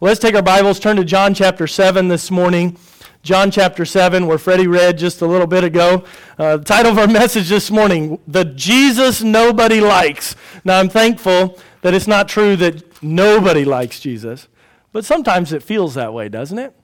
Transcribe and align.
Well, 0.00 0.10
let's 0.10 0.20
take 0.20 0.36
our 0.36 0.42
Bibles, 0.42 0.78
turn 0.78 0.94
to 0.94 1.04
John 1.04 1.34
chapter 1.34 1.66
7 1.66 2.06
this 2.06 2.30
morning. 2.30 2.76
John 3.24 3.50
chapter 3.50 3.84
7, 3.84 4.28
where 4.28 4.38
Freddie 4.38 4.68
read 4.68 4.96
just 4.96 5.22
a 5.22 5.26
little 5.26 5.48
bit 5.48 5.64
ago. 5.64 6.04
Uh, 6.38 6.58
the 6.58 6.64
title 6.64 6.92
of 6.92 6.98
our 6.98 7.08
message 7.08 7.48
this 7.48 7.68
morning, 7.68 8.20
The 8.28 8.44
Jesus 8.44 9.24
Nobody 9.24 9.80
Likes. 9.80 10.36
Now, 10.64 10.78
I'm 10.78 10.88
thankful 10.88 11.58
that 11.80 11.94
it's 11.94 12.06
not 12.06 12.28
true 12.28 12.54
that 12.54 13.02
nobody 13.02 13.64
likes 13.64 13.98
Jesus, 13.98 14.46
but 14.92 15.04
sometimes 15.04 15.52
it 15.52 15.64
feels 15.64 15.94
that 15.94 16.14
way, 16.14 16.28
doesn't 16.28 16.60
it? 16.60 16.76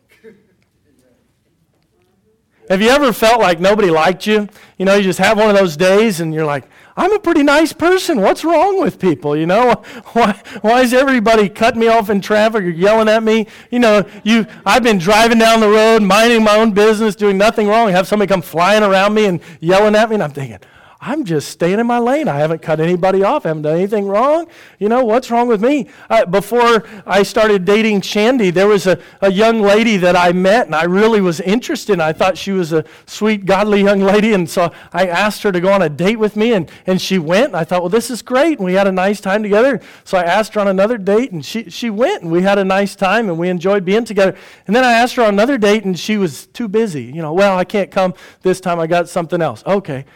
Have 2.69 2.83
you 2.83 2.89
ever 2.89 3.12
felt 3.12 3.41
like 3.41 3.61
nobody 3.61 3.91
liked 3.91 4.27
you? 4.27 4.49
You 4.77 4.87
know, 4.87 4.96
you 4.96 5.05
just 5.05 5.21
have 5.21 5.39
one 5.39 5.51
of 5.51 5.57
those 5.57 5.77
days 5.77 6.19
and 6.19 6.35
you're 6.35 6.46
like, 6.46 6.65
I'm 6.96 7.12
a 7.12 7.18
pretty 7.18 7.42
nice 7.42 7.72
person. 7.72 8.20
What's 8.20 8.45
wrong 8.45 8.80
with 8.80 9.00
people? 9.00 9.36
You 9.36 9.46
know, 9.46 9.82
why, 10.12 10.40
why 10.61 10.82
is 10.82 10.93
everybody 10.93 11.48
cutting 11.48 11.80
me 11.80 11.88
off 11.88 12.08
in 12.08 12.20
traffic 12.20 12.62
or 12.62 12.68
yelling 12.68 13.08
at 13.08 13.22
me? 13.22 13.48
You 13.70 13.80
know, 13.80 14.04
you, 14.22 14.46
I've 14.64 14.82
been 14.82 14.98
driving 14.98 15.38
down 15.38 15.61
the 15.61 15.68
road, 15.68 16.02
minding 16.02 16.44
my 16.44 16.57
own 16.57 16.72
business, 16.72 17.16
doing 17.16 17.36
nothing 17.36 17.66
wrong. 17.66 17.90
Have 17.90 18.07
somebody 18.07 18.29
come 18.29 18.43
flying 18.43 18.85
around 18.85 19.14
me 19.14 19.26
and 19.26 19.40
yelling 19.61 19.96
at 19.96 20.08
me, 20.08 20.14
and 20.14 20.22
I'm 20.22 20.30
thinking, 20.30 20.58
I'm 21.07 21.26
just 21.26 21.50
staying 21.50 21.81
in 21.81 21.86
my 21.86 21.99
lane. 21.99 22.29
I 22.29 22.39
haven't 22.39 22.63
cut 22.63 22.81
anybody 22.81 23.22
off. 23.22 23.44
I 23.44 23.49
haven't 23.50 23.64
done 23.64 23.76
anything 23.76 24.07
wrong. 24.07 24.46
You 24.79 24.89
know, 24.89 25.04
what's 25.04 25.30
wrong 25.30 25.49
with 25.49 25.63
me? 25.63 25.90
Uh, 26.08 26.25
before 26.25 26.86
I 27.04 27.22
started 27.25 27.67
dating 27.67 28.00
Shandy, 28.00 28.50
there 28.50 28.67
was 28.67 28.86
a, 28.86 28.99
a 29.21 29.30
young 29.30 29.61
lady 29.61 29.99
that 29.99 30.17
I 30.17 30.32
met, 30.32 30.64
and 30.64 30.75
I 30.75 30.85
really 30.85 31.21
was 31.21 31.40
interested. 31.43 31.93
In. 31.93 32.00
I 32.00 32.14
thought 32.14 32.39
she 32.39 32.53
was 32.53 32.72
a 32.72 32.86
sweet, 33.05 33.44
godly 33.44 33.83
young 33.83 34.00
lady, 34.00 34.33
and 34.33 34.48
so 34.48 34.72
I 34.94 35.06
asked 35.06 35.42
her 35.42 35.53
to 35.53 35.61
go 35.61 35.70
on 35.70 35.83
a 35.83 35.91
date 35.91 36.19
with 36.19 36.36
me, 36.36 36.55
and, 36.55 36.70
and 36.86 36.98
she 36.98 37.19
went. 37.19 37.48
And 37.48 37.56
I 37.56 37.64
thought, 37.64 37.83
well, 37.83 37.91
this 37.91 38.11
is 38.11 38.22
great. 38.22 38.56
And 38.56 38.64
we 38.64 38.72
had 38.72 38.86
a 38.86 38.92
nice 38.92 39.20
time 39.20 39.42
together. 39.42 39.83
So 40.05 40.16
I 40.16 40.22
asked 40.22 40.55
her 40.55 40.62
on 40.62 40.69
another 40.69 40.97
date, 40.97 41.33
and 41.33 41.44
she, 41.44 41.69
she 41.69 41.91
went, 41.91 42.22
and 42.22 42.33
we 42.33 42.41
had 42.41 42.58
a 42.58 42.64
nice 42.64 42.97
time, 42.97 43.28
and 43.28 43.39
we 43.39 43.50
enjoyed 43.50 43.84
being 43.84 44.06
together. 44.06 44.34
And 44.66 44.75
then 44.75 44.84
I 44.84 44.94
asked 44.94 45.16
her 45.16 45.22
on 45.22 45.34
another 45.34 45.58
date, 45.58 45.84
and 45.84 45.98
she 45.98 46.16
was 46.16 46.47
too 46.47 46.66
busy. 46.66 47.05
You 47.05 47.20
know, 47.20 47.34
well, 47.34 47.58
I 47.58 47.64
can't 47.64 47.91
come 47.91 48.14
this 48.41 48.58
time. 48.58 48.80
I 48.80 48.86
got 48.86 49.10
something 49.10 49.42
else. 49.42 49.62
Okay. 49.66 50.06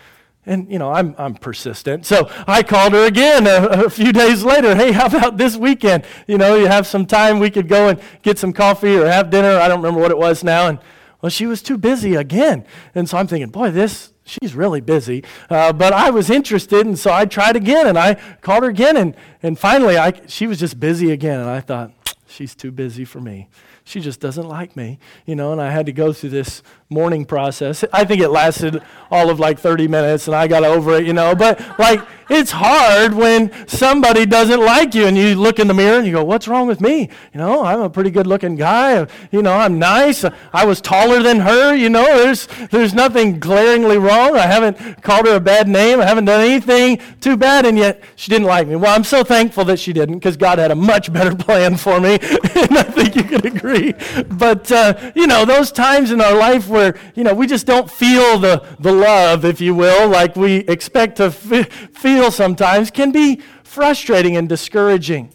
And, 0.49 0.73
you 0.73 0.79
know, 0.79 0.91
I'm, 0.91 1.15
I'm 1.19 1.35
persistent. 1.35 2.07
So 2.07 2.31
I 2.47 2.63
called 2.63 2.95
her 2.95 3.07
again 3.07 3.47
a, 3.47 3.85
a, 3.85 3.91
few 3.91 4.13
days 4.13 4.43
later. 4.43 4.75
Hey, 4.75 4.93
how 4.93 5.07
about 5.07 5.37
this 5.37 5.57
weekend? 5.57 6.05
You 6.27 6.39
know, 6.39 6.55
you 6.55 6.67
have 6.67 6.87
some 6.87 7.05
time, 7.05 7.39
we 7.39 7.51
could 7.51 7.69
go 7.69 7.89
and 7.89 8.01
get 8.23 8.39
some 8.39 8.55
coffee 8.55 8.97
or 8.97 9.07
have 9.07 9.29
dinner. 9.29 9.59
I 9.59 9.69
don't 9.69 9.81
remember 9.81 10.01
what 10.01 10.11
it 10.11 10.17
was 10.17 10.43
now. 10.43 10.69
And, 10.69 10.79
well, 11.21 11.29
she 11.29 11.45
was 11.45 11.61
too 11.61 11.77
busy 11.77 12.15
again. 12.15 12.65
And 12.95 13.07
so 13.09 13.19
I'm 13.19 13.27
thinking, 13.27 13.51
boy, 13.51 13.73
this, 13.73 14.15
she's 14.25 14.55
really 14.55 14.81
busy. 14.81 15.23
Uh, 15.51 15.73
but 15.75 15.93
I 15.93 16.09
was 16.09 16.31
interested, 16.31 16.87
and 16.87 16.99
so 16.99 17.13
I 17.13 17.27
tried 17.27 17.57
again, 17.57 17.87
and 17.87 17.99
I 17.99 18.15
called 18.41 18.63
her 18.63 18.71
again. 18.71 18.97
And, 18.97 19.15
and 19.43 19.59
finally, 19.59 19.99
I, 19.99 20.19
she 20.29 20.47
was 20.47 20.59
just 20.59 20.81
busy 20.81 21.13
again. 21.13 21.41
And 21.41 21.51
I 21.51 21.61
thought, 21.61 21.93
she's 22.27 22.55
too 22.55 22.71
busy 22.71 23.05
for 23.05 23.21
me 23.21 23.49
she 23.89 24.01
just 24.01 24.21
doesn't 24.21 24.47
like 24.47 24.77
me, 24.77 24.99
you 25.25 25.35
know, 25.35 25.51
and 25.51 25.63
I 25.63 25.71
had 25.71 25.87
to 25.87 25.93
go 25.93 26.13
through 26.13 26.31
this 26.31 26.63
mourning 26.91 27.25
process. 27.25 27.85
I 27.93 28.05
think 28.05 28.21
it 28.21 28.29
lasted 28.29 28.83
all 29.11 29.31
of 29.31 29.41
like 29.41 29.59
30 29.59 29.89
minutes 29.89 30.27
and 30.27 30.37
I 30.37 30.47
got 30.47 30.63
over 30.63 30.97
it, 30.97 31.07
you 31.07 31.15
know, 31.15 31.35
but 31.35 31.79
like 31.79 32.01
it's 32.29 32.51
hard 32.51 33.15
when 33.15 33.51
somebody 33.67 34.27
doesn't 34.27 34.61
like 34.61 34.95
you 34.95 35.07
and 35.07 35.17
you 35.17 35.35
look 35.35 35.59
in 35.59 35.67
the 35.67 35.75
mirror 35.75 35.97
and 35.97 36.07
you 36.07 36.13
go, 36.13 36.25
What's 36.25 36.47
wrong 36.47 36.67
with 36.67 36.81
me? 36.81 37.09
You 37.33 37.39
know, 37.39 37.65
I'm 37.65 37.81
a 37.81 37.89
pretty 37.89 38.11
good 38.11 38.27
looking 38.27 38.57
guy. 38.57 39.07
You 39.31 39.43
know, 39.43 39.55
I'm 39.55 39.79
nice. 39.79 40.25
I 40.53 40.67
was 40.67 40.81
taller 40.81 41.23
than 41.23 41.41
her. 41.41 41.75
You 41.75 41.89
know, 41.89 42.05
there's, 42.05 42.47
there's 42.71 42.93
nothing 42.93 43.41
glaringly 43.41 43.97
wrong. 43.97 44.37
I 44.37 44.47
haven't 44.47 45.03
called 45.03 45.27
her 45.27 45.37
a 45.37 45.41
bad 45.41 45.69
name. 45.69 46.01
I 46.01 46.07
haven't 46.07 46.27
done 46.27 46.43
anything 46.43 47.01
too 47.21 47.37
bad, 47.37 47.65
and 47.65 47.79
yet 47.79 48.03
she 48.17 48.31
didn't 48.31 48.47
like 48.47 48.69
me. 48.69 48.77
Well, 48.77 48.95
I'm 48.95 49.05
so 49.05 49.25
thankful 49.25 49.65
that 49.67 49.79
she 49.79 49.95
didn't 49.95 50.17
because 50.17 50.37
God 50.37 50.59
had 50.59 50.71
a 50.71 50.77
much 50.77 51.11
better 51.13 51.35
plan 51.45 51.77
for 51.77 51.99
me. 51.99 52.19
and 52.69 52.77
I 52.77 52.83
think 52.83 53.15
you 53.15 53.23
can 53.23 53.47
agree. 53.47 53.95
But, 54.29 54.71
uh, 54.73 55.13
you 55.15 55.29
know, 55.29 55.45
those 55.45 55.71
times 55.71 56.11
in 56.11 56.21
our 56.21 56.37
life 56.37 56.69
where, 56.69 56.99
you 57.15 57.23
know, 57.23 57.33
we 57.33 57.47
just 57.47 57.67
don't 57.67 57.89
feel 57.89 58.39
the, 58.39 58.67
the 58.81 58.91
love, 58.91 59.45
if 59.45 59.61
you 59.61 59.75
will, 59.75 60.09
like 60.09 60.35
we 60.35 60.57
expect 60.57 61.17
to 61.19 61.25
f- 61.25 61.69
feel 61.95 62.19
feel 62.19 62.31
sometimes 62.33 62.91
can 62.91 63.13
be 63.13 63.41
frustrating 63.63 64.37
and 64.37 64.49
discouraging. 64.49 65.33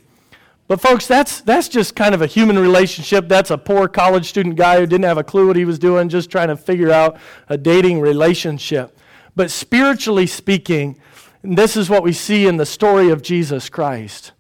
But, 0.68 0.82
folks, 0.82 1.08
that's, 1.08 1.40
that's 1.42 1.70
just 1.70 1.96
kind 1.96 2.14
of 2.14 2.22
a 2.22 2.28
human 2.28 2.60
relationship. 2.60 3.30
That's 3.30 3.52
a 3.52 3.58
poor 3.58 3.88
college 3.88 4.28
student 4.28 4.58
guy 4.58 4.80
who 4.80 4.86
didn't 4.86 5.06
have 5.06 5.18
a 5.18 5.24
clue 5.24 5.48
what 5.48 5.56
he 5.56 5.64
was 5.64 5.80
doing, 5.80 6.10
just 6.10 6.30
trying 6.30 6.50
to 6.50 6.58
figure 6.58 6.92
out 6.92 7.18
a 7.48 7.58
dating 7.58 8.02
relationship. 8.02 8.98
But 9.36 9.50
spiritually 9.50 10.28
speaking, 10.28 11.00
this 11.42 11.78
is 11.78 11.90
what 11.90 12.04
we 12.04 12.12
see 12.12 12.48
in 12.48 12.58
the 12.58 12.66
story 12.66 13.10
of 13.10 13.22
Jesus 13.22 13.70
Christ. 13.70 14.33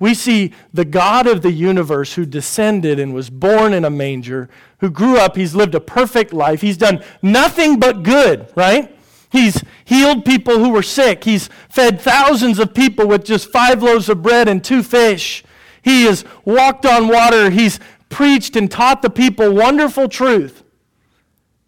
We 0.00 0.14
see 0.14 0.52
the 0.72 0.84
God 0.84 1.26
of 1.26 1.42
the 1.42 1.50
universe 1.50 2.14
who 2.14 2.24
descended 2.24 3.00
and 3.00 3.14
was 3.14 3.30
born 3.30 3.72
in 3.72 3.84
a 3.84 3.90
manger, 3.90 4.48
who 4.78 4.90
grew 4.90 5.18
up, 5.18 5.36
he's 5.36 5.54
lived 5.54 5.74
a 5.74 5.80
perfect 5.80 6.32
life, 6.32 6.60
he's 6.60 6.76
done 6.76 7.02
nothing 7.20 7.80
but 7.80 8.02
good, 8.02 8.52
right? 8.54 8.94
He's 9.30 9.62
healed 9.84 10.24
people 10.24 10.58
who 10.58 10.70
were 10.70 10.82
sick. 10.82 11.24
He's 11.24 11.50
fed 11.68 12.00
thousands 12.00 12.58
of 12.58 12.72
people 12.72 13.06
with 13.06 13.24
just 13.24 13.50
five 13.50 13.82
loaves 13.82 14.08
of 14.08 14.22
bread 14.22 14.48
and 14.48 14.64
two 14.64 14.82
fish. 14.82 15.44
He 15.82 16.04
has 16.04 16.24
walked 16.44 16.86
on 16.86 17.08
water. 17.08 17.50
He's 17.50 17.78
preached 18.08 18.56
and 18.56 18.70
taught 18.70 19.02
the 19.02 19.10
people 19.10 19.52
wonderful 19.52 20.08
truth. 20.08 20.62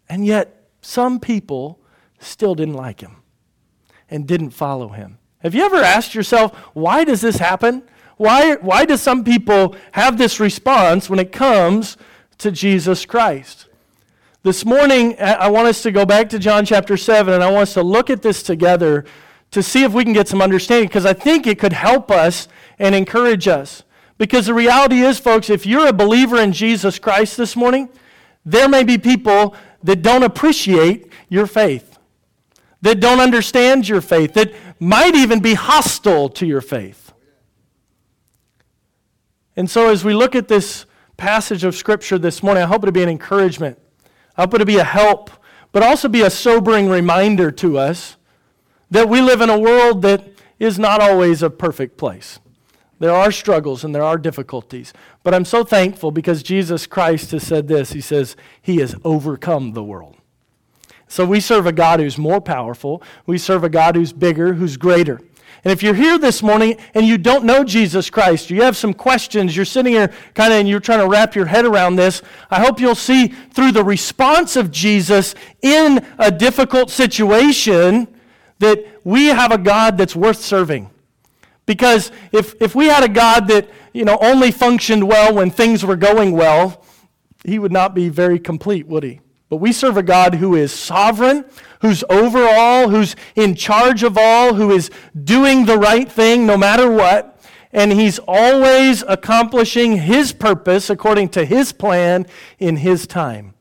And 0.09 0.25
yet, 0.25 0.69
some 0.81 1.19
people 1.19 1.79
still 2.19 2.55
didn't 2.55 2.73
like 2.73 3.01
him 3.01 3.17
and 4.09 4.27
didn't 4.27 4.49
follow 4.49 4.89
him. 4.89 5.19
Have 5.39 5.55
you 5.55 5.63
ever 5.63 5.77
asked 5.77 6.15
yourself, 6.15 6.55
why 6.73 7.03
does 7.03 7.21
this 7.21 7.37
happen? 7.37 7.83
Why, 8.17 8.55
why 8.55 8.85
do 8.85 8.97
some 8.97 9.23
people 9.23 9.75
have 9.93 10.17
this 10.17 10.39
response 10.39 11.09
when 11.09 11.19
it 11.19 11.31
comes 11.31 11.97
to 12.37 12.51
Jesus 12.51 13.05
Christ? 13.05 13.67
This 14.43 14.65
morning, 14.65 15.15
I 15.19 15.49
want 15.49 15.67
us 15.67 15.83
to 15.83 15.91
go 15.91 16.05
back 16.05 16.29
to 16.29 16.39
John 16.39 16.65
chapter 16.65 16.97
7, 16.97 17.33
and 17.33 17.43
I 17.43 17.51
want 17.51 17.63
us 17.63 17.73
to 17.75 17.83
look 17.83 18.09
at 18.09 18.21
this 18.23 18.41
together 18.41 19.05
to 19.51 19.61
see 19.61 19.83
if 19.83 19.93
we 19.93 20.03
can 20.03 20.13
get 20.13 20.27
some 20.27 20.41
understanding, 20.41 20.87
because 20.87 21.05
I 21.05 21.13
think 21.13 21.45
it 21.45 21.59
could 21.59 21.73
help 21.73 22.09
us 22.09 22.47
and 22.79 22.95
encourage 22.95 23.47
us. 23.47 23.83
Because 24.17 24.47
the 24.47 24.53
reality 24.53 25.01
is, 25.01 25.19
folks, 25.19 25.49
if 25.49 25.65
you're 25.65 25.87
a 25.87 25.93
believer 25.93 26.39
in 26.39 26.53
Jesus 26.53 26.99
Christ 26.99 27.37
this 27.37 27.55
morning, 27.55 27.89
there 28.45 28.69
may 28.69 28.83
be 28.83 28.97
people 28.97 29.55
that 29.83 30.01
don't 30.01 30.23
appreciate 30.23 31.11
your 31.29 31.45
faith, 31.47 31.99
that 32.81 32.99
don't 32.99 33.19
understand 33.19 33.87
your 33.87 34.01
faith, 34.01 34.33
that 34.33 34.53
might 34.79 35.15
even 35.15 35.39
be 35.39 35.53
hostile 35.53 36.29
to 36.29 36.45
your 36.45 36.61
faith. 36.61 37.10
And 39.55 39.69
so, 39.69 39.89
as 39.89 40.03
we 40.03 40.13
look 40.13 40.35
at 40.35 40.47
this 40.47 40.85
passage 41.17 41.63
of 41.63 41.75
Scripture 41.75 42.17
this 42.17 42.41
morning, 42.41 42.63
I 42.63 42.67
hope 42.67 42.83
it'll 42.83 42.93
be 42.93 43.03
an 43.03 43.09
encouragement 43.09 43.77
I 44.37 44.41
hope 44.43 44.53
it'll 44.53 44.65
be 44.65 44.77
a 44.77 44.83
help, 44.83 45.29
but 45.71 45.83
also 45.83 46.07
be 46.07 46.21
a 46.21 46.29
sobering 46.29 46.89
reminder 46.89 47.51
to 47.51 47.77
us 47.77 48.17
that 48.89 49.09
we 49.09 49.21
live 49.21 49.41
in 49.41 49.49
a 49.49 49.59
world 49.59 50.01
that 50.01 50.27
is 50.59 50.79
not 50.79 51.01
always 51.01 51.43
a 51.43 51.49
perfect 51.49 51.97
place. 51.97 52.39
There 52.99 53.13
are 53.13 53.31
struggles 53.31 53.83
and 53.83 53.95
there 53.95 54.03
are 54.03 54.17
difficulties. 54.17 54.93
But 55.23 55.33
I'm 55.33 55.45
so 55.45 55.63
thankful 55.63 56.11
because 56.11 56.43
Jesus 56.43 56.85
Christ 56.85 57.31
has 57.31 57.45
said 57.45 57.67
this 57.67 57.93
He 57.93 58.01
says, 58.01 58.35
He 58.61 58.77
has 58.77 58.95
overcome 59.03 59.73
the 59.73 59.83
world. 59.83 60.17
So 61.07 61.25
we 61.25 61.39
serve 61.39 61.65
a 61.65 61.73
God 61.73 61.99
who's 61.99 62.17
more 62.17 62.39
powerful. 62.39 63.03
We 63.25 63.37
serve 63.37 63.63
a 63.63 63.69
God 63.69 63.95
who's 63.95 64.13
bigger, 64.13 64.53
who's 64.53 64.77
greater. 64.77 65.19
And 65.63 65.71
if 65.71 65.83
you're 65.83 65.93
here 65.93 66.17
this 66.17 66.41
morning 66.41 66.77
and 66.95 67.05
you 67.05 67.17
don't 67.19 67.45
know 67.45 67.63
Jesus 67.63 68.09
Christ, 68.09 68.49
you 68.49 68.63
have 68.63 68.75
some 68.75 68.93
questions, 68.93 69.55
you're 69.55 69.65
sitting 69.65 69.93
here 69.93 70.11
kind 70.33 70.51
of 70.51 70.59
and 70.59 70.67
you're 70.67 70.79
trying 70.79 70.99
to 70.99 71.07
wrap 71.07 71.35
your 71.35 71.45
head 71.45 71.65
around 71.65 71.97
this, 71.97 72.23
I 72.49 72.59
hope 72.59 72.79
you'll 72.79 72.95
see 72.95 73.27
through 73.27 73.73
the 73.73 73.83
response 73.83 74.55
of 74.55 74.71
Jesus 74.71 75.35
in 75.61 76.05
a 76.17 76.31
difficult 76.31 76.89
situation 76.89 78.07
that 78.57 78.83
we 79.03 79.27
have 79.27 79.51
a 79.51 79.57
God 79.57 79.97
that's 79.97 80.15
worth 80.15 80.41
serving. 80.41 80.89
Because 81.67 82.11
if, 82.31 82.59
if 82.59 82.73
we 82.73 82.87
had 82.87 83.03
a 83.03 83.09
God 83.09 83.47
that 83.49 83.69
you 83.93 84.03
know, 84.03 84.17
only 84.21 84.51
functioned 84.51 85.07
well 85.07 85.33
when 85.33 85.51
things 85.51 85.85
were 85.85 85.95
going 85.95 86.31
well, 86.31 86.83
he 87.45 87.59
would 87.59 87.71
not 87.71 87.93
be 87.93 88.09
very 88.09 88.39
complete, 88.39 88.87
would 88.87 89.03
he? 89.03 89.21
But 89.51 89.57
we 89.57 89.73
serve 89.73 89.97
a 89.97 90.01
God 90.01 90.35
who 90.35 90.55
is 90.55 90.71
sovereign, 90.71 91.43
who's 91.81 92.05
over 92.09 92.47
all, 92.47 92.87
who's 92.87 93.17
in 93.35 93.53
charge 93.53 94.01
of 94.01 94.17
all, 94.17 94.53
who 94.53 94.71
is 94.71 94.89
doing 95.25 95.65
the 95.65 95.77
right 95.77 96.09
thing 96.09 96.47
no 96.47 96.55
matter 96.55 96.89
what. 96.89 97.37
And 97.73 97.91
he's 97.91 98.17
always 98.29 99.03
accomplishing 99.05 99.97
his 99.97 100.31
purpose 100.31 100.89
according 100.89 101.29
to 101.31 101.43
his 101.43 101.73
plan 101.73 102.27
in 102.59 102.77
his 102.77 103.05
time. 103.05 103.53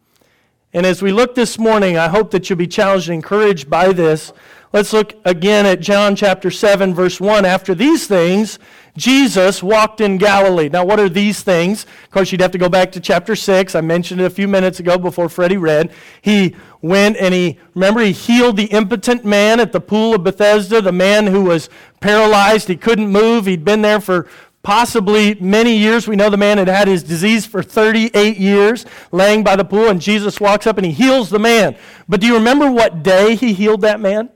And 0.72 0.86
as 0.86 1.02
we 1.02 1.10
look 1.10 1.34
this 1.34 1.58
morning, 1.58 1.98
I 1.98 2.06
hope 2.06 2.30
that 2.30 2.48
you'll 2.48 2.56
be 2.56 2.68
challenged 2.68 3.08
and 3.08 3.16
encouraged 3.16 3.68
by 3.68 3.92
this. 3.92 4.32
Let's 4.72 4.92
look 4.92 5.14
again 5.24 5.66
at 5.66 5.80
John 5.80 6.14
chapter 6.14 6.52
7, 6.52 6.94
verse 6.94 7.20
1. 7.20 7.44
After 7.44 7.74
these 7.74 8.06
things, 8.06 8.60
Jesus 8.96 9.62
walked 9.62 10.00
in 10.00 10.18
Galilee. 10.18 10.68
Now, 10.68 10.84
what 10.84 10.98
are 11.00 11.08
these 11.08 11.42
things? 11.42 11.84
Of 11.84 12.10
course, 12.10 12.32
you'd 12.32 12.40
have 12.40 12.50
to 12.52 12.58
go 12.58 12.68
back 12.68 12.92
to 12.92 13.00
chapter 13.00 13.36
6. 13.36 13.74
I 13.74 13.80
mentioned 13.80 14.20
it 14.20 14.24
a 14.24 14.30
few 14.30 14.48
minutes 14.48 14.80
ago 14.80 14.98
before 14.98 15.28
Freddie 15.28 15.56
read. 15.56 15.92
He 16.22 16.56
went 16.82 17.16
and 17.18 17.32
he, 17.32 17.58
remember, 17.74 18.00
he 18.00 18.12
healed 18.12 18.56
the 18.56 18.64
impotent 18.64 19.24
man 19.24 19.60
at 19.60 19.72
the 19.72 19.80
pool 19.80 20.14
of 20.14 20.24
Bethesda, 20.24 20.80
the 20.80 20.92
man 20.92 21.26
who 21.26 21.44
was 21.44 21.68
paralyzed. 22.00 22.68
He 22.68 22.76
couldn't 22.76 23.08
move. 23.08 23.46
He'd 23.46 23.64
been 23.64 23.82
there 23.82 24.00
for 24.00 24.28
possibly 24.62 25.34
many 25.36 25.76
years. 25.76 26.06
We 26.06 26.16
know 26.16 26.30
the 26.30 26.36
man 26.36 26.58
had 26.58 26.68
had 26.68 26.88
his 26.88 27.02
disease 27.02 27.46
for 27.46 27.62
38 27.62 28.36
years, 28.36 28.84
laying 29.12 29.42
by 29.42 29.56
the 29.56 29.64
pool, 29.64 29.88
and 29.88 30.00
Jesus 30.00 30.40
walks 30.40 30.66
up 30.66 30.76
and 30.76 30.86
he 30.86 30.92
heals 30.92 31.30
the 31.30 31.38
man. 31.38 31.76
But 32.08 32.20
do 32.20 32.26
you 32.26 32.34
remember 32.34 32.70
what 32.70 33.02
day 33.02 33.36
he 33.36 33.52
healed 33.52 33.82
that 33.82 34.00
man? 34.00 34.30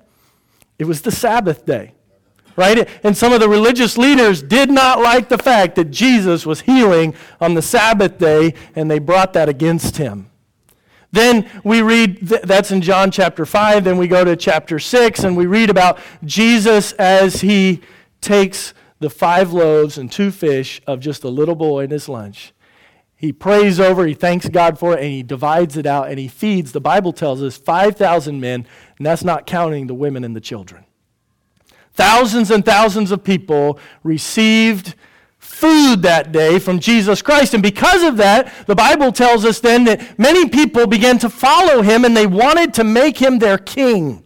It 0.78 0.84
was 0.84 1.02
the 1.02 1.12
Sabbath 1.12 1.66
day, 1.66 1.92
right? 2.56 2.88
And 3.02 3.16
some 3.16 3.32
of 3.32 3.40
the 3.40 3.48
religious 3.48 3.98
leaders 3.98 4.42
did 4.42 4.70
not 4.70 5.00
like 5.00 5.28
the 5.28 5.38
fact 5.38 5.76
that 5.76 5.90
Jesus 5.90 6.46
was 6.46 6.62
healing 6.62 7.14
on 7.40 7.54
the 7.54 7.62
Sabbath 7.62 8.18
day, 8.18 8.54
and 8.74 8.90
they 8.90 8.98
brought 8.98 9.32
that 9.34 9.48
against 9.48 9.96
him. 9.96 10.30
Then 11.12 11.48
we 11.62 11.80
read, 11.80 12.18
that's 12.26 12.72
in 12.72 12.82
John 12.82 13.10
chapter 13.12 13.46
5. 13.46 13.84
Then 13.84 13.98
we 13.98 14.08
go 14.08 14.24
to 14.24 14.34
chapter 14.34 14.78
6, 14.78 15.22
and 15.22 15.36
we 15.36 15.46
read 15.46 15.70
about 15.70 15.98
Jesus 16.24 16.92
as 16.92 17.40
he 17.40 17.82
takes 18.20 18.74
the 18.98 19.10
five 19.10 19.52
loaves 19.52 19.98
and 19.98 20.10
two 20.10 20.30
fish 20.30 20.80
of 20.86 20.98
just 20.98 21.24
a 21.24 21.28
little 21.28 21.54
boy 21.54 21.84
in 21.84 21.90
his 21.90 22.08
lunch. 22.08 22.52
He 23.16 23.32
prays 23.32 23.78
over, 23.78 24.06
he 24.06 24.14
thanks 24.14 24.48
God 24.48 24.78
for 24.78 24.94
it, 24.94 25.00
and 25.02 25.10
he 25.10 25.22
divides 25.22 25.76
it 25.76 25.86
out 25.86 26.08
and 26.08 26.18
he 26.18 26.28
feeds, 26.28 26.72
the 26.72 26.80
Bible 26.80 27.12
tells 27.12 27.42
us, 27.42 27.56
5,000 27.56 28.40
men, 28.40 28.66
and 28.98 29.06
that's 29.06 29.24
not 29.24 29.46
counting 29.46 29.86
the 29.86 29.94
women 29.94 30.24
and 30.24 30.34
the 30.34 30.40
children. 30.40 30.83
Thousands 31.94 32.50
and 32.50 32.64
thousands 32.64 33.12
of 33.12 33.22
people 33.22 33.78
received 34.02 34.94
food 35.38 36.02
that 36.02 36.32
day 36.32 36.58
from 36.58 36.80
Jesus 36.80 37.22
Christ. 37.22 37.54
And 37.54 37.62
because 37.62 38.02
of 38.02 38.16
that, 38.16 38.52
the 38.66 38.74
Bible 38.74 39.12
tells 39.12 39.44
us 39.44 39.60
then 39.60 39.84
that 39.84 40.18
many 40.18 40.48
people 40.48 40.88
began 40.88 41.18
to 41.20 41.30
follow 41.30 41.82
him 41.82 42.04
and 42.04 42.16
they 42.16 42.26
wanted 42.26 42.74
to 42.74 42.84
make 42.84 43.18
him 43.18 43.38
their 43.38 43.58
king. 43.58 44.23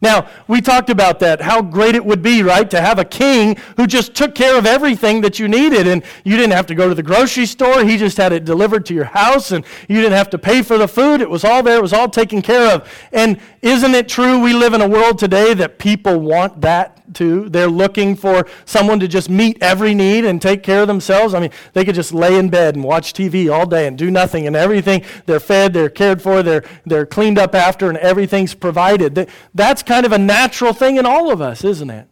Now, 0.00 0.28
we 0.46 0.60
talked 0.60 0.90
about 0.90 1.20
that, 1.20 1.40
how 1.40 1.62
great 1.62 1.94
it 1.94 2.04
would 2.04 2.22
be, 2.22 2.42
right, 2.42 2.68
to 2.70 2.80
have 2.80 2.98
a 2.98 3.04
king 3.04 3.56
who 3.76 3.86
just 3.86 4.14
took 4.14 4.34
care 4.34 4.58
of 4.58 4.66
everything 4.66 5.20
that 5.22 5.38
you 5.38 5.48
needed. 5.48 5.86
And 5.86 6.02
you 6.24 6.36
didn't 6.36 6.52
have 6.52 6.66
to 6.66 6.74
go 6.74 6.88
to 6.88 6.94
the 6.94 7.02
grocery 7.02 7.46
store. 7.46 7.84
He 7.84 7.96
just 7.96 8.16
had 8.16 8.32
it 8.32 8.44
delivered 8.44 8.86
to 8.86 8.94
your 8.94 9.04
house, 9.04 9.52
and 9.52 9.64
you 9.88 10.00
didn't 10.00 10.16
have 10.16 10.30
to 10.30 10.38
pay 10.38 10.62
for 10.62 10.78
the 10.78 10.88
food. 10.88 11.20
It 11.20 11.30
was 11.30 11.44
all 11.44 11.62
there, 11.62 11.78
it 11.78 11.82
was 11.82 11.92
all 11.92 12.08
taken 12.08 12.42
care 12.42 12.74
of. 12.74 12.92
And 13.12 13.40
isn't 13.62 13.94
it 13.94 14.08
true 14.08 14.40
we 14.40 14.52
live 14.52 14.74
in 14.74 14.80
a 14.80 14.88
world 14.88 15.18
today 15.18 15.54
that 15.54 15.78
people 15.78 16.18
want 16.20 16.60
that 16.60 17.05
too? 17.14 17.48
They're 17.48 17.68
looking 17.68 18.16
for 18.16 18.46
someone 18.64 19.00
to 19.00 19.08
just 19.08 19.28
meet 19.28 19.58
every 19.60 19.94
need 19.94 20.24
and 20.24 20.40
take 20.40 20.62
care 20.62 20.82
of 20.82 20.88
themselves. 20.88 21.34
I 21.34 21.40
mean, 21.40 21.50
they 21.72 21.84
could 21.84 21.94
just 21.94 22.12
lay 22.12 22.38
in 22.38 22.50
bed 22.50 22.74
and 22.74 22.84
watch 22.84 23.12
TV 23.12 23.52
all 23.52 23.66
day 23.66 23.86
and 23.86 23.96
do 23.96 24.10
nothing, 24.10 24.46
and 24.46 24.56
everything, 24.56 25.04
they're 25.26 25.40
fed, 25.40 25.72
they're 25.72 25.88
cared 25.88 26.22
for, 26.22 26.42
they're, 26.42 26.64
they're 26.84 27.06
cleaned 27.06 27.38
up 27.38 27.54
after, 27.54 27.88
and 27.88 27.98
everything's 27.98 28.54
provided. 28.54 29.28
That's 29.54 29.82
kind 29.82 30.06
of 30.06 30.12
a 30.12 30.18
natural 30.18 30.72
thing 30.72 30.96
in 30.96 31.06
all 31.06 31.30
of 31.30 31.40
us, 31.40 31.64
isn't 31.64 31.90
it? 31.90 32.08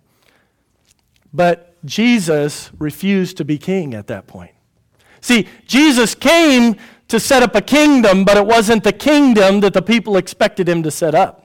But 1.32 1.74
Jesus 1.84 2.70
refused 2.78 3.36
to 3.38 3.44
be 3.44 3.58
king 3.58 3.94
at 3.94 4.06
that 4.06 4.26
point. 4.26 4.52
See, 5.20 5.48
Jesus 5.66 6.14
came 6.14 6.76
to 7.08 7.20
set 7.20 7.42
up 7.42 7.54
a 7.54 7.60
kingdom, 7.60 8.24
but 8.24 8.36
it 8.36 8.46
wasn't 8.46 8.84
the 8.84 8.92
kingdom 8.92 9.60
that 9.60 9.72
the 9.72 9.82
people 9.82 10.16
expected 10.16 10.68
him 10.68 10.82
to 10.82 10.90
set 10.90 11.14
up. 11.14 11.43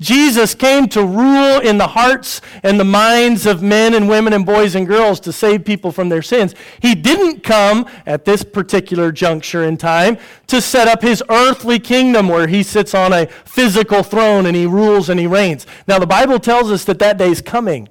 Jesus 0.00 0.54
came 0.54 0.88
to 0.88 1.04
rule 1.04 1.60
in 1.60 1.78
the 1.78 1.86
hearts 1.88 2.40
and 2.62 2.80
the 2.80 2.84
minds 2.84 3.44
of 3.46 3.62
men 3.62 3.94
and 3.94 4.08
women 4.08 4.32
and 4.32 4.46
boys 4.46 4.74
and 4.74 4.86
girls 4.86 5.20
to 5.20 5.32
save 5.32 5.64
people 5.64 5.92
from 5.92 6.08
their 6.08 6.22
sins. 6.22 6.54
He 6.80 6.94
didn't 6.94 7.42
come 7.42 7.86
at 8.06 8.24
this 8.24 8.42
particular 8.42 9.12
juncture 9.12 9.64
in 9.64 9.76
time 9.76 10.16
to 10.46 10.60
set 10.60 10.88
up 10.88 11.02
his 11.02 11.22
earthly 11.28 11.78
kingdom 11.78 12.28
where 12.28 12.46
he 12.46 12.62
sits 12.62 12.94
on 12.94 13.12
a 13.12 13.26
physical 13.26 14.02
throne 14.02 14.46
and 14.46 14.56
he 14.56 14.66
rules 14.66 15.10
and 15.10 15.20
he 15.20 15.26
reigns. 15.26 15.66
Now, 15.86 15.98
the 15.98 16.06
Bible 16.06 16.38
tells 16.38 16.70
us 16.72 16.84
that 16.86 16.98
that 17.00 17.18
day 17.18 17.30
is 17.30 17.42
coming, 17.42 17.88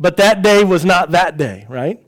but 0.00 0.16
that 0.16 0.42
day 0.42 0.64
was 0.64 0.84
not 0.84 1.10
that 1.10 1.36
day, 1.36 1.66
right? 1.68 2.00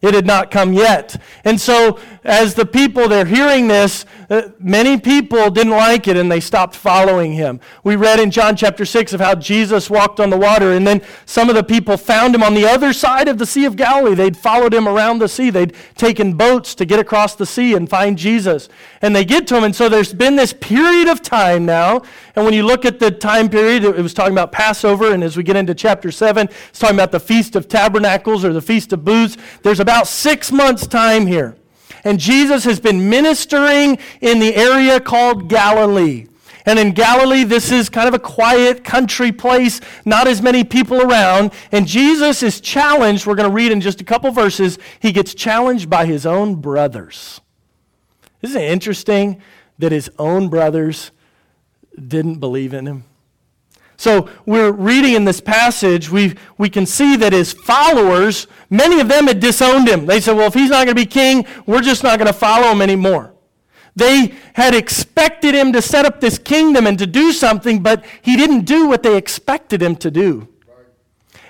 It 0.00 0.14
had 0.14 0.26
not 0.26 0.50
come 0.50 0.72
yet. 0.72 1.20
And 1.44 1.60
so, 1.60 1.98
as 2.24 2.54
the 2.54 2.66
people, 2.66 3.08
they're 3.08 3.24
hearing 3.24 3.68
this, 3.68 4.04
uh, 4.30 4.50
many 4.58 5.00
people 5.00 5.50
didn't 5.50 5.72
like 5.72 6.06
it 6.06 6.16
and 6.16 6.30
they 6.30 6.40
stopped 6.40 6.76
following 6.76 7.32
him. 7.32 7.60
We 7.82 7.96
read 7.96 8.20
in 8.20 8.30
John 8.30 8.56
chapter 8.56 8.84
6 8.84 9.12
of 9.14 9.20
how 9.20 9.34
Jesus 9.34 9.88
walked 9.88 10.20
on 10.20 10.30
the 10.30 10.36
water, 10.36 10.72
and 10.72 10.86
then 10.86 11.02
some 11.24 11.48
of 11.48 11.54
the 11.54 11.64
people 11.64 11.96
found 11.96 12.34
him 12.34 12.42
on 12.42 12.54
the 12.54 12.66
other 12.66 12.92
side 12.92 13.28
of 13.28 13.38
the 13.38 13.46
Sea 13.46 13.64
of 13.64 13.76
Galilee. 13.76 14.14
They'd 14.14 14.36
followed 14.36 14.74
him 14.74 14.86
around 14.86 15.18
the 15.18 15.28
sea. 15.28 15.50
They'd 15.50 15.74
taken 15.96 16.34
boats 16.34 16.74
to 16.76 16.84
get 16.84 17.00
across 17.00 17.34
the 17.34 17.46
sea 17.46 17.74
and 17.74 17.88
find 17.88 18.18
Jesus. 18.18 18.68
And 19.00 19.16
they 19.16 19.24
get 19.24 19.46
to 19.48 19.56
him, 19.56 19.64
and 19.64 19.74
so 19.74 19.88
there's 19.88 20.12
been 20.12 20.36
this 20.36 20.52
period 20.52 21.08
of 21.08 21.22
time 21.22 21.64
now. 21.64 22.02
And 22.38 22.44
when 22.44 22.54
you 22.54 22.64
look 22.64 22.84
at 22.84 23.00
the 23.00 23.10
time 23.10 23.48
period, 23.48 23.82
it 23.82 24.00
was 24.00 24.14
talking 24.14 24.30
about 24.30 24.52
Passover, 24.52 25.12
and 25.12 25.24
as 25.24 25.36
we 25.36 25.42
get 25.42 25.56
into 25.56 25.74
chapter 25.74 26.12
7, 26.12 26.46
it's 26.68 26.78
talking 26.78 26.94
about 26.94 27.10
the 27.10 27.18
Feast 27.18 27.56
of 27.56 27.66
Tabernacles 27.66 28.44
or 28.44 28.52
the 28.52 28.62
Feast 28.62 28.92
of 28.92 29.04
Booths. 29.04 29.36
There's 29.64 29.80
about 29.80 30.06
six 30.06 30.52
months' 30.52 30.86
time 30.86 31.26
here. 31.26 31.56
And 32.04 32.20
Jesus 32.20 32.62
has 32.62 32.78
been 32.78 33.10
ministering 33.10 33.98
in 34.20 34.38
the 34.38 34.54
area 34.54 35.00
called 35.00 35.48
Galilee. 35.48 36.28
And 36.64 36.78
in 36.78 36.92
Galilee, 36.92 37.42
this 37.42 37.72
is 37.72 37.88
kind 37.88 38.06
of 38.06 38.14
a 38.14 38.20
quiet 38.20 38.84
country 38.84 39.32
place, 39.32 39.80
not 40.04 40.28
as 40.28 40.40
many 40.40 40.62
people 40.62 41.02
around. 41.02 41.52
And 41.72 41.88
Jesus 41.88 42.44
is 42.44 42.60
challenged. 42.60 43.26
We're 43.26 43.34
going 43.34 43.50
to 43.50 43.54
read 43.54 43.72
in 43.72 43.80
just 43.80 44.00
a 44.00 44.04
couple 44.04 44.30
verses. 44.30 44.78
He 45.00 45.10
gets 45.10 45.34
challenged 45.34 45.90
by 45.90 46.06
his 46.06 46.24
own 46.24 46.60
brothers. 46.60 47.40
Isn't 48.42 48.62
it 48.62 48.70
interesting 48.70 49.42
that 49.80 49.90
his 49.90 50.08
own 50.20 50.48
brothers 50.48 51.10
didn't 52.06 52.36
believe 52.36 52.72
in 52.74 52.86
him? 52.86 53.04
So 53.96 54.30
we're 54.46 54.70
reading 54.70 55.14
in 55.14 55.24
this 55.24 55.40
passage, 55.40 56.08
we, 56.08 56.36
we 56.56 56.70
can 56.70 56.86
see 56.86 57.16
that 57.16 57.32
his 57.32 57.52
followers, 57.52 58.46
many 58.70 59.00
of 59.00 59.08
them 59.08 59.26
had 59.26 59.40
disowned 59.40 59.88
him. 59.88 60.06
They 60.06 60.20
said, 60.20 60.36
well, 60.36 60.46
if 60.46 60.54
he's 60.54 60.70
not 60.70 60.84
going 60.84 60.88
to 60.88 60.94
be 60.94 61.04
king, 61.04 61.44
we're 61.66 61.82
just 61.82 62.04
not 62.04 62.16
going 62.18 62.28
to 62.28 62.32
follow 62.32 62.68
him 62.68 62.80
anymore. 62.80 63.34
They 63.96 64.34
had 64.54 64.72
expected 64.72 65.56
him 65.56 65.72
to 65.72 65.82
set 65.82 66.04
up 66.04 66.20
this 66.20 66.38
kingdom 66.38 66.86
and 66.86 66.96
to 67.00 67.06
do 67.06 67.32
something, 67.32 67.82
but 67.82 68.04
he 68.22 68.36
didn't 68.36 68.60
do 68.60 68.86
what 68.86 69.02
they 69.02 69.16
expected 69.16 69.82
him 69.82 69.96
to 69.96 70.12
do. 70.12 70.46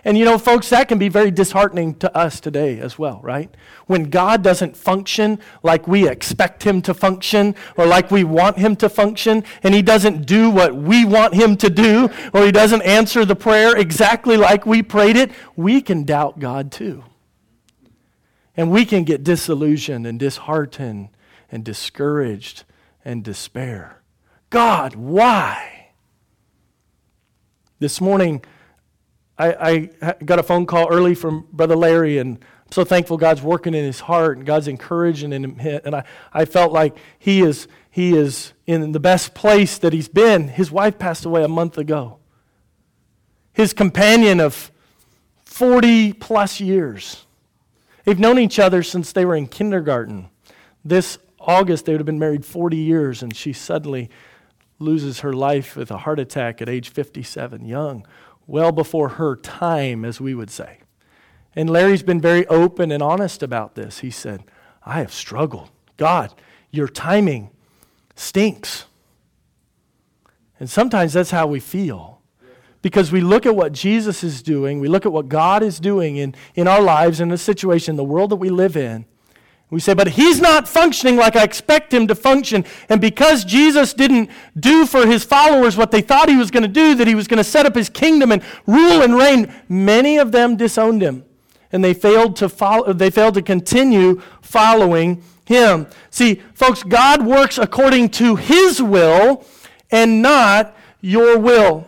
And 0.08 0.16
you 0.16 0.24
know, 0.24 0.38
folks, 0.38 0.70
that 0.70 0.88
can 0.88 0.96
be 0.96 1.10
very 1.10 1.30
disheartening 1.30 1.94
to 1.96 2.16
us 2.16 2.40
today 2.40 2.80
as 2.80 2.98
well, 2.98 3.20
right? 3.22 3.54
When 3.88 4.04
God 4.04 4.42
doesn't 4.42 4.74
function 4.74 5.38
like 5.62 5.86
we 5.86 6.08
expect 6.08 6.62
him 6.62 6.80
to 6.80 6.94
function 6.94 7.54
or 7.76 7.84
like 7.84 8.10
we 8.10 8.24
want 8.24 8.56
him 8.56 8.74
to 8.76 8.88
function, 8.88 9.44
and 9.62 9.74
he 9.74 9.82
doesn't 9.82 10.24
do 10.24 10.48
what 10.48 10.74
we 10.74 11.04
want 11.04 11.34
him 11.34 11.58
to 11.58 11.68
do, 11.68 12.08
or 12.32 12.46
he 12.46 12.50
doesn't 12.50 12.80
answer 12.84 13.26
the 13.26 13.36
prayer 13.36 13.76
exactly 13.76 14.38
like 14.38 14.64
we 14.64 14.82
prayed 14.82 15.18
it, 15.18 15.30
we 15.56 15.82
can 15.82 16.04
doubt 16.04 16.38
God 16.38 16.72
too. 16.72 17.04
And 18.56 18.70
we 18.70 18.86
can 18.86 19.04
get 19.04 19.22
disillusioned 19.22 20.06
and 20.06 20.18
disheartened 20.18 21.10
and 21.52 21.62
discouraged 21.62 22.64
and 23.04 23.22
despair. 23.22 24.00
God, 24.48 24.94
why? 24.94 25.90
This 27.78 28.00
morning, 28.00 28.42
I, 29.38 29.90
I 30.02 30.14
got 30.24 30.38
a 30.38 30.42
phone 30.42 30.66
call 30.66 30.88
early 30.90 31.14
from 31.14 31.46
Brother 31.52 31.76
Larry, 31.76 32.18
and 32.18 32.38
I'm 32.38 32.72
so 32.72 32.84
thankful 32.84 33.16
God's 33.16 33.40
working 33.40 33.72
in 33.72 33.84
his 33.84 34.00
heart 34.00 34.36
and 34.36 34.46
God's 34.46 34.66
encouraging 34.66 35.32
in 35.32 35.56
him. 35.56 35.80
And 35.84 35.94
I, 35.94 36.04
I 36.32 36.44
felt 36.44 36.72
like 36.72 36.96
he 37.18 37.42
is, 37.42 37.68
he 37.90 38.16
is 38.16 38.52
in 38.66 38.92
the 38.92 39.00
best 39.00 39.34
place 39.34 39.78
that 39.78 39.92
he's 39.92 40.08
been. 40.08 40.48
His 40.48 40.72
wife 40.72 40.98
passed 40.98 41.24
away 41.24 41.44
a 41.44 41.48
month 41.48 41.78
ago. 41.78 42.18
His 43.52 43.72
companion 43.72 44.40
of 44.40 44.72
40 45.44 46.14
plus 46.14 46.60
years. 46.60 47.24
They've 48.04 48.18
known 48.18 48.38
each 48.38 48.58
other 48.58 48.82
since 48.82 49.12
they 49.12 49.24
were 49.24 49.36
in 49.36 49.46
kindergarten. 49.46 50.30
This 50.84 51.18
August, 51.38 51.84
they 51.84 51.92
would 51.92 52.00
have 52.00 52.06
been 52.06 52.18
married 52.18 52.44
40 52.44 52.76
years, 52.76 53.22
and 53.22 53.34
she 53.34 53.52
suddenly 53.52 54.10
loses 54.80 55.20
her 55.20 55.32
life 55.32 55.76
with 55.76 55.90
a 55.90 55.98
heart 55.98 56.18
attack 56.18 56.60
at 56.60 56.68
age 56.68 56.88
57, 56.90 57.64
young 57.64 58.04
well 58.48 58.72
before 58.72 59.10
her 59.10 59.36
time, 59.36 60.04
as 60.04 60.20
we 60.20 60.34
would 60.34 60.50
say. 60.50 60.78
And 61.54 61.70
Larry's 61.70 62.02
been 62.02 62.20
very 62.20 62.46
open 62.48 62.90
and 62.90 63.02
honest 63.02 63.42
about 63.42 63.76
this. 63.76 64.00
He 64.00 64.10
said, 64.10 64.42
I 64.84 64.98
have 64.98 65.12
struggled. 65.12 65.70
God, 65.96 66.34
your 66.70 66.88
timing 66.88 67.50
stinks. 68.16 68.86
And 70.58 70.68
sometimes 70.68 71.12
that's 71.12 71.30
how 71.30 71.46
we 71.46 71.60
feel. 71.60 72.20
Because 72.80 73.12
we 73.12 73.20
look 73.20 73.44
at 73.44 73.54
what 73.54 73.72
Jesus 73.72 74.24
is 74.24 74.42
doing, 74.42 74.80
we 74.80 74.88
look 74.88 75.04
at 75.04 75.12
what 75.12 75.28
God 75.28 75.62
is 75.62 75.78
doing 75.78 76.16
in, 76.16 76.34
in 76.54 76.66
our 76.68 76.80
lives, 76.80 77.20
in 77.20 77.28
the 77.28 77.38
situation, 77.38 77.96
the 77.96 78.04
world 78.04 78.30
that 78.30 78.36
we 78.36 78.50
live 78.50 78.76
in, 78.76 79.04
we 79.70 79.80
say, 79.80 79.92
but 79.92 80.08
he's 80.08 80.40
not 80.40 80.66
functioning 80.66 81.16
like 81.16 81.36
I 81.36 81.42
expect 81.42 81.92
him 81.92 82.06
to 82.06 82.14
function. 82.14 82.64
And 82.88 83.02
because 83.02 83.44
Jesus 83.44 83.92
didn't 83.92 84.30
do 84.58 84.86
for 84.86 85.06
his 85.06 85.24
followers 85.24 85.76
what 85.76 85.90
they 85.90 86.00
thought 86.00 86.30
he 86.30 86.36
was 86.36 86.50
going 86.50 86.62
to 86.62 86.68
do, 86.68 86.94
that 86.94 87.06
he 87.06 87.14
was 87.14 87.28
going 87.28 87.38
to 87.38 87.44
set 87.44 87.66
up 87.66 87.74
his 87.74 87.90
kingdom 87.90 88.32
and 88.32 88.42
rule 88.66 89.02
and 89.02 89.14
reign, 89.14 89.52
many 89.68 90.16
of 90.16 90.32
them 90.32 90.56
disowned 90.56 91.02
him. 91.02 91.24
And 91.70 91.84
they 91.84 91.92
failed 91.92 92.34
to 92.36 92.48
follow, 92.48 92.94
they 92.94 93.10
failed 93.10 93.34
to 93.34 93.42
continue 93.42 94.22
following 94.40 95.22
him. 95.44 95.86
See, 96.10 96.42
folks, 96.54 96.82
God 96.82 97.26
works 97.26 97.58
according 97.58 98.10
to 98.10 98.36
his 98.36 98.80
will 98.80 99.44
and 99.90 100.22
not 100.22 100.74
your 101.02 101.38
will. 101.38 101.87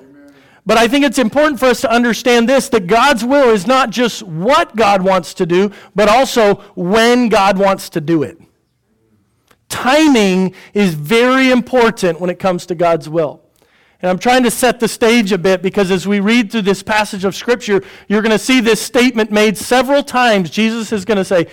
But 0.70 0.78
I 0.78 0.86
think 0.86 1.04
it's 1.04 1.18
important 1.18 1.58
for 1.58 1.66
us 1.66 1.80
to 1.80 1.90
understand 1.90 2.48
this 2.48 2.68
that 2.68 2.86
God's 2.86 3.24
will 3.24 3.50
is 3.50 3.66
not 3.66 3.90
just 3.90 4.22
what 4.22 4.76
God 4.76 5.02
wants 5.02 5.34
to 5.34 5.44
do, 5.44 5.72
but 5.96 6.08
also 6.08 6.58
when 6.76 7.28
God 7.28 7.58
wants 7.58 7.88
to 7.88 8.00
do 8.00 8.22
it. 8.22 8.40
Timing 9.68 10.54
is 10.72 10.94
very 10.94 11.50
important 11.50 12.20
when 12.20 12.30
it 12.30 12.38
comes 12.38 12.66
to 12.66 12.76
God's 12.76 13.08
will. 13.08 13.42
And 14.00 14.10
I'm 14.10 14.18
trying 14.20 14.44
to 14.44 14.50
set 14.52 14.78
the 14.78 14.86
stage 14.86 15.32
a 15.32 15.38
bit 15.38 15.60
because 15.60 15.90
as 15.90 16.06
we 16.06 16.20
read 16.20 16.52
through 16.52 16.62
this 16.62 16.84
passage 16.84 17.24
of 17.24 17.34
Scripture, 17.34 17.82
you're 18.06 18.22
going 18.22 18.30
to 18.30 18.38
see 18.38 18.60
this 18.60 18.80
statement 18.80 19.32
made 19.32 19.58
several 19.58 20.04
times. 20.04 20.50
Jesus 20.50 20.92
is 20.92 21.04
going 21.04 21.18
to 21.18 21.24
say, 21.24 21.48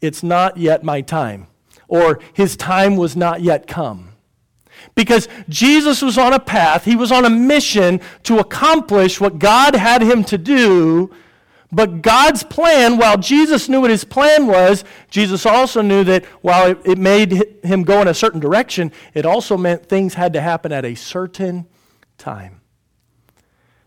It's 0.00 0.24
not 0.24 0.56
yet 0.56 0.82
my 0.82 1.02
time, 1.02 1.46
or 1.86 2.18
His 2.32 2.56
time 2.56 2.96
was 2.96 3.14
not 3.14 3.42
yet 3.42 3.68
come. 3.68 4.15
Because 4.96 5.28
Jesus 5.48 6.02
was 6.02 6.18
on 6.18 6.32
a 6.32 6.40
path, 6.40 6.84
He 6.84 6.96
was 6.96 7.12
on 7.12 7.24
a 7.24 7.30
mission 7.30 8.00
to 8.24 8.38
accomplish 8.38 9.20
what 9.20 9.38
God 9.38 9.76
had 9.76 10.02
Him 10.02 10.24
to 10.24 10.38
do. 10.38 11.14
But 11.70 12.00
God's 12.00 12.42
plan, 12.42 12.96
while 12.96 13.18
Jesus 13.18 13.68
knew 13.68 13.80
what 13.80 13.90
his 13.90 14.04
plan 14.04 14.46
was, 14.46 14.84
Jesus 15.10 15.44
also 15.44 15.82
knew 15.82 16.04
that 16.04 16.24
while 16.40 16.70
it, 16.70 16.78
it 16.84 16.96
made 16.96 17.32
him 17.64 17.82
go 17.82 18.00
in 18.00 18.08
a 18.08 18.14
certain 18.14 18.38
direction, 18.38 18.92
it 19.14 19.26
also 19.26 19.56
meant 19.56 19.84
things 19.86 20.14
had 20.14 20.32
to 20.34 20.40
happen 20.40 20.70
at 20.70 20.84
a 20.84 20.94
certain 20.94 21.66
time. 22.18 22.60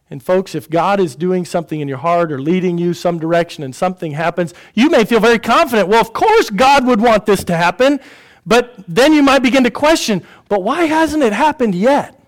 And, 0.10 0.22
folks, 0.22 0.56
if 0.56 0.70
God 0.70 1.00
is 1.00 1.16
doing 1.16 1.46
something 1.46 1.80
in 1.80 1.88
your 1.88 2.00
heart 2.00 2.32
or 2.32 2.40
leading 2.40 2.78
you 2.78 2.94
some 2.94 3.18
direction 3.18 3.64
and 3.64 3.74
something 3.74 4.12
happens, 4.12 4.54
you 4.74 4.90
may 4.90 5.06
feel 5.06 5.22
very 5.22 5.40
confident. 5.40 5.88
Well, 5.88 6.02
of 6.02 6.14
course, 6.14 6.50
God 6.50 6.86
would 6.86 7.00
want 7.00 7.26
this 7.26 7.44
to 7.46 7.56
happen. 7.56 8.00
But 8.46 8.74
then 8.88 9.14
you 9.14 9.22
might 9.22 9.40
begin 9.40 9.64
to 9.66 9.72
question, 9.72 10.26
but 10.50 10.64
why 10.64 10.86
hasn't 10.86 11.24
it 11.24 11.32
happened 11.32 11.76
yet? 11.76 12.20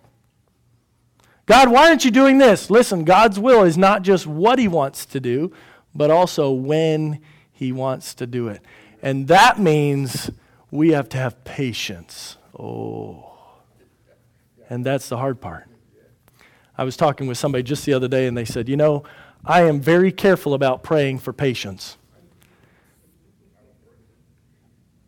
God, 1.48 1.70
why 1.70 1.90
aren't 1.90 2.06
you 2.06 2.12
doing 2.12 2.38
this? 2.38 2.70
Listen, 2.70 3.04
God's 3.04 3.38
will 3.38 3.64
is 3.64 3.78
not 3.78 4.04
just 4.04 4.26
what 4.26 4.58
He 4.58 4.70
wants 4.70 5.06
to 5.08 5.20
do, 5.20 5.52
but 5.94 6.10
also 6.10 6.52
when 6.52 7.20
He 7.52 7.74
wants 7.74 8.14
to 8.14 8.28
do 8.28 8.48
it. 8.48 8.62
And 9.02 9.28
that 9.28 9.60
means 9.60 10.32
we 10.70 10.92
have 10.92 11.10
to 11.10 11.18
have 11.18 11.44
patience. 11.44 12.38
Oh. 12.58 13.34
And 14.70 14.86
that's 14.86 15.10
the 15.10 15.18
hard 15.18 15.42
part. 15.42 15.68
I 16.78 16.84
was 16.84 16.96
talking 16.96 17.28
with 17.28 17.38
somebody 17.38 17.64
just 17.64 17.86
the 17.86 17.94
other 17.94 18.08
day, 18.08 18.28
and 18.28 18.38
they 18.38 18.46
said, 18.46 18.70
You 18.70 18.78
know, 18.78 19.04
I 19.44 19.64
am 19.64 19.82
very 19.82 20.12
careful 20.12 20.54
about 20.54 20.84
praying 20.84 21.20
for 21.20 21.34
patience. 21.34 21.98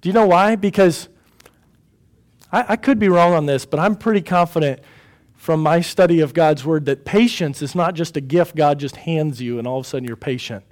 Do 0.01 0.10
you 0.10 0.13
know 0.13 0.27
why? 0.27 0.58
Because 0.58 1.08
I, 2.54 2.66
I, 2.70 2.76
could 2.76 3.00
be 3.00 3.10
wrong 3.10 3.34
on 3.34 3.48
this, 3.48 3.66
but 3.66 3.80
I'm 3.80 3.96
pretty 3.96 4.22
confident 4.22 4.80
from 5.34 5.62
my 5.62 5.82
study 5.82 6.22
of 6.22 6.34
God's 6.34 6.64
Word 6.64 6.86
that 6.86 7.04
patience 7.04 7.62
is 7.62 7.76
not 7.76 7.96
just 7.96 8.16
a 8.16 8.22
gift 8.22 8.56
God 8.56 8.80
just 8.80 8.96
hands 8.96 9.42
you 9.42 9.58
and 9.60 9.68
all 9.68 9.80
of 9.80 9.86
a 9.86 9.90
sudden 9.90 10.08
you're 10.08 10.16
patient. 10.16 10.64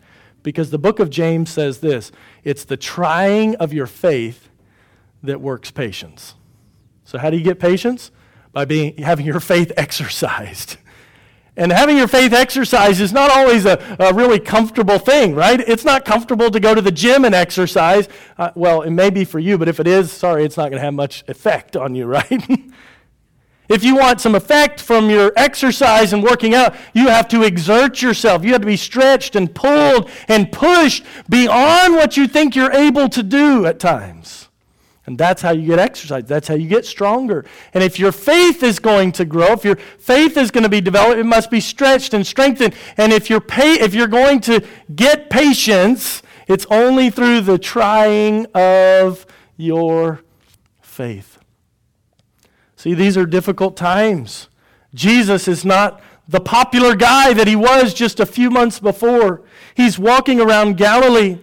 Because 0.43 0.69
the 0.69 0.77
book 0.77 0.99
of 0.99 1.09
James 1.09 1.49
says 1.49 1.79
this 1.79 2.11
it's 2.43 2.63
the 2.63 2.77
trying 2.77 3.55
of 3.55 3.73
your 3.73 3.87
faith 3.87 4.49
that 5.23 5.41
works 5.41 5.71
patience. 5.71 6.35
So, 7.03 7.17
how 7.17 7.29
do 7.29 7.37
you 7.37 7.43
get 7.43 7.59
patience? 7.59 8.11
By 8.53 8.65
being, 8.65 8.97
having 8.97 9.25
your 9.25 9.39
faith 9.39 9.71
exercised. 9.77 10.77
And 11.61 11.71
having 11.71 11.95
your 11.95 12.07
faith 12.07 12.33
exercised 12.33 12.99
is 12.99 13.13
not 13.13 13.29
always 13.29 13.65
a, 13.65 13.77
a, 13.99 14.11
really 14.15 14.39
comfortable 14.39 14.97
thing, 14.97 15.35
right? 15.35 15.59
It's 15.59 15.85
not 15.85 16.05
comfortable 16.05 16.49
to 16.49 16.59
go 16.59 16.73
to 16.73 16.81
the 16.81 16.91
gym 16.91 17.23
and 17.23 17.35
exercise. 17.35 18.09
Uh, 18.35 18.49
well, 18.55 18.81
it 18.81 18.89
may 18.89 19.11
be 19.11 19.25
for 19.25 19.37
you, 19.37 19.59
but 19.59 19.67
if 19.67 19.79
it 19.79 19.85
is, 19.85 20.11
sorry, 20.11 20.43
it's 20.43 20.57
not 20.57 20.71
going 20.71 20.79
to 20.79 20.83
have 20.83 20.95
much 20.95 21.23
effect 21.27 21.77
on 21.77 21.93
you, 21.93 22.05
right? 22.07 22.43
if 23.69 23.83
you 23.83 23.95
want 23.95 24.21
some 24.21 24.33
effect 24.33 24.81
from 24.81 25.11
your 25.11 25.33
exercise 25.35 26.13
and 26.13 26.23
working 26.23 26.55
out, 26.55 26.75
you 26.95 27.09
have 27.09 27.27
to 27.27 27.43
exert 27.43 28.01
yourself. 28.01 28.43
You 28.43 28.53
have 28.53 28.61
to 28.61 28.67
be 28.67 28.75
stretched 28.75 29.35
and 29.35 29.53
pulled 29.53 30.09
and 30.27 30.51
pushed 30.51 31.05
beyond 31.29 31.93
what 31.93 32.17
you 32.17 32.27
think 32.27 32.55
you're 32.55 32.73
able 32.73 33.07
to 33.09 33.21
do 33.21 33.67
at 33.67 33.77
times. 33.77 34.49
And 35.05 35.17
that's 35.17 35.41
how 35.41 35.51
you 35.51 35.65
get 35.65 35.79
exercise. 35.79 36.25
That's 36.25 36.47
how 36.47 36.53
you 36.53 36.67
get 36.67 36.85
stronger. 36.85 37.43
And 37.73 37.83
if 37.83 37.97
your 37.97 38.11
faith 38.11 38.61
is 38.61 38.77
going 38.77 39.11
to 39.13 39.25
grow, 39.25 39.53
if 39.53 39.65
your 39.65 39.75
faith 39.75 40.37
is 40.37 40.51
going 40.51 40.63
to 40.63 40.69
be 40.69 40.81
developed, 40.81 41.17
it 41.17 41.25
must 41.25 41.49
be 41.49 41.59
stretched 41.59 42.13
and 42.13 42.25
strengthened. 42.25 42.75
And 42.97 43.11
if 43.11 43.29
you're, 43.29 43.43
if 43.49 43.95
you're 43.95 44.07
going 44.07 44.41
to 44.41 44.63
get 44.95 45.29
patience, 45.29 46.21
it's 46.47 46.67
only 46.69 47.09
through 47.09 47.41
the 47.41 47.57
trying 47.57 48.45
of 48.53 49.25
your 49.57 50.21
faith. 50.81 51.39
See, 52.75 52.93
these 52.93 53.17
are 53.17 53.25
difficult 53.25 53.75
times. 53.75 54.49
Jesus 54.93 55.47
is 55.47 55.65
not 55.65 56.01
the 56.27 56.39
popular 56.39 56.95
guy 56.95 57.33
that 57.33 57.47
he 57.47 57.55
was 57.55 57.93
just 57.93 58.19
a 58.19 58.25
few 58.25 58.49
months 58.49 58.79
before. 58.79 59.41
He's 59.75 59.97
walking 59.97 60.39
around 60.39 60.77
Galilee. 60.77 61.39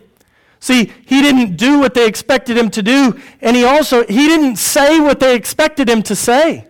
See, 0.60 0.92
he 1.06 1.22
didn't 1.22 1.56
do 1.56 1.78
what 1.78 1.94
they 1.94 2.06
expected 2.06 2.56
him 2.56 2.70
to 2.70 2.82
do, 2.82 3.18
and 3.40 3.56
he 3.56 3.64
also 3.64 4.04
he 4.06 4.26
didn't 4.26 4.56
say 4.56 4.98
what 4.98 5.20
they 5.20 5.36
expected 5.36 5.88
him 5.88 6.02
to 6.04 6.16
say. 6.16 6.66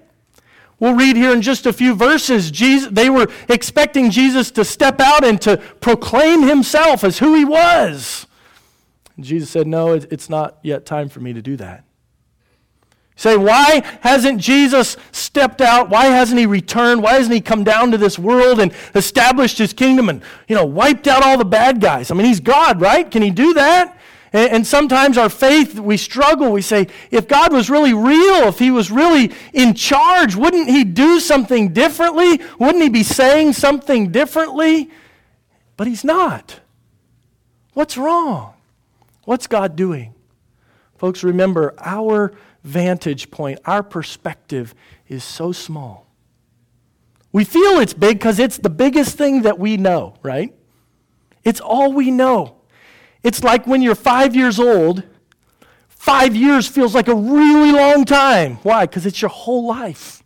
We'll 0.81 0.95
read 0.95 1.17
here 1.17 1.33
in 1.33 1.43
just 1.43 1.67
a 1.67 1.73
few 1.73 1.95
verses. 1.95 2.51
Jesus, 2.51 2.91
they 2.93 3.11
were 3.11 3.29
expecting 3.49 4.11
Jesus 4.11 4.51
to 4.53 4.65
step 4.65 5.01
out 5.01 5.25
and 5.25 5.41
to 5.43 5.57
proclaim 5.81 6.43
himself 6.43 7.03
as 7.03 7.19
who 7.19 7.35
he 7.35 7.45
was. 7.45 8.27
And 9.17 9.25
Jesus 9.25 9.51
said, 9.51 9.67
No, 9.67 9.93
it's 9.93 10.31
not 10.31 10.59
yet 10.63 10.87
time 10.87 11.09
for 11.09 11.21
me 11.21 11.33
to 11.33 11.43
do 11.43 11.57
that. 11.57 11.85
Say, 13.19 13.37
why 13.37 13.83
hasn't 14.01 14.41
Jesus 14.41 14.97
stepped 15.11 15.61
out? 15.61 15.91
Why 15.91 16.05
hasn't 16.05 16.39
he 16.39 16.47
returned? 16.47 17.03
Why 17.03 17.15
hasn't 17.15 17.35
he 17.35 17.41
come 17.41 17.65
down 17.65 17.91
to 17.91 17.99
this 17.99 18.17
world 18.17 18.61
and 18.61 18.73
established 18.95 19.59
his 19.59 19.73
kingdom 19.73 20.09
and, 20.09 20.23
you 20.47 20.55
know, 20.55 20.65
wiped 20.65 21.09
out 21.09 21.25
all 21.25 21.37
the 21.37 21.45
bad 21.45 21.81
guys? 21.81 22.13
I 22.13 22.15
mean, 22.15 22.27
he's 22.27 22.39
God, 22.39 22.81
right? 22.81 23.11
Can 23.11 23.23
he 23.23 23.31
do 23.31 23.55
that? 23.55 23.99
And, 24.33 24.65
sometimes 24.65 25.19
our 25.19 25.31
faith, 25.31 25.81
we 25.81 25.97
struggle. 25.97 26.53
We 26.53 26.63
say, 26.63 26.87
if 27.11 27.27
God 27.27 27.53
was 27.53 27.69
really 27.69 27.93
real, 27.93 28.45
if 28.45 28.61
he 28.61 28.71
was 28.71 28.89
really 28.89 29.33
in 29.53 29.75
charge, 29.75 30.37
wouldn't 30.37 30.69
he 30.69 30.85
do 30.85 31.19
something 31.19 31.73
differently? 31.73 32.41
Wouldn't 32.61 32.85
he 32.85 32.89
be 32.89 33.03
saying 33.03 33.55
something 33.55 34.13
differently? 34.13 34.93
But 35.77 35.89
he's 35.89 36.05
not. 36.05 36.61
What's 37.73 37.97
wrong? 37.97 38.55
What's 39.25 39.49
God 39.49 39.75
doing? 39.75 40.15
Folks, 40.99 41.25
remember, 41.25 41.75
our 41.79 42.33
vantage 42.65 43.31
point, 43.31 43.61
our 43.65 43.83
perspective 43.83 44.75
is 45.09 45.25
so 45.25 45.53
small. 45.53 46.07
We 47.33 47.45
feel 47.45 47.79
it's 47.79 47.95
big 47.95 48.19
because 48.19 48.39
it's 48.39 48.59
the 48.59 48.71
biggest 48.71 49.17
thing 49.17 49.43
that 49.43 49.59
we 49.59 49.77
know, 49.77 50.15
right? 50.23 50.55
It's 51.45 51.61
all 51.61 51.93
we 51.93 52.11
know. 52.11 52.57
It's 53.23 53.45
like 53.45 53.67
when 53.67 53.83
you're 53.83 53.95
five 53.95 54.35
years 54.35 54.59
old, 54.59 55.03
five 55.89 56.35
years 56.35 56.67
feels 56.67 56.95
like 56.95 57.09
a 57.09 57.15
really 57.15 57.73
long 57.73 58.05
time. 58.05 58.57
Why? 58.63 58.87
Because 58.87 59.07
it's 59.07 59.21
your 59.21 59.31
whole 59.31 59.67
life. 59.67 60.23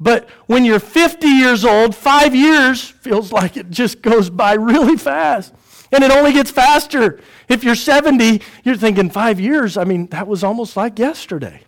But 0.00 0.28
when 0.46 0.64
you're 0.64 0.80
50 0.80 1.26
years 1.26 1.64
old, 1.64 1.94
five 1.94 2.34
years 2.34 2.82
feels 2.82 3.32
like 3.32 3.56
it 3.56 3.70
just 3.70 4.00
goes 4.02 4.30
by 4.30 4.54
really 4.54 4.96
fast. 4.96 5.54
And 5.90 6.04
it 6.04 6.10
only 6.10 6.32
gets 6.32 6.50
faster. 6.50 7.20
If 7.48 7.64
you're 7.64 7.74
70, 7.74 8.42
you're 8.64 8.76
thinking 8.76 9.10
five 9.10 9.40
years. 9.40 9.76
I 9.76 9.84
mean, 9.84 10.06
that 10.08 10.26
was 10.26 10.44
almost 10.44 10.76
like 10.76 10.98
yesterday. 10.98 11.62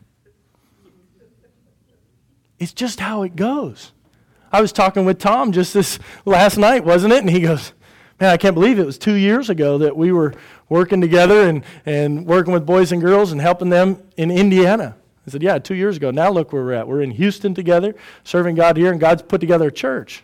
It's 2.59 2.75
just 2.75 3.01
how 3.01 3.23
it 3.23 3.35
goes. 3.35 3.93
I 4.53 4.61
was 4.61 4.73
talking 4.73 5.05
with 5.05 5.19
Tom 5.19 5.53
just 5.53 5.73
this 5.73 5.99
last 6.25 6.59
night, 6.59 6.85
wasn't 6.85 7.15
it? 7.15 7.21
And 7.21 7.31
he 7.31 7.41
goes, 7.41 7.73
Man, 8.21 8.31
I 8.31 8.37
can't 8.37 8.55
believe 8.55 8.79
it 8.79 8.85
was 8.85 8.99
two 8.99 9.15
years 9.15 9.49
ago 9.49 9.79
that 9.79 9.97
we 9.97 10.13
were 10.13 10.35
working 10.69 11.01
together 11.01 11.49
and, 11.49 11.65
and 11.87 12.27
working 12.27 12.53
with 12.53 12.67
boys 12.67 12.93
and 12.93 13.01
girls 13.01 13.33
and 13.33 13.41
helping 13.41 13.71
them 13.71 14.03
in 14.19 14.31
Indiana. 14.31 14.95
I 15.27 15.31
said, 15.31 15.43
Yeah, 15.43 15.59
two 15.59 15.75
years 15.75 15.97
ago. 15.97 16.11
Now 16.11 16.31
look 16.31 16.53
where 16.53 16.63
we're 16.63 16.73
at. 16.75 16.87
We're 16.87 17.01
in 17.01 17.13
Houston 17.13 17.55
together, 17.55 17.95
serving 18.25 18.57
God 18.57 18.77
here, 18.77 18.91
and 18.93 19.01
God's 19.01 19.23
put 19.23 19.41
together 19.41 19.69
a 19.69 19.73
church. 19.73 20.23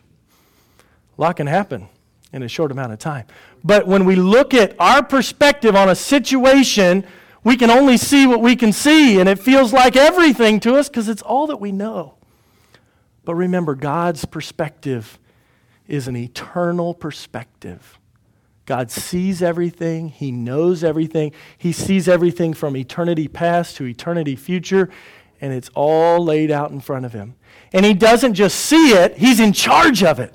A 1.16 1.22
lot 1.22 1.36
can 1.36 1.46
happen 1.46 1.88
in 2.32 2.42
a 2.42 2.48
short 2.48 2.70
amount 2.70 2.92
of 2.92 2.98
time. 2.98 3.24
But 3.66 3.88
when 3.88 4.04
we 4.04 4.14
look 4.14 4.54
at 4.54 4.76
our 4.78 5.02
perspective 5.02 5.74
on 5.74 5.88
a 5.88 5.96
situation, 5.96 7.04
we 7.42 7.56
can 7.56 7.68
only 7.68 7.96
see 7.96 8.24
what 8.24 8.40
we 8.40 8.54
can 8.54 8.72
see, 8.72 9.18
and 9.18 9.28
it 9.28 9.40
feels 9.40 9.72
like 9.72 9.96
everything 9.96 10.60
to 10.60 10.76
us 10.76 10.88
because 10.88 11.08
it's 11.08 11.22
all 11.22 11.48
that 11.48 11.56
we 11.56 11.72
know. 11.72 12.14
But 13.24 13.34
remember, 13.34 13.74
God's 13.74 14.24
perspective 14.24 15.18
is 15.88 16.06
an 16.06 16.16
eternal 16.16 16.94
perspective. 16.94 17.98
God 18.66 18.88
sees 18.92 19.42
everything, 19.42 20.10
He 20.10 20.30
knows 20.30 20.84
everything, 20.84 21.32
He 21.58 21.72
sees 21.72 22.06
everything 22.06 22.54
from 22.54 22.76
eternity 22.76 23.26
past 23.26 23.74
to 23.78 23.84
eternity 23.84 24.36
future, 24.36 24.90
and 25.40 25.52
it's 25.52 25.70
all 25.74 26.24
laid 26.24 26.52
out 26.52 26.70
in 26.70 26.78
front 26.78 27.04
of 27.04 27.12
Him. 27.12 27.34
And 27.72 27.84
He 27.84 27.94
doesn't 27.94 28.34
just 28.34 28.60
see 28.60 28.92
it, 28.92 29.18
He's 29.18 29.40
in 29.40 29.52
charge 29.52 30.04
of 30.04 30.20
it. 30.20 30.32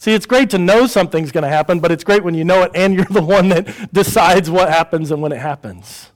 See, 0.00 0.14
it's 0.14 0.24
great 0.24 0.48
to 0.50 0.58
know 0.58 0.86
something's 0.86 1.30
going 1.30 1.42
to 1.42 1.50
happen, 1.50 1.78
but 1.78 1.92
it's 1.92 2.04
great 2.04 2.24
when 2.24 2.32
you 2.34 2.42
know 2.42 2.62
it 2.62 2.70
and 2.74 2.94
you're 2.94 3.04
the 3.10 3.22
one 3.22 3.50
that 3.50 3.92
decides 3.92 4.50
what 4.50 4.70
happens 4.70 5.10
and 5.10 5.20
when 5.20 5.30
it 5.30 5.38
happens. 5.38 6.10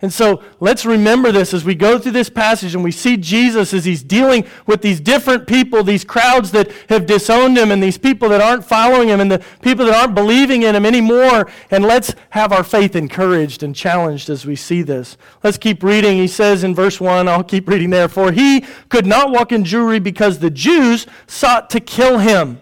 And 0.00 0.12
so 0.12 0.44
let's 0.60 0.86
remember 0.86 1.32
this 1.32 1.52
as 1.52 1.64
we 1.64 1.74
go 1.74 1.98
through 1.98 2.12
this 2.12 2.30
passage 2.30 2.72
and 2.72 2.84
we 2.84 2.92
see 2.92 3.16
Jesus 3.16 3.74
as 3.74 3.84
he's 3.84 4.04
dealing 4.04 4.46
with 4.64 4.80
these 4.80 5.00
different 5.00 5.48
people, 5.48 5.82
these 5.82 6.04
crowds 6.04 6.52
that 6.52 6.70
have 6.88 7.04
disowned 7.04 7.58
him, 7.58 7.72
and 7.72 7.82
these 7.82 7.98
people 7.98 8.28
that 8.28 8.40
aren't 8.40 8.64
following 8.64 9.08
him, 9.08 9.18
and 9.18 9.28
the 9.28 9.42
people 9.60 9.86
that 9.86 9.96
aren't 9.96 10.14
believing 10.14 10.62
in 10.62 10.76
him 10.76 10.86
anymore. 10.86 11.50
And 11.72 11.84
let's 11.84 12.14
have 12.30 12.52
our 12.52 12.62
faith 12.62 12.94
encouraged 12.94 13.64
and 13.64 13.74
challenged 13.74 14.30
as 14.30 14.46
we 14.46 14.54
see 14.54 14.82
this. 14.82 15.16
Let's 15.42 15.58
keep 15.58 15.82
reading. 15.82 16.16
He 16.16 16.28
says 16.28 16.62
in 16.62 16.76
verse 16.76 17.00
1, 17.00 17.26
I'll 17.26 17.42
keep 17.42 17.68
reading 17.68 17.90
there, 17.90 18.08
For 18.08 18.30
he 18.30 18.64
could 18.90 19.06
not 19.06 19.32
walk 19.32 19.50
in 19.50 19.64
Jewry 19.64 20.00
because 20.00 20.38
the 20.38 20.50
Jews 20.50 21.08
sought 21.26 21.70
to 21.70 21.80
kill 21.80 22.18
him. 22.18 22.60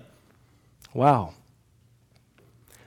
Wow. 0.95 1.35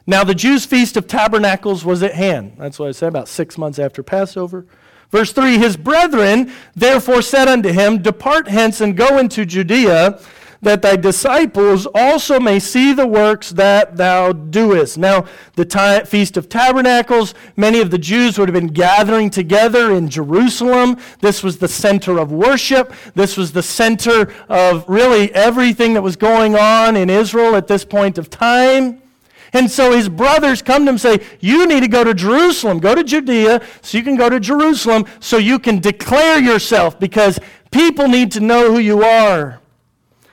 Now, 0.10 0.24
the 0.24 0.34
Jews' 0.34 0.66
feast 0.66 0.98
of 0.98 1.06
tabernacles 1.06 1.86
was 1.86 2.02
at 2.02 2.16
hand. 2.16 2.54
That's 2.58 2.80
what 2.80 2.90
I 2.90 2.94
said, 2.94 3.10
about 3.10 3.28
six 3.28 3.60
months 3.60 3.78
after 3.78 4.02
Passover. 4.02 4.66
Verse 5.12 5.32
3 5.32 5.60
His 5.60 5.78
brethren 5.78 6.52
therefore 6.76 7.22
said 7.22 7.48
unto 7.48 7.72
him, 7.72 8.02
Depart 8.02 8.48
hence 8.48 8.82
and 8.82 8.98
go 8.98 9.20
into 9.20 9.46
Judea, 9.46 10.20
that 10.64 10.82
thy 10.82 10.96
disciples 10.96 11.86
also 11.94 12.40
may 12.40 12.58
see 12.58 12.92
the 12.92 13.06
works 13.06 13.52
that 13.52 13.98
thou 13.98 14.32
doest. 14.34 14.98
Now, 14.98 15.28
the 15.56 16.04
Feast 16.08 16.38
of 16.38 16.50
Tabernacles, 16.50 17.36
many 17.56 17.80
of 17.80 17.92
the 17.92 18.00
Jews 18.00 18.40
would 18.40 18.50
have 18.50 18.60
been 18.60 18.74
gathering 18.74 19.30
together 19.30 19.92
in 19.92 20.10
Jerusalem. 20.10 20.98
This 21.20 21.44
was 21.44 21.60
the 21.60 21.68
center 21.68 22.18
of 22.18 22.32
worship. 22.32 22.94
This 23.14 23.38
was 23.38 23.52
the 23.52 23.62
center 23.62 24.34
of 24.50 24.86
really 24.90 25.32
everything 25.36 25.94
that 25.94 26.02
was 26.02 26.16
going 26.16 26.56
on 26.56 26.96
in 26.96 27.12
Israel 27.12 27.56
at 27.56 27.68
this 27.68 27.86
point 27.86 28.18
of 28.18 28.32
time. 28.32 29.04
And 29.54 29.70
so 29.70 29.92
his 29.92 30.10
brothers 30.10 30.62
come 30.62 30.84
to 30.86 30.90
him 30.90 30.96
and 30.96 31.02
say, 31.02 31.26
You 31.40 31.66
need 31.66 31.82
to 31.82 31.88
go 31.88 32.04
to 32.04 32.14
Jerusalem. 32.14 32.80
Go 32.80 32.96
to 32.96 33.04
Judea 33.04 33.62
so 33.82 33.98
you 33.98 34.04
can 34.04 34.16
go 34.16 34.30
to 34.30 34.40
Jerusalem 34.40 35.06
so 35.20 35.38
you 35.38 35.60
can 35.60 35.80
declare 35.80 36.40
yourself 36.40 37.00
because 37.00 37.40
people 37.72 38.08
need 38.08 38.32
to 38.34 38.40
know 38.40 38.72
who 38.72 38.80
you 38.80 39.04
are. 39.04 39.60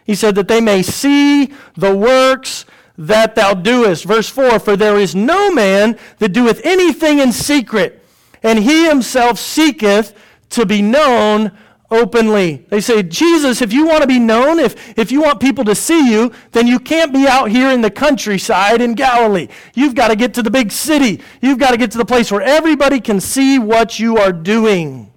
He 0.05 0.15
said 0.15 0.35
that 0.37 0.49
they 0.49 0.61
may 0.61 0.83
see 0.83 1.53
the 1.77 1.95
works 1.95 2.65
that 2.99 3.35
thou 3.35 3.55
doest. 3.55 4.05
Verse 4.05 4.29
4 4.29 4.59
For 4.59 4.77
there 4.77 4.99
is 4.99 5.15
no 5.15 5.51
man 5.51 5.99
that 6.19 6.33
doeth 6.33 6.61
anything 6.65 7.19
in 7.19 7.33
secret, 7.33 8.05
and 8.43 8.59
he 8.59 8.87
himself 8.87 9.39
seeketh 9.39 10.15
to 10.51 10.65
be 10.65 10.83
known 10.83 11.53
openly. 11.91 12.67
They 12.69 12.81
say, 12.81 13.03
Jesus, 13.03 13.63
if 13.63 13.73
you 13.73 13.87
want 13.87 14.03
to 14.03 14.07
be 14.07 14.19
known, 14.19 14.59
if, 14.59 14.99
if 14.99 15.13
you 15.13 15.23
want 15.23 15.41
people 15.41 15.65
to 15.65 15.75
see 15.75 16.11
you, 16.11 16.33
then 16.53 16.67
you 16.67 16.79
can't 16.79 17.13
be 17.13 17.27
out 17.27 17.51
here 17.51 17.71
in 17.71 17.81
the 17.81 17.91
countryside 17.91 18.81
in 18.81 18.95
Galilee. 18.95 19.49
You've 19.75 19.95
got 19.95 20.09
to 20.09 20.17
get 20.17 20.35
to 20.35 20.43
the 20.43 20.51
big 20.51 20.73
city. 20.73 21.23
You've 21.41 21.59
got 21.59 21.71
to 21.71 21.77
get 21.77 21.91
to 21.93 21.99
the 21.99 22.05
place 22.05 22.31
where 22.31 22.43
everybody 22.43 23.01
can 23.01 23.21
see 23.21 23.59
what 23.59 23.99
you 23.99 24.19
are 24.19 24.33
doing. 24.33 25.13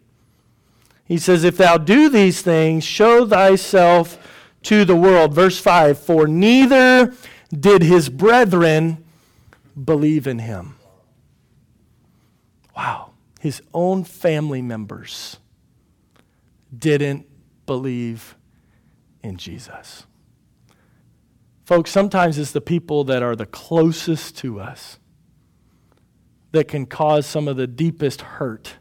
He 1.06 1.18
says, 1.18 1.44
If 1.44 1.58
thou 1.58 1.78
do 1.78 2.10
these 2.10 2.42
things, 2.42 2.84
show 2.84 3.26
thyself 3.26 4.18
to 4.64 4.86
the 4.86 4.96
world. 4.96 5.34
Verse 5.34 5.60
5 5.60 5.98
For 5.98 6.28
neither 6.28 7.14
did 7.52 7.82
his 7.82 8.10
brethren 8.10 9.04
believe 9.84 10.28
in 10.28 10.40
him. 10.40 10.76
Wow. 12.78 13.14
His 13.40 13.62
own 13.74 14.04
family 14.04 14.62
members 14.62 15.39
didn't 16.78 17.28
believe 17.66 18.36
in 19.24 19.38
Jesus. 19.38 20.06
Folks, 21.66 21.92
sometimes 21.92 22.38
it's 22.38 22.52
the 22.52 22.62
people 22.62 23.04
that 23.04 23.22
are 23.22 23.36
the 23.36 23.46
closest 23.46 24.38
to 24.40 24.60
us 24.60 24.98
that 26.52 26.68
can 26.68 26.86
cause 26.86 27.26
some 27.26 27.48
of 27.48 27.58
the 27.58 27.68
deepest 27.68 28.22
hurt, 28.22 28.76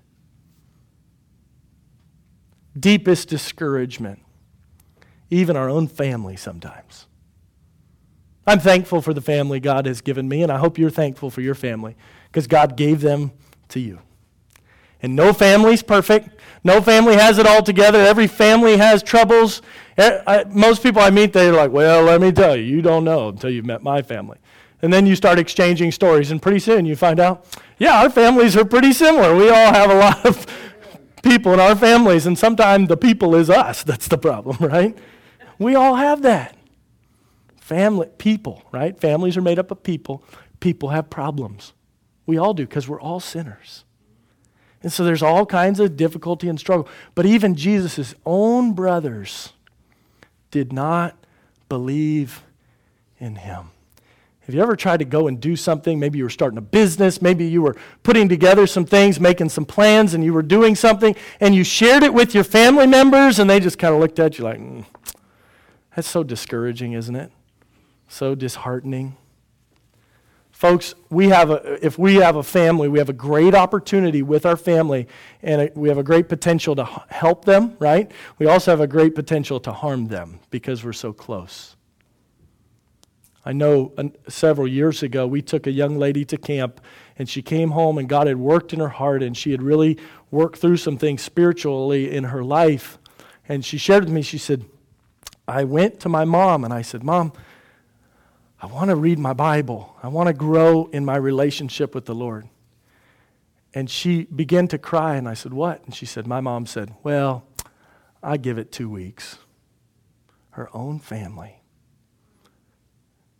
deepest 2.78 3.28
discouragement, 3.28 4.20
even 5.30 5.56
our 5.56 5.68
own 5.68 5.86
family 5.86 6.36
sometimes. 6.36 7.06
I'm 8.46 8.60
thankful 8.60 9.02
for 9.02 9.12
the 9.12 9.20
family 9.20 9.60
God 9.60 9.84
has 9.84 10.00
given 10.00 10.26
me, 10.26 10.42
and 10.42 10.50
I 10.50 10.56
hope 10.56 10.78
you're 10.78 10.88
thankful 10.88 11.28
for 11.28 11.42
your 11.42 11.54
family 11.54 11.94
because 12.28 12.46
God 12.46 12.76
gave 12.78 13.02
them 13.02 13.32
to 13.68 13.80
you. 13.80 13.98
And 15.02 15.14
no 15.14 15.32
family's 15.32 15.82
perfect. 15.82 16.28
No 16.64 16.80
family 16.80 17.14
has 17.14 17.38
it 17.38 17.46
all 17.46 17.62
together. 17.62 18.00
Every 18.00 18.26
family 18.26 18.76
has 18.76 19.02
troubles. 19.02 19.62
Most 20.48 20.82
people 20.82 21.00
I 21.00 21.10
meet, 21.10 21.32
they're 21.32 21.52
like, 21.52 21.70
well, 21.70 22.02
let 22.02 22.20
me 22.20 22.32
tell 22.32 22.56
you, 22.56 22.64
you 22.64 22.82
don't 22.82 23.04
know 23.04 23.28
until 23.28 23.50
you've 23.50 23.64
met 23.64 23.82
my 23.82 24.02
family. 24.02 24.38
And 24.82 24.92
then 24.92 25.06
you 25.06 25.16
start 25.16 25.38
exchanging 25.38 25.90
stories, 25.90 26.30
and 26.30 26.40
pretty 26.40 26.60
soon 26.60 26.86
you 26.86 26.94
find 26.94 27.18
out, 27.18 27.44
yeah, 27.78 28.00
our 28.00 28.10
families 28.10 28.56
are 28.56 28.64
pretty 28.64 28.92
similar. 28.92 29.34
We 29.34 29.48
all 29.48 29.72
have 29.72 29.90
a 29.90 29.94
lot 29.94 30.24
of 30.24 30.46
people 31.22 31.52
in 31.52 31.60
our 31.60 31.74
families, 31.74 32.26
and 32.26 32.38
sometimes 32.38 32.88
the 32.88 32.96
people 32.96 33.34
is 33.34 33.50
us. 33.50 33.82
That's 33.82 34.06
the 34.06 34.18
problem, 34.18 34.56
right? 34.60 34.96
We 35.58 35.74
all 35.74 35.96
have 35.96 36.22
that. 36.22 36.56
Family, 37.56 38.08
people, 38.18 38.62
right? 38.72 38.98
Families 38.98 39.36
are 39.36 39.42
made 39.42 39.58
up 39.58 39.70
of 39.70 39.82
people. 39.82 40.22
People 40.60 40.90
have 40.90 41.10
problems. 41.10 41.72
We 42.24 42.38
all 42.38 42.54
do 42.54 42.64
because 42.64 42.88
we're 42.88 43.00
all 43.00 43.20
sinners. 43.20 43.84
And 44.82 44.92
so 44.92 45.04
there's 45.04 45.22
all 45.22 45.44
kinds 45.44 45.80
of 45.80 45.96
difficulty 45.96 46.48
and 46.48 46.58
struggle. 46.58 46.88
But 47.14 47.26
even 47.26 47.54
Jesus' 47.54 48.14
own 48.24 48.74
brothers 48.74 49.52
did 50.50 50.72
not 50.72 51.16
believe 51.68 52.42
in 53.18 53.36
him. 53.36 53.70
Have 54.48 54.54
you 54.54 54.62
ever 54.62 54.76
tried 54.76 54.96
to 54.98 55.04
go 55.04 55.28
and 55.28 55.38
do 55.38 55.56
something? 55.56 55.98
Maybe 55.98 56.16
you 56.16 56.24
were 56.24 56.30
starting 56.30 56.56
a 56.56 56.62
business, 56.62 57.20
maybe 57.20 57.46
you 57.46 57.60
were 57.60 57.76
putting 58.02 58.30
together 58.30 58.66
some 58.66 58.86
things, 58.86 59.20
making 59.20 59.50
some 59.50 59.66
plans, 59.66 60.14
and 60.14 60.24
you 60.24 60.32
were 60.32 60.40
doing 60.42 60.74
something, 60.74 61.14
and 61.38 61.54
you 61.54 61.64
shared 61.64 62.02
it 62.02 62.14
with 62.14 62.34
your 62.34 62.44
family 62.44 62.86
members, 62.86 63.38
and 63.38 63.50
they 63.50 63.60
just 63.60 63.78
kind 63.78 63.92
of 63.92 64.00
looked 64.00 64.18
at 64.18 64.38
you 64.38 64.44
like, 64.44 64.58
mm, 64.58 64.86
that's 65.94 66.08
so 66.08 66.22
discouraging, 66.22 66.92
isn't 66.92 67.14
it? 67.14 67.30
So 68.08 68.34
disheartening. 68.34 69.18
Folks, 70.58 70.92
we 71.08 71.28
have 71.28 71.50
a, 71.50 71.86
if 71.86 72.00
we 72.00 72.16
have 72.16 72.34
a 72.34 72.42
family, 72.42 72.88
we 72.88 72.98
have 72.98 73.08
a 73.08 73.12
great 73.12 73.54
opportunity 73.54 74.22
with 74.22 74.44
our 74.44 74.56
family, 74.56 75.06
and 75.40 75.70
we 75.76 75.88
have 75.88 75.98
a 75.98 76.02
great 76.02 76.28
potential 76.28 76.74
to 76.74 76.84
help 77.10 77.44
them, 77.44 77.76
right? 77.78 78.10
We 78.40 78.46
also 78.46 78.72
have 78.72 78.80
a 78.80 78.88
great 78.88 79.14
potential 79.14 79.60
to 79.60 79.70
harm 79.70 80.08
them 80.08 80.40
because 80.50 80.82
we're 80.82 80.94
so 80.94 81.12
close. 81.12 81.76
I 83.44 83.52
know 83.52 83.92
several 84.26 84.66
years 84.66 85.04
ago, 85.04 85.28
we 85.28 85.42
took 85.42 85.68
a 85.68 85.70
young 85.70 85.96
lady 85.96 86.24
to 86.24 86.36
camp, 86.36 86.80
and 87.16 87.28
she 87.28 87.40
came 87.40 87.70
home, 87.70 87.96
and 87.96 88.08
God 88.08 88.26
had 88.26 88.38
worked 88.38 88.72
in 88.72 88.80
her 88.80 88.88
heart, 88.88 89.22
and 89.22 89.36
she 89.36 89.52
had 89.52 89.62
really 89.62 89.96
worked 90.32 90.58
through 90.58 90.78
some 90.78 90.98
things 90.98 91.22
spiritually 91.22 92.10
in 92.10 92.24
her 92.24 92.42
life. 92.42 92.98
And 93.48 93.64
she 93.64 93.78
shared 93.78 94.06
with 94.06 94.12
me, 94.12 94.22
she 94.22 94.38
said, 94.38 94.64
I 95.46 95.62
went 95.62 96.00
to 96.00 96.08
my 96.08 96.24
mom, 96.24 96.64
and 96.64 96.74
I 96.74 96.82
said, 96.82 97.04
Mom, 97.04 97.32
I 98.60 98.66
want 98.66 98.90
to 98.90 98.96
read 98.96 99.18
my 99.18 99.32
Bible. 99.32 99.96
I 100.02 100.08
want 100.08 100.26
to 100.26 100.32
grow 100.32 100.86
in 100.92 101.04
my 101.04 101.16
relationship 101.16 101.94
with 101.94 102.06
the 102.06 102.14
Lord. 102.14 102.48
And 103.72 103.88
she 103.88 104.24
began 104.24 104.66
to 104.68 104.78
cry, 104.78 105.16
and 105.16 105.28
I 105.28 105.34
said, 105.34 105.52
What? 105.52 105.84
And 105.84 105.94
she 105.94 106.06
said, 106.06 106.26
My 106.26 106.40
mom 106.40 106.66
said, 106.66 106.94
Well, 107.02 107.44
I 108.22 108.36
give 108.36 108.58
it 108.58 108.72
two 108.72 108.90
weeks. 108.90 109.38
Her 110.50 110.68
own 110.74 110.98
family. 110.98 111.60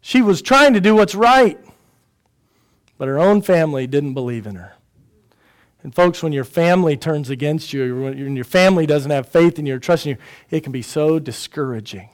She 0.01 0.23
was 0.23 0.41
trying 0.41 0.75
to 0.75 0.81
do 0.81 0.95
what's 0.95 1.15
right, 1.15 1.59
but 2.97 3.09
her 3.09 3.19
own 3.19 3.43
family 3.43 3.87
didn't 3.87 4.15
believe 4.15 4.47
in 4.47 4.55
her. 4.55 4.75
And 5.83 5.95
folks, 5.95 6.23
when 6.23 6.33
your 6.33 6.45
family 6.45 6.97
turns 6.97 7.31
against 7.31 7.73
you, 7.73 8.03
when 8.03 8.37
your 8.37 8.45
family 8.45 8.87
doesn't 8.87 9.11
have 9.11 9.29
faith 9.29 9.59
in 9.59 9.67
you 9.67 9.77
or 9.77 9.79
trust 9.79 10.07
in 10.07 10.11
you, 10.11 10.17
it 10.51 10.63
can 10.63 10.73
be 10.73 10.83
so 10.83 11.19
discouraging. 11.19 12.11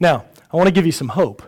Now, 0.00 0.24
I 0.52 0.56
want 0.56 0.68
to 0.68 0.72
give 0.72 0.86
you 0.86 0.92
some 0.92 1.08
hope. 1.08 1.42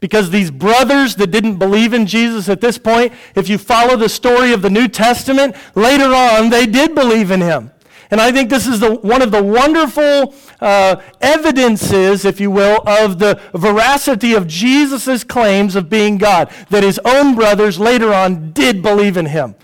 Because 0.00 0.30
these 0.30 0.50
brothers 0.50 1.16
that 1.16 1.30
didn't 1.30 1.56
believe 1.56 1.92
in 1.92 2.06
Jesus 2.06 2.48
at 2.48 2.60
this 2.60 2.78
point, 2.78 3.12
if 3.34 3.48
you 3.48 3.58
follow 3.58 3.96
the 3.96 4.08
story 4.08 4.52
of 4.52 4.62
the 4.62 4.70
New 4.70 4.88
Testament, 4.88 5.54
later 5.74 6.14
on 6.14 6.50
they 6.50 6.66
did 6.66 6.94
believe 6.94 7.30
in 7.30 7.40
him. 7.40 7.70
And 8.10 8.20
I 8.20 8.32
think 8.32 8.50
this 8.50 8.66
is 8.66 8.80
the, 8.80 8.96
one 8.96 9.22
of 9.22 9.30
the 9.30 9.42
wonderful 9.42 10.34
uh, 10.60 11.00
evidences, 11.20 12.24
if 12.24 12.40
you 12.40 12.50
will, 12.50 12.82
of 12.86 13.20
the 13.20 13.40
veracity 13.54 14.34
of 14.34 14.48
Jesus' 14.48 15.22
claims 15.22 15.76
of 15.76 15.88
being 15.88 16.18
God, 16.18 16.50
that 16.70 16.82
his 16.82 16.98
own 17.04 17.36
brothers 17.36 17.78
later 17.78 18.12
on 18.12 18.50
did 18.50 18.82
believe 18.82 19.16
in 19.16 19.26
him. 19.26 19.54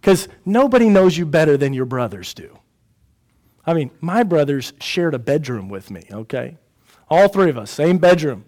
Because 0.00 0.28
nobody 0.44 0.90
knows 0.90 1.16
you 1.16 1.24
better 1.24 1.56
than 1.56 1.72
your 1.72 1.86
brothers 1.86 2.34
do. 2.34 2.58
I 3.64 3.72
mean, 3.72 3.90
my 4.00 4.22
brothers 4.22 4.74
shared 4.80 5.14
a 5.14 5.18
bedroom 5.18 5.68
with 5.68 5.90
me, 5.90 6.04
okay? 6.12 6.58
All 7.08 7.28
three 7.28 7.50
of 7.50 7.56
us, 7.56 7.70
same 7.70 7.98
bedroom. 7.98 8.44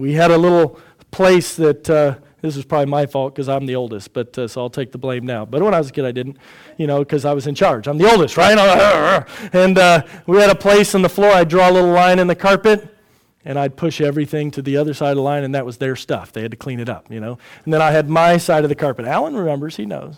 We 0.00 0.14
had 0.14 0.30
a 0.30 0.38
little 0.38 0.80
place 1.10 1.56
that, 1.56 1.90
uh, 1.90 2.14
this 2.40 2.56
is 2.56 2.64
probably 2.64 2.86
my 2.86 3.04
fault 3.04 3.34
because 3.34 3.50
I'm 3.50 3.66
the 3.66 3.76
oldest, 3.76 4.14
but 4.14 4.36
uh, 4.38 4.48
so 4.48 4.62
I'll 4.62 4.70
take 4.70 4.92
the 4.92 4.98
blame 4.98 5.26
now. 5.26 5.44
But 5.44 5.62
when 5.62 5.74
I 5.74 5.78
was 5.78 5.90
a 5.90 5.92
kid, 5.92 6.06
I 6.06 6.10
didn't, 6.10 6.38
you 6.78 6.86
know, 6.86 7.00
because 7.00 7.26
I 7.26 7.34
was 7.34 7.46
in 7.46 7.54
charge. 7.54 7.86
I'm 7.86 7.98
the 7.98 8.10
oldest, 8.10 8.38
right? 8.38 8.56
And 9.52 9.76
uh, 9.76 10.04
we 10.26 10.38
had 10.38 10.48
a 10.48 10.54
place 10.54 10.94
on 10.94 11.02
the 11.02 11.10
floor. 11.10 11.32
I'd 11.32 11.50
draw 11.50 11.68
a 11.68 11.72
little 11.72 11.92
line 11.92 12.18
in 12.18 12.28
the 12.28 12.34
carpet, 12.34 12.96
and 13.44 13.58
I'd 13.58 13.76
push 13.76 14.00
everything 14.00 14.50
to 14.52 14.62
the 14.62 14.78
other 14.78 14.94
side 14.94 15.10
of 15.10 15.16
the 15.16 15.22
line, 15.22 15.44
and 15.44 15.54
that 15.54 15.66
was 15.66 15.76
their 15.76 15.96
stuff. 15.96 16.32
They 16.32 16.40
had 16.40 16.50
to 16.52 16.56
clean 16.56 16.80
it 16.80 16.88
up, 16.88 17.12
you 17.12 17.20
know. 17.20 17.38
And 17.66 17.74
then 17.74 17.82
I 17.82 17.90
had 17.90 18.08
my 18.08 18.38
side 18.38 18.64
of 18.64 18.70
the 18.70 18.74
carpet. 18.74 19.04
Alan 19.04 19.36
remembers, 19.36 19.76
he 19.76 19.84
knows. 19.84 20.16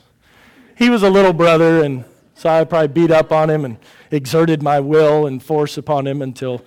He 0.77 0.91
was 0.91 1.03
a 1.03 1.11
little 1.11 1.33
brother, 1.33 1.83
and 1.83 2.05
So 2.37 2.49
I 2.49 2.63
probably 2.65 2.89
beat 2.89 3.11
up 3.11 3.33
on 3.33 3.51
him 3.51 3.65
and 3.65 3.79
exerted 4.13 4.63
my 4.63 4.79
will 4.79 5.27
and 5.27 5.43
force 5.43 5.77
upon 5.77 6.07
him 6.07 6.23
until 6.23 6.65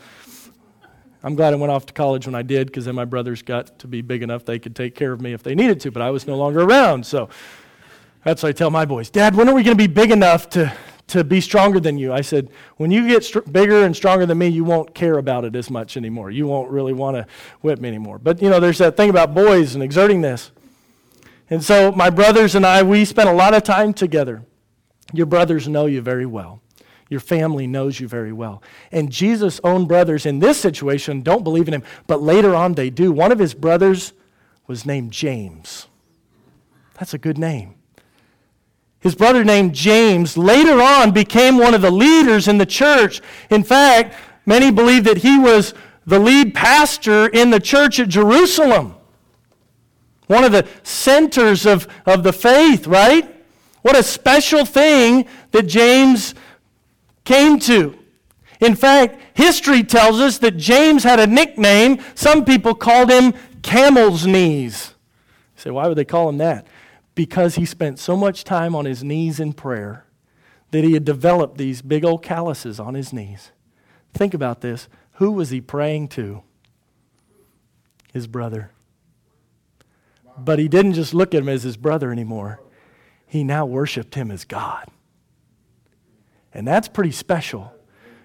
I'm 1.26 1.34
glad 1.34 1.54
I 1.54 1.56
went 1.56 1.72
off 1.72 1.88
to 1.88 1.94
college 1.94 2.28
when 2.28 2.36
I 2.36 2.44
did 2.44 2.68
because 2.68 2.86
then 2.86 2.94
my 2.94 3.04
brothers 3.04 3.42
got 3.42 3.80
to 3.80 3.88
be 3.88 4.04
big 4.04 4.22
enough 4.22 4.46
they 4.46 4.60
could 4.60 4.76
take 4.76 4.94
care 4.94 5.12
of 5.12 5.22
me 5.22 5.34
if 5.34 5.42
they 5.42 5.56
needed 5.56 5.80
to, 5.82 5.92
but 5.92 6.04
I 6.04 6.12
was 6.12 6.28
no 6.28 6.38
longer 6.38 6.62
around. 6.62 7.04
So 7.08 7.30
that's 8.24 8.44
what 8.44 8.50
I 8.50 8.52
tell 8.52 8.70
my 8.70 8.86
boys 8.86 9.10
Dad, 9.10 9.34
when 9.34 9.50
are 9.50 9.56
we 9.56 9.64
going 9.64 9.76
to 9.76 9.84
be 9.84 9.92
big 9.92 10.12
enough 10.12 10.48
to, 10.50 10.72
to 11.08 11.24
be 11.24 11.42
stronger 11.42 11.80
than 11.80 11.98
you? 11.98 12.14
I 12.14 12.22
said, 12.22 12.50
When 12.78 12.92
you 12.92 13.08
get 13.08 13.24
str- 13.24 13.40
bigger 13.40 13.84
and 13.86 13.96
stronger 13.96 14.28
than 14.28 14.38
me, 14.38 14.50
you 14.50 14.64
won't 14.64 14.94
care 14.94 15.18
about 15.18 15.46
it 15.46 15.56
as 15.56 15.72
much 15.72 15.98
anymore. 15.98 16.30
You 16.30 16.46
won't 16.46 16.70
really 16.70 16.94
want 16.94 17.18
to 17.18 17.26
whip 17.62 17.80
me 17.80 17.88
anymore. 17.88 18.20
But, 18.20 18.40
you 18.40 18.52
know, 18.52 18.60
there's 18.60 18.78
that 18.78 18.96
thing 18.96 19.10
about 19.10 19.34
boys 19.34 19.74
and 19.74 19.84
exerting 19.84 20.22
this. 20.22 20.52
And 21.50 21.64
so 21.64 21.92
my 21.92 22.12
brothers 22.12 22.54
and 22.54 22.68
I, 22.68 22.84
we 22.84 23.04
spent 23.04 23.30
a 23.30 23.34
lot 23.34 23.56
of 23.56 23.64
time 23.64 23.96
together. 23.96 24.44
Your 25.12 25.26
brothers 25.26 25.68
know 25.68 25.88
you 25.88 26.02
very 26.02 26.28
well. 26.28 26.62
Your 27.10 27.20
family 27.20 27.68
knows 27.68 28.00
you 28.00 28.08
very 28.08 28.34
well. 28.34 28.64
And 28.92 29.12
Jesus' 29.12 29.62
own 29.64 29.86
brothers 29.86 30.26
in 30.26 30.40
this 30.40 30.60
situation 30.60 31.22
don't 31.22 31.44
believe 31.44 31.68
in 31.68 31.74
him, 31.74 31.84
but 32.08 32.22
later 32.22 32.56
on 32.56 32.74
they 32.74 32.90
do. 32.90 33.12
One 33.12 33.32
of 33.32 33.40
his 33.40 33.54
brothers 33.54 34.14
was 34.68 34.86
named 34.86 35.12
James. 35.12 35.88
That's 36.96 37.14
a 37.14 37.20
good 37.20 37.38
name. 37.38 37.76
His 39.00 39.14
brother 39.14 39.44
named 39.44 39.76
James 39.76 40.36
later 40.36 40.82
on 40.82 41.12
became 41.12 41.60
one 41.60 41.76
of 41.76 41.84
the 41.84 41.92
leaders 41.92 42.48
in 42.48 42.58
the 42.58 42.66
church. 42.66 43.22
In 43.52 43.64
fact, 43.64 44.16
many 44.48 44.72
believe 44.72 45.04
that 45.04 45.18
he 45.18 45.38
was 45.38 45.76
the 46.08 46.18
lead 46.18 46.56
pastor 46.56 47.28
in 47.28 47.52
the 47.52 47.60
church 47.60 48.00
at 48.00 48.10
Jerusalem. 48.10 48.96
One 50.26 50.44
of 50.44 50.52
the 50.52 50.68
centers 50.82 51.68
of, 51.68 51.88
of 52.08 52.24
the 52.24 52.34
faith, 52.34 52.88
right? 52.88 53.32
What 53.84 53.96
a 53.96 54.02
special 54.02 54.66
thing 54.66 55.28
that 55.52 55.68
James 55.68 56.34
came 57.26 57.60
to. 57.60 57.98
In 58.62 58.76
fact, 58.76 59.20
history 59.34 59.84
tells 59.84 60.20
us 60.20 60.38
that 60.38 60.58
James 60.58 61.04
had 61.04 61.20
a 61.20 61.28
nickname. 61.28 62.00
Some 62.16 62.46
people 62.46 62.74
called 62.74 63.12
him 63.12 63.34
Camel's 63.62 64.26
Knees. 64.26 64.94
You 65.56 65.62
say, 65.62 65.72
why 65.72 65.88
would 65.88 65.98
they 65.98 66.06
call 66.06 66.30
him 66.30 66.38
that? 66.38 66.66
Because 67.16 67.56
he 67.56 67.66
spent 67.66 68.00
so 68.00 68.16
much 68.16 68.44
time 68.44 68.76
on 68.76 68.86
his 68.86 69.04
knees 69.04 69.40
in 69.40 69.54
prayer 69.54 70.06
that 70.72 70.84
he 70.84 70.94
had 70.94 71.06
developed 71.06 71.58
these 71.58 71.82
big 71.82 72.04
old 72.04 72.22
calluses 72.22 72.80
on 72.80 72.94
his 72.94 73.14
knees. 73.14 73.52
Think 74.14 74.34
about 74.34 74.62
this. 74.62 74.88
Who 75.14 75.32
was 75.32 75.50
he 75.50 75.62
praying 75.62 76.10
to? 76.10 76.44
His 78.14 78.28
brother. 78.28 78.72
But 80.38 80.60
he 80.60 80.68
didn't 80.68 80.94
just 80.94 81.14
look 81.14 81.34
at 81.34 81.42
him 81.42 81.50
as 81.50 81.64
his 81.64 81.78
brother 81.78 82.12
anymore, 82.12 82.62
he 83.26 83.44
now 83.44 83.66
worshiped 83.66 84.16
him 84.16 84.32
as 84.32 84.46
God. 84.46 84.90
And 86.56 86.66
that's 86.66 86.88
pretty 86.88 87.12
special. 87.12 87.72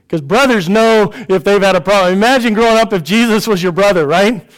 Because 0.06 0.20
brothers 0.20 0.68
know 0.68 1.12
if 1.28 1.44
they've 1.44 1.60
had 1.60 1.76
a 1.76 1.80
problem. 1.80 2.12
Imagine 2.12 2.54
growing 2.54 2.78
up 2.78 2.92
if 2.92 3.02
Jesus 3.02 3.46
was 3.46 3.62
your 3.62 3.72
brother, 3.72 4.06
right? 4.06 4.48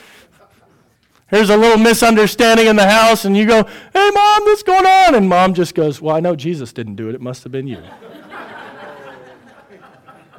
Here's 1.28 1.48
a 1.48 1.56
little 1.56 1.78
misunderstanding 1.78 2.66
in 2.66 2.76
the 2.76 2.86
house, 2.86 3.24
and 3.24 3.34
you 3.34 3.46
go, 3.46 3.64
Hey, 3.64 4.10
mom, 4.14 4.42
what's 4.44 4.62
going 4.62 4.84
on? 4.84 5.14
And 5.14 5.26
mom 5.28 5.54
just 5.54 5.74
goes, 5.74 6.00
Well, 6.00 6.14
I 6.14 6.20
know 6.20 6.36
Jesus 6.36 6.74
didn't 6.74 6.96
do 6.96 7.08
it. 7.08 7.14
It 7.14 7.22
must 7.22 7.42
have 7.42 7.52
been 7.52 7.66
you. 7.66 7.82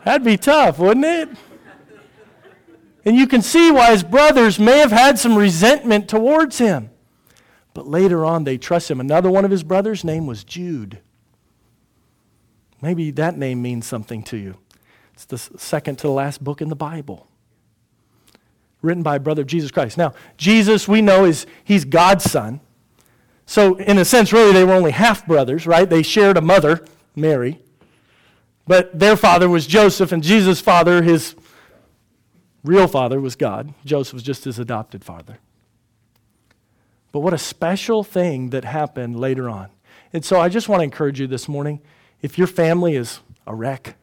That'd 0.05 0.23
be 0.23 0.37
tough, 0.37 0.77
wouldn't 0.77 1.05
it? 1.05 1.29
And 3.05 3.15
you 3.15 3.25
can 3.25 3.41
see 3.41 3.71
why 3.71 3.91
his 3.91 4.03
brothers 4.03 4.59
may 4.59 4.77
have 4.77 4.91
had 4.91 5.17
some 5.17 5.35
resentment 5.35 6.07
towards 6.07 6.59
him. 6.59 6.91
But 7.73 7.87
later 7.87 8.23
on, 8.23 8.43
they 8.43 8.57
trust 8.57 8.91
him. 8.91 8.99
Another 8.99 9.31
one 9.31 9.45
of 9.45 9.51
his 9.51 9.63
brothers' 9.63 10.03
name 10.03 10.27
was 10.27 10.43
Jude. 10.43 10.99
Maybe 12.83 13.11
that 13.11 13.37
name 13.37 13.61
means 13.61 13.87
something 13.87 14.23
to 14.23 14.35
you. 14.35 14.57
It's 15.13 15.23
the 15.23 15.37
second 15.37 15.99
to 15.99 16.07
the 16.07 16.11
last 16.11 16.43
book 16.43 16.61
in 16.61 16.67
the 16.67 16.75
Bible, 16.75 17.29
written 18.81 19.01
by 19.01 19.19
brother 19.19 19.45
Jesus 19.45 19.71
Christ. 19.71 19.97
Now, 19.97 20.11
Jesus, 20.35 20.85
we 20.85 21.01
know, 21.01 21.23
is 21.23 21.45
he's 21.63 21.85
God's 21.85 22.29
son. 22.29 22.59
So, 23.45 23.75
in 23.75 23.97
a 23.97 24.03
sense, 24.03 24.33
really, 24.33 24.51
they 24.51 24.65
were 24.65 24.73
only 24.73 24.91
half 24.91 25.25
brothers, 25.25 25.65
right? 25.65 25.89
They 25.89 26.03
shared 26.03 26.35
a 26.35 26.41
mother, 26.41 26.85
Mary. 27.15 27.61
But 28.67 28.99
their 28.99 29.15
father 29.15 29.47
was 29.47 29.65
Joseph, 29.65 30.11
and 30.11 30.21
Jesus' 30.21 30.59
father, 30.59 31.03
his 31.03 31.35
real 32.65 32.87
father, 32.87 33.21
was 33.21 33.37
God. 33.37 33.73
Joseph 33.85 34.15
was 34.15 34.23
just 34.23 34.43
his 34.43 34.59
adopted 34.59 35.05
father. 35.05 35.37
But 37.13 37.21
what 37.21 37.33
a 37.33 37.37
special 37.37 38.03
thing 38.03 38.49
that 38.49 38.65
happened 38.65 39.17
later 39.17 39.47
on. 39.47 39.69
And 40.11 40.25
so 40.25 40.41
I 40.41 40.49
just 40.49 40.67
want 40.67 40.81
to 40.81 40.83
encourage 40.83 41.21
you 41.21 41.27
this 41.27 41.47
morning 41.47 41.79
if 42.23 42.39
your 42.39 42.47
family 42.47 42.95
is 42.95 43.19
a 43.45 43.53
wreck, 43.53 43.95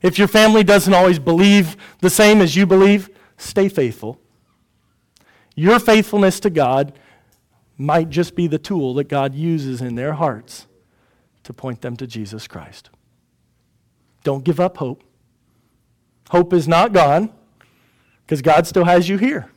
if 0.00 0.18
your 0.18 0.28
family 0.28 0.64
doesn't 0.64 0.94
always 0.94 1.18
believe 1.18 1.76
the 1.98 2.08
same 2.08 2.40
as 2.40 2.56
you 2.56 2.66
believe, 2.66 3.10
stay 3.36 3.68
faithful. 3.68 4.18
Your 5.54 5.78
faithfulness 5.78 6.40
to 6.40 6.50
God 6.50 6.98
might 7.76 8.08
just 8.08 8.34
be 8.34 8.46
the 8.46 8.58
tool 8.58 8.94
that 8.94 9.08
God 9.08 9.34
uses 9.34 9.82
in 9.82 9.96
their 9.96 10.14
hearts 10.14 10.66
to 11.42 11.52
point 11.52 11.82
them 11.82 11.96
to 11.96 12.06
Jesus 12.06 12.46
Christ. 12.46 12.90
Don't 14.24 14.44
give 14.44 14.60
up 14.60 14.78
hope. 14.78 15.02
Hope 16.30 16.52
is 16.52 16.66
not 16.68 16.92
gone 16.92 17.32
because 18.24 18.40
God 18.40 18.66
still 18.66 18.84
has 18.84 19.08
you 19.08 19.18
here. 19.18 19.50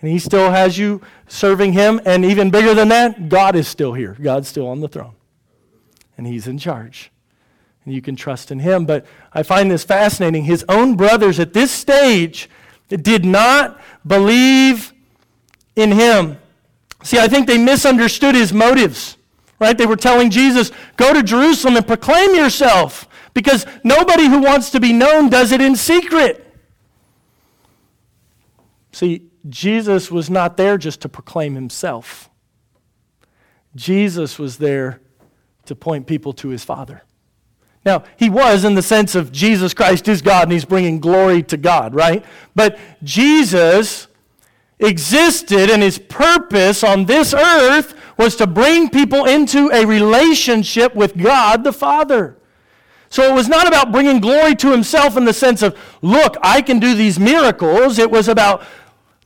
And 0.00 0.10
He 0.10 0.18
still 0.18 0.50
has 0.50 0.78
you 0.78 1.02
serving 1.26 1.74
Him. 1.74 2.00
And 2.04 2.24
even 2.24 2.50
bigger 2.50 2.74
than 2.74 2.88
that, 2.88 3.28
God 3.28 3.54
is 3.54 3.68
still 3.68 3.92
here. 3.92 4.16
God's 4.20 4.48
still 4.48 4.66
on 4.66 4.80
the 4.80 4.88
throne. 4.88 5.14
And 6.16 6.26
He's 6.26 6.46
in 6.46 6.58
charge. 6.58 7.10
And 7.84 7.94
you 7.94 8.02
can 8.02 8.16
trust 8.16 8.50
in 8.50 8.58
Him. 8.58 8.86
But 8.86 9.06
I 9.32 9.42
find 9.42 9.70
this 9.70 9.84
fascinating. 9.84 10.44
His 10.44 10.64
own 10.68 10.96
brothers 10.96 11.38
at 11.38 11.52
this 11.52 11.70
stage 11.70 12.48
did 12.88 13.24
not 13.24 13.80
believe 14.06 14.92
in 15.74 15.92
Him. 15.92 16.38
See, 17.02 17.18
I 17.18 17.28
think 17.28 17.46
they 17.46 17.58
misunderstood 17.58 18.34
His 18.34 18.52
motives. 18.52 19.16
Right? 19.58 19.76
They 19.76 19.86
were 19.86 19.96
telling 19.96 20.30
Jesus, 20.30 20.70
go 20.96 21.14
to 21.14 21.22
Jerusalem 21.22 21.76
and 21.76 21.86
proclaim 21.86 22.34
yourself. 22.34 23.08
Because 23.32 23.66
nobody 23.84 24.26
who 24.26 24.40
wants 24.40 24.70
to 24.70 24.80
be 24.80 24.92
known 24.92 25.28
does 25.28 25.52
it 25.52 25.60
in 25.60 25.76
secret. 25.76 26.42
See, 28.92 29.30
Jesus 29.48 30.10
was 30.10 30.30
not 30.30 30.56
there 30.56 30.78
just 30.78 31.02
to 31.02 31.08
proclaim 31.08 31.54
himself, 31.54 32.30
Jesus 33.74 34.38
was 34.38 34.56
there 34.56 35.00
to 35.66 35.74
point 35.74 36.06
people 36.06 36.32
to 36.34 36.48
his 36.48 36.64
Father. 36.64 37.02
Now, 37.84 38.02
he 38.16 38.28
was 38.28 38.64
in 38.64 38.74
the 38.74 38.82
sense 38.82 39.14
of 39.14 39.30
Jesus 39.30 39.72
Christ 39.72 40.08
is 40.08 40.20
God 40.20 40.44
and 40.44 40.52
he's 40.52 40.64
bringing 40.64 40.98
glory 40.98 41.42
to 41.44 41.56
God, 41.56 41.94
right? 41.94 42.24
But 42.54 42.78
Jesus 43.04 44.08
existed 44.80 45.70
and 45.70 45.82
his 45.82 45.98
purpose 45.98 46.82
on 46.82 47.06
this 47.06 47.32
earth 47.32 47.94
was 48.18 48.36
to 48.36 48.46
bring 48.46 48.90
people 48.90 49.24
into 49.24 49.70
a 49.72 49.84
relationship 49.86 50.94
with 50.94 51.16
God 51.16 51.62
the 51.62 51.72
Father. 51.72 52.36
So 53.08 53.22
it 53.22 53.34
was 53.34 53.48
not 53.48 53.68
about 53.68 53.92
bringing 53.92 54.20
glory 54.20 54.56
to 54.56 54.72
himself 54.72 55.16
in 55.16 55.24
the 55.24 55.32
sense 55.32 55.62
of, 55.62 55.78
look, 56.02 56.36
I 56.42 56.62
can 56.62 56.80
do 56.80 56.94
these 56.94 57.20
miracles. 57.20 57.98
It 57.98 58.10
was 58.10 58.28
about, 58.28 58.64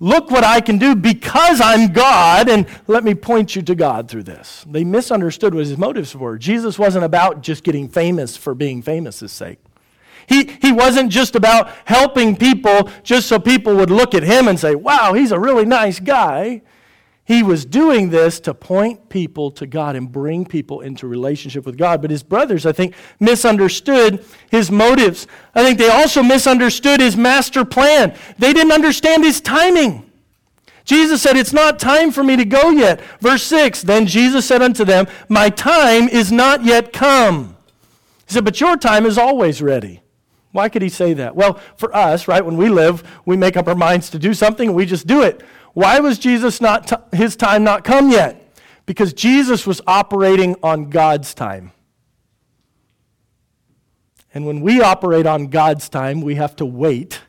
Look 0.03 0.31
what 0.31 0.45
I 0.45 0.63
can 0.63 0.79
do 0.79 0.97
because 0.97 1.61
I'm 1.61 1.93
God, 1.93 2.49
and 2.49 2.67
let 2.87 3.05
me 3.05 3.15
point 3.15 3.55
you 3.55 3.61
to 3.61 3.75
God 3.75 4.09
through 4.09 4.23
this. 4.23 4.65
They 4.67 4.83
misunderstood 4.83 5.55
what 5.55 5.67
his 5.67 5.77
motives 5.77 6.17
were. 6.17 6.39
Jesus 6.39 6.79
wasn't 6.79 7.05
about 7.05 7.43
just 7.43 7.63
getting 7.63 7.87
famous 7.87 8.35
for 8.35 8.55
being 8.55 8.81
famous' 8.81 9.31
sake. 9.31 9.59
He, 10.27 10.45
he 10.63 10.73
wasn't 10.73 11.11
just 11.11 11.37
about 11.37 11.71
helping 11.85 12.35
people 12.35 12.89
just 13.03 13.29
so 13.29 13.39
people 13.39 13.77
would 13.77 13.91
look 13.91 14.15
at 14.15 14.23
him 14.23 14.49
and 14.49 14.59
say, 14.59 14.75
wow, 14.75 15.13
he's 15.13 15.33
a 15.33 15.39
really 15.39 15.67
nice 15.67 16.01
guy. 16.01 16.63
He 17.31 17.45
was 17.45 17.65
doing 17.65 18.11
this 18.11 18.41
to 18.41 18.55
point 18.55 19.09
people 19.09 19.53
to 19.53 19.65
God 19.65 19.95
and 19.95 20.11
bring 20.11 20.45
people 20.45 20.81
into 20.81 21.07
relationship 21.07 21.65
with 21.65 21.79
God. 21.79 22.03
But 22.03 22.11
his 22.11 22.25
brothers, 22.25 22.67
I 22.67 22.73
think, 22.73 22.93
misunderstood 23.21 24.25
his 24.51 24.69
motives. 24.69 25.29
I 25.55 25.63
think 25.63 25.79
they 25.79 25.91
also 25.91 26.25
misunderstood 26.25 26.99
his 26.99 27.17
master 27.17 27.65
plan. 27.65 28.17
They 28.37 28.53
didn't 28.53 28.73
understand 28.73 29.23
his 29.23 29.41
timing. 29.41 30.11
Jesus 30.85 31.23
said, 31.23 31.37
It's 31.37 31.53
not 31.53 31.79
time 31.79 32.11
for 32.11 32.25
me 32.25 32.35
to 32.35 32.45
go 32.45 32.71
yet. 32.71 33.01
Verse 33.21 33.45
6 33.45 33.83
Then 33.83 34.09
Jesus 34.09 34.45
said 34.45 34.61
unto 34.61 34.85
them, 34.85 35.07
My 35.29 35.51
time 35.51 36.09
is 36.09 36.33
not 36.33 36.65
yet 36.65 36.93
come. 36.93 37.57
He 38.27 38.35
said, 38.35 38.45
But 38.45 38.61
your 38.61 38.77
time 38.77 39.07
is 39.07 39.17
always 39.17 39.63
ready. 39.63 40.03
Why 40.51 40.69
could 40.69 40.83
he 40.83 40.89
say 40.89 41.13
that? 41.13 41.37
Well, 41.37 41.61
for 41.77 41.95
us, 41.95 42.27
right, 42.27 42.45
when 42.45 42.57
we 42.57 42.69
live, 42.69 43.09
we 43.25 43.37
make 43.37 43.57
up 43.57 43.69
our 43.69 43.77
minds 43.77 44.11
to 44.11 44.19
do 44.19 44.35
something 44.35 44.71
and 44.71 44.77
we 44.77 44.85
just 44.85 45.07
do 45.07 45.23
it. 45.23 45.43
Why 45.73 46.01
was 46.01 46.19
Jesus 46.19 46.61
not 46.61 46.89
t- 46.89 47.17
his 47.17 47.37
time 47.37 47.65
not 47.65 47.85
come 47.85 48.11
yet? 48.11 48.55
Because 48.87 49.13
Jesus 49.13 49.67
was 49.67 49.81
operating 49.87 50.57
on 50.63 50.91
God's 50.91 51.35
time. 51.35 51.73
And 54.33 54.47
when 54.47 54.61
we 54.61 54.81
operate 54.81 55.27
on 55.27 55.49
God's 55.49 55.89
time, 55.89 56.21
we 56.21 56.37
have 56.37 56.55
to 56.57 56.67
wait 56.67 57.21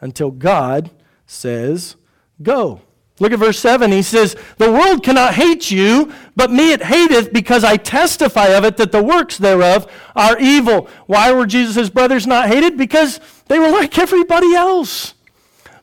until 0.00 0.30
God 0.30 0.90
says, 1.26 1.96
go. 2.42 2.82
Look 3.20 3.32
at 3.32 3.38
verse 3.38 3.58
7. 3.58 3.92
He 3.92 4.02
says, 4.02 4.36
The 4.58 4.72
world 4.72 5.04
cannot 5.04 5.34
hate 5.34 5.70
you, 5.70 6.12
but 6.34 6.50
me 6.50 6.72
it 6.72 6.82
hateth, 6.82 7.32
because 7.32 7.62
I 7.62 7.76
testify 7.76 8.48
of 8.48 8.64
it 8.64 8.76
that 8.78 8.90
the 8.90 9.02
works 9.02 9.38
thereof 9.38 9.90
are 10.16 10.38
evil. 10.40 10.88
Why 11.06 11.32
were 11.32 11.46
Jesus' 11.46 11.88
brothers 11.88 12.26
not 12.26 12.48
hated? 12.48 12.76
Because 12.76 13.20
they 13.46 13.58
were 13.58 13.70
like 13.70 13.96
everybody 13.98 14.54
else. 14.54 15.14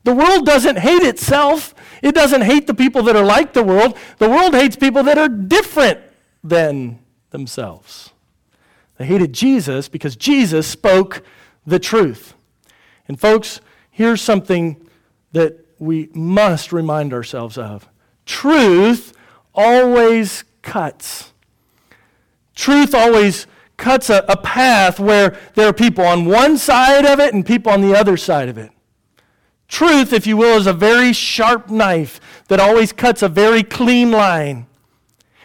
The 0.04 0.14
world 0.14 0.46
doesn't 0.46 0.80
hate 0.80 1.04
itself, 1.04 1.74
it 2.02 2.16
doesn't 2.16 2.42
hate 2.42 2.68
the 2.68 2.74
people 2.74 3.04
that 3.04 3.16
are 3.16 3.26
like 3.26 3.54
the 3.54 3.64
world. 3.64 3.98
The 4.18 4.30
world 4.30 4.54
hates 4.54 4.76
people 4.76 5.04
that 5.04 5.18
are 5.18 5.30
different 5.30 6.00
than 6.44 7.00
themselves. 7.32 8.12
They 8.98 9.06
hated 9.06 9.34
Jesus 9.34 9.88
because 9.88 10.16
Jesus 10.16 10.68
spoke 10.68 11.24
the 11.66 11.80
truth. 11.80 12.34
And, 13.08 13.20
folks, 13.20 13.62
here's 13.92 14.22
something 14.22 14.86
that 15.32 15.66
we 15.80 16.10
must 16.14 16.74
remind 16.74 17.14
ourselves 17.14 17.58
of 17.58 17.88
truth 18.26 19.14
always 19.56 20.44
cuts. 20.62 21.32
Truth 22.56 22.94
always 22.94 23.48
cuts 23.78 24.10
a, 24.10 24.26
a, 24.28 24.36
path 24.36 25.00
where 25.00 25.40
there 25.56 25.68
are 25.68 25.74
people 25.74 26.06
on 26.06 26.26
one 26.26 26.58
side 26.58 27.06
of 27.06 27.20
it 27.20 27.34
and 27.34 27.46
people 27.46 27.72
on 27.72 27.82
the 27.82 27.98
other 27.98 28.18
side 28.18 28.50
of 28.50 28.58
it. 28.58 28.72
Truth, 29.70 30.12
if 30.12 30.28
you 30.28 30.36
will, 30.36 30.58
is 30.58 30.68
a 30.68 30.74
very 30.74 31.14
sharp 31.14 31.70
knife 31.70 32.20
that 32.48 32.60
always 32.60 32.92
cuts 32.92 33.22
a 33.22 33.30
very 33.30 33.64
clean 33.64 34.12
line. 34.12 34.66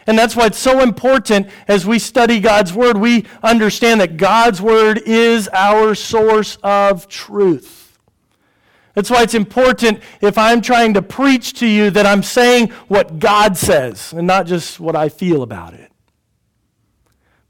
And 0.07 0.19
that's 0.19 0.35
why 0.35 0.47
it's 0.47 0.59
so 0.59 0.81
important 0.81 1.49
as 1.69 1.87
we 1.87 1.99
study 1.99 2.41
God's 2.41 2.73
Word, 2.73 2.97
we 2.97 3.27
understand 3.43 4.01
that 4.01 4.17
God's 4.17 4.61
Word 4.61 4.99
is 5.07 5.49
our 5.53 5.95
source 5.95 6.57
of 6.63 7.07
truth. 7.07 7.99
That's 8.95 9.11
why 9.11 9.23
it's 9.23 9.35
important 9.35 10.01
if 10.21 10.39
I'm 10.39 10.63
trying 10.63 10.95
to 10.95 11.03
preach 11.03 11.55
to 11.55 11.67
you 11.67 11.91
that 11.91 12.07
I'm 12.07 12.23
saying 12.23 12.69
what 12.89 13.19
God 13.19 13.57
says 13.57 14.13
and 14.13 14.27
not 14.27 14.47
just 14.47 14.81
what 14.81 14.97
I 14.97 15.09
feel 15.09 15.43
about 15.43 15.75
it. 15.75 15.91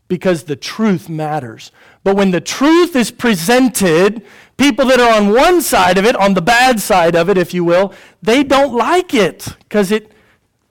Because 0.08 0.44
the 0.44 0.56
truth 0.56 1.08
matters. 1.08 1.70
But 2.04 2.16
when 2.16 2.30
the 2.30 2.40
truth 2.40 2.94
is 2.94 3.10
presented, 3.10 4.24
people 4.56 4.86
that 4.86 5.00
are 5.00 5.12
on 5.12 5.32
one 5.32 5.60
side 5.60 5.98
of 5.98 6.04
it, 6.04 6.14
on 6.14 6.34
the 6.34 6.42
bad 6.42 6.80
side 6.80 7.16
of 7.16 7.28
it, 7.28 7.36
if 7.36 7.52
you 7.52 7.64
will, 7.64 7.92
they 8.22 8.44
don't 8.44 8.74
like 8.74 9.12
it 9.12 9.56
because 9.60 9.90
it 9.90 10.12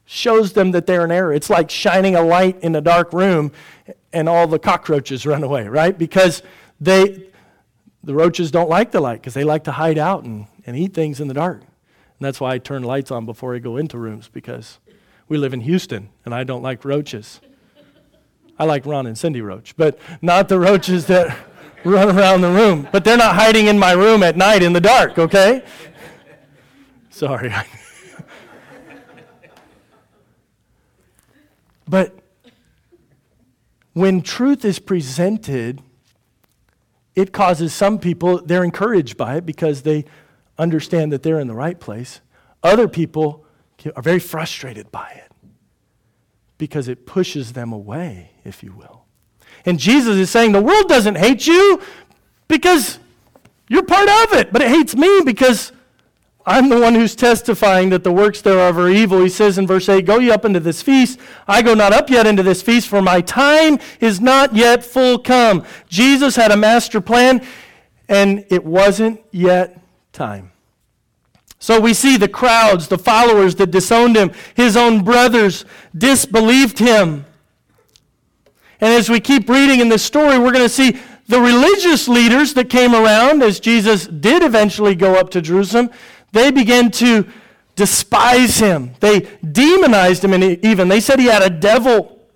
shows 0.05 0.53
them 0.53 0.71
that 0.71 0.85
they're 0.85 1.03
in 1.03 1.11
error. 1.11 1.33
It's 1.33 1.49
like 1.49 1.69
shining 1.69 2.15
a 2.15 2.21
light 2.21 2.61
in 2.61 2.75
a 2.75 2.81
dark 2.81 3.11
room 3.11 3.51
and 4.13 4.29
all 4.29 4.47
the 4.47 4.59
cockroaches 4.59 5.25
run 5.25 5.43
away, 5.43 5.67
right? 5.67 5.97
Because 5.97 6.41
they, 6.79 7.25
the 8.03 8.13
roaches 8.13 8.51
don't 8.51 8.69
like 8.69 8.91
the 8.91 9.01
light 9.01 9.19
because 9.19 9.33
they 9.33 9.43
like 9.43 9.65
to 9.65 9.73
hide 9.73 9.97
out 9.97 10.23
and 10.23 10.47
and 10.65 10.77
eat 10.77 10.93
things 10.93 11.19
in 11.19 11.27
the 11.27 11.33
dark. 11.33 11.61
And 11.61 12.27
that's 12.27 12.39
why 12.39 12.53
I 12.53 12.57
turn 12.57 12.83
lights 12.83 13.11
on 13.11 13.25
before 13.25 13.55
I 13.55 13.59
go 13.59 13.77
into 13.77 13.97
rooms 13.97 14.29
because 14.31 14.79
we 15.27 15.37
live 15.37 15.53
in 15.53 15.61
Houston 15.61 16.09
and 16.25 16.33
I 16.33 16.43
don't 16.43 16.61
like 16.61 16.85
roaches. 16.85 17.41
I 18.57 18.65
like 18.65 18.85
Ron 18.85 19.07
and 19.07 19.17
Cindy 19.17 19.41
Roach, 19.41 19.75
but 19.77 19.97
not 20.21 20.47
the 20.49 20.59
roaches 20.59 21.07
that 21.07 21.35
run 21.83 22.15
around 22.15 22.41
the 22.41 22.51
room. 22.51 22.87
But 22.91 23.03
they're 23.03 23.17
not 23.17 23.35
hiding 23.35 23.67
in 23.67 23.79
my 23.79 23.93
room 23.93 24.23
at 24.23 24.37
night 24.37 24.63
in 24.63 24.73
the 24.73 24.81
dark, 24.81 25.17
okay? 25.17 25.63
Sorry. 27.09 27.53
but 31.87 32.17
when 33.93 34.21
truth 34.21 34.65
is 34.65 34.79
presented, 34.79 35.81
it 37.15 37.31
causes 37.31 37.73
some 37.73 37.99
people, 37.99 38.41
they're 38.43 38.63
encouraged 38.63 39.17
by 39.17 39.35
it 39.37 39.45
because 39.45 39.83
they 39.83 40.05
understand 40.57 41.11
that 41.11 41.23
they're 41.23 41.39
in 41.39 41.47
the 41.47 41.55
right 41.55 41.79
place. 41.79 42.21
Other 42.63 42.87
people 42.87 43.45
are 43.95 44.01
very 44.01 44.19
frustrated 44.19 44.91
by 44.91 45.09
it 45.09 45.31
because 46.57 46.87
it 46.87 47.05
pushes 47.05 47.53
them 47.53 47.71
away, 47.71 48.31
if 48.43 48.63
you 48.63 48.73
will. 48.73 49.05
And 49.65 49.79
Jesus 49.79 50.17
is 50.17 50.29
saying 50.29 50.51
the 50.51 50.61
world 50.61 50.87
doesn't 50.87 51.15
hate 51.15 51.47
you 51.47 51.81
because 52.47 52.99
you're 53.69 53.83
part 53.83 54.09
of 54.09 54.37
it, 54.37 54.51
but 54.51 54.61
it 54.61 54.67
hates 54.67 54.95
me 54.95 55.21
because 55.23 55.71
I'm 56.45 56.67
the 56.67 56.79
one 56.79 56.93
who's 56.93 57.15
testifying 57.15 57.89
that 57.91 58.03
the 58.03 58.11
works 58.11 58.41
thereof 58.41 58.77
are 58.77 58.89
evil. 58.89 59.21
He 59.21 59.29
says 59.29 59.57
in 59.57 59.65
verse 59.65 59.87
8, 59.87 60.05
Go 60.05 60.19
ye 60.19 60.29
up 60.29 60.43
into 60.43 60.59
this 60.59 60.81
feast. 60.81 61.19
I 61.47 61.61
go 61.61 61.73
not 61.73 61.93
up 61.93 62.09
yet 62.09 62.27
into 62.27 62.43
this 62.43 62.61
feast, 62.61 62.89
for 62.89 63.01
my 63.01 63.21
time 63.21 63.79
is 64.01 64.19
not 64.19 64.53
yet 64.53 64.83
full 64.83 65.19
come. 65.19 65.63
Jesus 65.87 66.35
had 66.35 66.51
a 66.51 66.57
master 66.57 66.99
plan, 66.99 67.45
and 68.09 68.45
it 68.49 68.65
wasn't 68.65 69.21
yet 69.31 69.81
time. 70.11 70.51
So 71.59 71.79
we 71.79 71.93
see 71.93 72.17
the 72.17 72.27
crowds, 72.27 72.89
the 72.89 72.97
followers 72.97 73.55
that 73.55 73.71
disowned 73.71 74.17
him, 74.17 74.33
his 74.53 74.75
own 74.75 75.05
brothers 75.05 75.63
disbelieved 75.97 76.77
him. 76.77 77.25
And 78.83 78.91
as 78.91 79.09
we 79.09 79.21
keep 79.21 79.47
reading 79.47 79.79
in 79.79 79.87
this 79.87 80.03
story, 80.03 80.37
we're 80.37 80.51
going 80.51 80.65
to 80.65 80.67
see 80.67 80.99
the 81.29 81.39
religious 81.39 82.09
leaders 82.09 82.53
that 82.55 82.69
came 82.69 82.93
around 82.93 83.41
as 83.41 83.61
Jesus 83.61 84.07
did 84.07 84.43
eventually 84.43 84.93
go 84.93 85.15
up 85.15 85.29
to 85.29 85.41
Jerusalem, 85.41 85.89
they 86.33 86.51
began 86.51 86.91
to 86.91 87.25
despise 87.77 88.57
him. 88.57 88.91
They 88.99 89.21
demonized 89.41 90.25
him, 90.25 90.33
and 90.33 90.43
even 90.65 90.89
they 90.89 90.99
said 90.99 91.17
he 91.17 91.27
had 91.27 91.41
a 91.41 91.49
devil. 91.49 92.27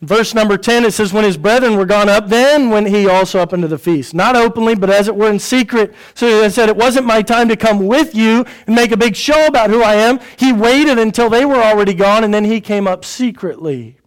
Verse 0.00 0.32
number 0.32 0.56
10, 0.56 0.86
it 0.86 0.94
says, 0.94 1.12
When 1.12 1.24
his 1.24 1.36
brethren 1.36 1.76
were 1.76 1.84
gone 1.84 2.08
up, 2.08 2.28
then 2.28 2.70
went 2.70 2.88
he 2.88 3.06
also 3.06 3.38
up 3.38 3.52
into 3.52 3.68
the 3.68 3.76
feast. 3.76 4.14
Not 4.14 4.34
openly, 4.34 4.74
but 4.74 4.88
as 4.88 5.08
it 5.08 5.14
were 5.14 5.28
in 5.28 5.38
secret. 5.38 5.94
So 6.14 6.42
he 6.42 6.48
said, 6.48 6.70
It 6.70 6.76
wasn't 6.76 7.04
my 7.04 7.20
time 7.20 7.48
to 7.48 7.56
come 7.56 7.86
with 7.86 8.14
you 8.14 8.46
and 8.66 8.74
make 8.74 8.92
a 8.92 8.96
big 8.96 9.14
show 9.14 9.46
about 9.46 9.68
who 9.68 9.82
I 9.82 9.96
am. 9.96 10.20
He 10.38 10.54
waited 10.54 10.98
until 10.98 11.28
they 11.28 11.44
were 11.44 11.62
already 11.62 11.92
gone, 11.92 12.24
and 12.24 12.32
then 12.32 12.46
he 12.46 12.62
came 12.62 12.88
up 12.88 13.04
secretly. 13.04 13.99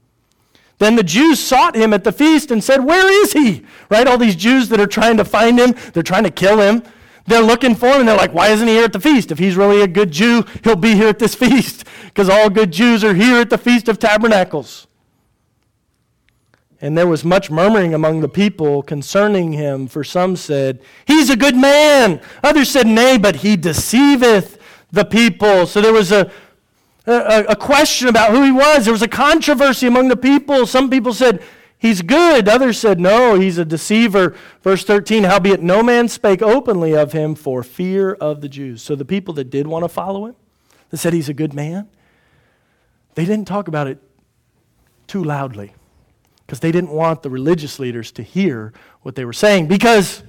Then 0.83 0.97
the 0.97 1.03
Jews 1.03 1.39
sought 1.39 1.75
him 1.75 1.93
at 1.93 2.03
the 2.03 2.11
feast 2.11 2.51
and 2.51 2.61
said, 2.61 2.83
Where 2.83 3.09
is 3.23 3.31
he? 3.31 3.63
Right? 3.89 4.05
All 4.05 4.17
these 4.17 4.35
Jews 4.35 4.67
that 4.67 4.81
are 4.81 4.87
trying 4.87 5.15
to 5.15 5.23
find 5.23 5.57
him, 5.57 5.75
they're 5.93 6.03
trying 6.03 6.25
to 6.25 6.31
kill 6.31 6.59
him. 6.59 6.83
They're 7.25 7.41
looking 7.41 7.73
for 7.73 7.87
him, 7.87 8.01
and 8.01 8.09
they're 8.09 8.17
like, 8.17 8.33
Why 8.33 8.49
isn't 8.49 8.67
he 8.67 8.73
here 8.73 8.83
at 8.83 8.91
the 8.91 8.99
feast? 8.99 9.31
If 9.31 9.39
he's 9.39 9.55
really 9.55 9.81
a 9.81 9.87
good 9.87 10.11
Jew, 10.11 10.43
he'll 10.63 10.75
be 10.75 10.95
here 10.95 11.07
at 11.07 11.19
this 11.19 11.35
feast, 11.35 11.85
because 12.05 12.27
all 12.27 12.49
good 12.49 12.71
Jews 12.71 13.01
are 13.05 13.13
here 13.13 13.37
at 13.37 13.49
the 13.49 13.57
Feast 13.57 13.87
of 13.87 13.97
Tabernacles. 13.97 14.87
And 16.81 16.97
there 16.97 17.07
was 17.07 17.23
much 17.23 17.49
murmuring 17.49 17.93
among 17.93 18.19
the 18.19 18.27
people 18.27 18.83
concerning 18.83 19.53
him, 19.53 19.87
for 19.87 20.03
some 20.03 20.35
said, 20.35 20.81
He's 21.05 21.29
a 21.29 21.37
good 21.37 21.55
man. 21.55 22.19
Others 22.43 22.69
said, 22.69 22.87
Nay, 22.87 23.17
but 23.17 23.37
he 23.37 23.55
deceiveth 23.55 24.59
the 24.91 25.05
people. 25.05 25.65
So 25.65 25.79
there 25.79 25.93
was 25.93 26.11
a, 26.11 26.29
a, 27.05 27.45
a, 27.49 27.55
question 27.55 28.07
about 28.07 28.31
who 28.31 28.43
he 28.43 28.51
was. 28.51 28.85
There 28.85 28.93
was 28.93 29.01
a 29.01 29.07
controversy 29.07 29.87
among 29.87 30.07
the 30.07 30.15
people. 30.15 30.65
Some 30.65 30.89
people 30.89 31.13
said, 31.13 31.43
He's 31.77 32.01
good. 32.01 32.47
Others 32.47 32.79
said, 32.79 32.97
No, 32.97 33.37
he's 33.37 33.57
a 33.57 33.65
deceiver. 33.65 34.37
Verse 34.61 34.85
13, 34.85 35.25
Howbeit 35.25 35.61
no 35.61 35.83
man 35.83 36.07
spake 36.07 36.41
openly 36.41 36.95
of 36.95 37.11
him 37.11 37.35
for 37.35 37.61
fear 37.61 38.13
of 38.13 38.39
the 38.39 38.47
Jews. 38.47 38.81
So 38.81 38.95
the 38.95 39.03
people 39.03 39.33
that 39.33 39.49
did 39.49 39.67
want 39.67 39.83
to 39.83 39.89
follow 39.89 40.27
him, 40.27 40.35
that 40.91 40.97
said 40.97 41.11
he's 41.11 41.27
a 41.27 41.33
good 41.33 41.53
man, 41.53 41.89
they 43.15 43.25
didn't 43.25 43.49
talk 43.49 43.67
about 43.67 43.87
it 43.87 43.97
too 45.07 45.23
loudly 45.23 45.73
because 46.45 46.61
they 46.61 46.71
didn't 46.71 46.91
want 46.91 47.21
the 47.21 47.29
religious 47.29 47.79
leaders 47.79 48.13
to 48.13 48.23
hear 48.23 48.71
what 49.01 49.15
they 49.15 49.25
were 49.25 49.33
saying 49.33 49.67
because 49.67 50.23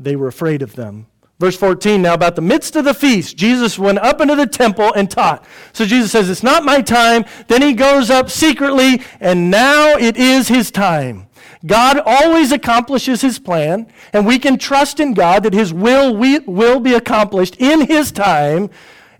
they 0.00 0.16
were 0.16 0.26
afraid 0.26 0.62
of 0.62 0.74
them. 0.74 1.06
Verse 1.44 1.58
14, 1.58 2.00
now 2.00 2.14
about 2.14 2.36
the 2.36 2.40
midst 2.40 2.74
of 2.74 2.86
the 2.86 2.94
feast, 2.94 3.36
Jesus 3.36 3.78
went 3.78 3.98
up 3.98 4.22
into 4.22 4.34
the 4.34 4.46
temple 4.46 4.90
and 4.94 5.10
taught. 5.10 5.44
So 5.74 5.84
Jesus 5.84 6.10
says, 6.10 6.30
It's 6.30 6.42
not 6.42 6.64
my 6.64 6.80
time. 6.80 7.26
Then 7.48 7.60
he 7.60 7.74
goes 7.74 8.08
up 8.08 8.30
secretly, 8.30 9.02
and 9.20 9.50
now 9.50 9.94
it 9.98 10.16
is 10.16 10.48
his 10.48 10.70
time. 10.70 11.26
God 11.66 12.00
always 12.06 12.50
accomplishes 12.50 13.20
his 13.20 13.38
plan, 13.38 13.92
and 14.14 14.26
we 14.26 14.38
can 14.38 14.56
trust 14.56 15.00
in 15.00 15.12
God 15.12 15.42
that 15.42 15.52
his 15.52 15.70
will 15.70 16.16
will 16.16 16.80
be 16.80 16.94
accomplished 16.94 17.56
in 17.58 17.88
his 17.88 18.10
time. 18.10 18.70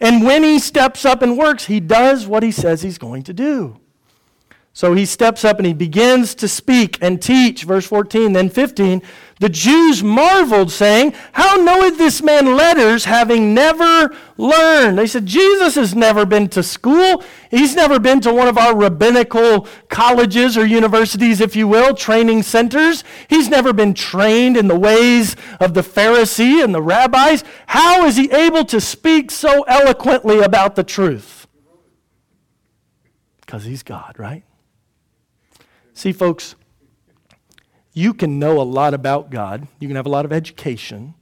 And 0.01 0.25
when 0.25 0.43
he 0.43 0.59
steps 0.59 1.05
up 1.05 1.21
and 1.21 1.37
works, 1.37 1.67
he 1.67 1.79
does 1.79 2.27
what 2.27 2.43
he 2.43 2.53
says 2.53 2.81
he's 2.81 2.97
going 2.97 3.25
to 3.25 3.35
do. 3.35 3.79
So 4.77 4.93
he 4.93 5.07
steps 5.07 5.45
up 5.45 5.59
and 5.59 5.67
he 5.67 5.73
begins 5.73 6.35
to 6.35 6.49
speak 6.49 6.99
and 7.01 7.23
teach. 7.23 7.63
Verse 7.63 7.87
14, 7.87 8.33
then 8.33 8.51
15. 8.51 9.03
The 9.39 9.49
Jews 9.49 10.03
marveled, 10.03 10.73
saying, 10.73 11.15
How 11.31 11.55
knoweth 11.55 11.97
this 11.97 12.21
man 12.21 12.57
letters, 12.57 13.05
having 13.05 13.55
never 13.55 14.13
learned? 14.37 14.99
They 14.99 15.07
said, 15.07 15.27
Jesus 15.27 15.77
has 15.77 15.95
never 15.95 16.27
been 16.27 16.49
to 16.49 16.63
school. 16.65 17.23
He's 17.53 17.77
never 17.77 18.01
been 18.01 18.21
to 18.23 18.33
one 18.33 18.49
of 18.49 18.59
our 18.59 18.77
rabbinical 18.77 19.69
colleges 19.89 20.59
or 20.59 20.67
universities, 20.67 21.41
if 21.41 21.55
you 21.55 21.69
will, 21.69 21.95
training 21.95 22.43
centers. 22.43 23.05
He's 23.29 23.49
never 23.49 23.73
been 23.73 23.95
trained 23.95 24.57
in 24.57 24.67
the 24.67 24.79
ways 24.79 25.37
of 25.61 25.75
the 25.75 25.83
Pharisee 25.83 26.65
and 26.65 26.75
the 26.75 26.83
rabbis. 26.83 27.45
How 27.69 28.07
is 28.07 28.17
he 28.17 28.29
able 28.33 28.65
to 28.65 28.81
speak 28.81 29.31
so 29.31 29.63
eloquently 29.69 30.41
about 30.41 30.75
the 30.75 30.85
truth? 30.85 31.47
Because 33.41 33.63
he's 33.63 33.85
God, 33.85 34.17
right? 34.19 34.43
See, 35.95 36.13
folks, 36.13 36.57
you 37.93 38.13
can 38.13 38.39
know 38.39 38.61
a 38.61 38.63
lot 38.63 38.93
about 38.93 39.31
God, 39.31 39.69
you 39.79 39.89
can 39.89 39.97
have 39.97 40.07
a 40.07 40.11
lot 40.11 40.25
of 40.25 40.33
education, 40.33 41.15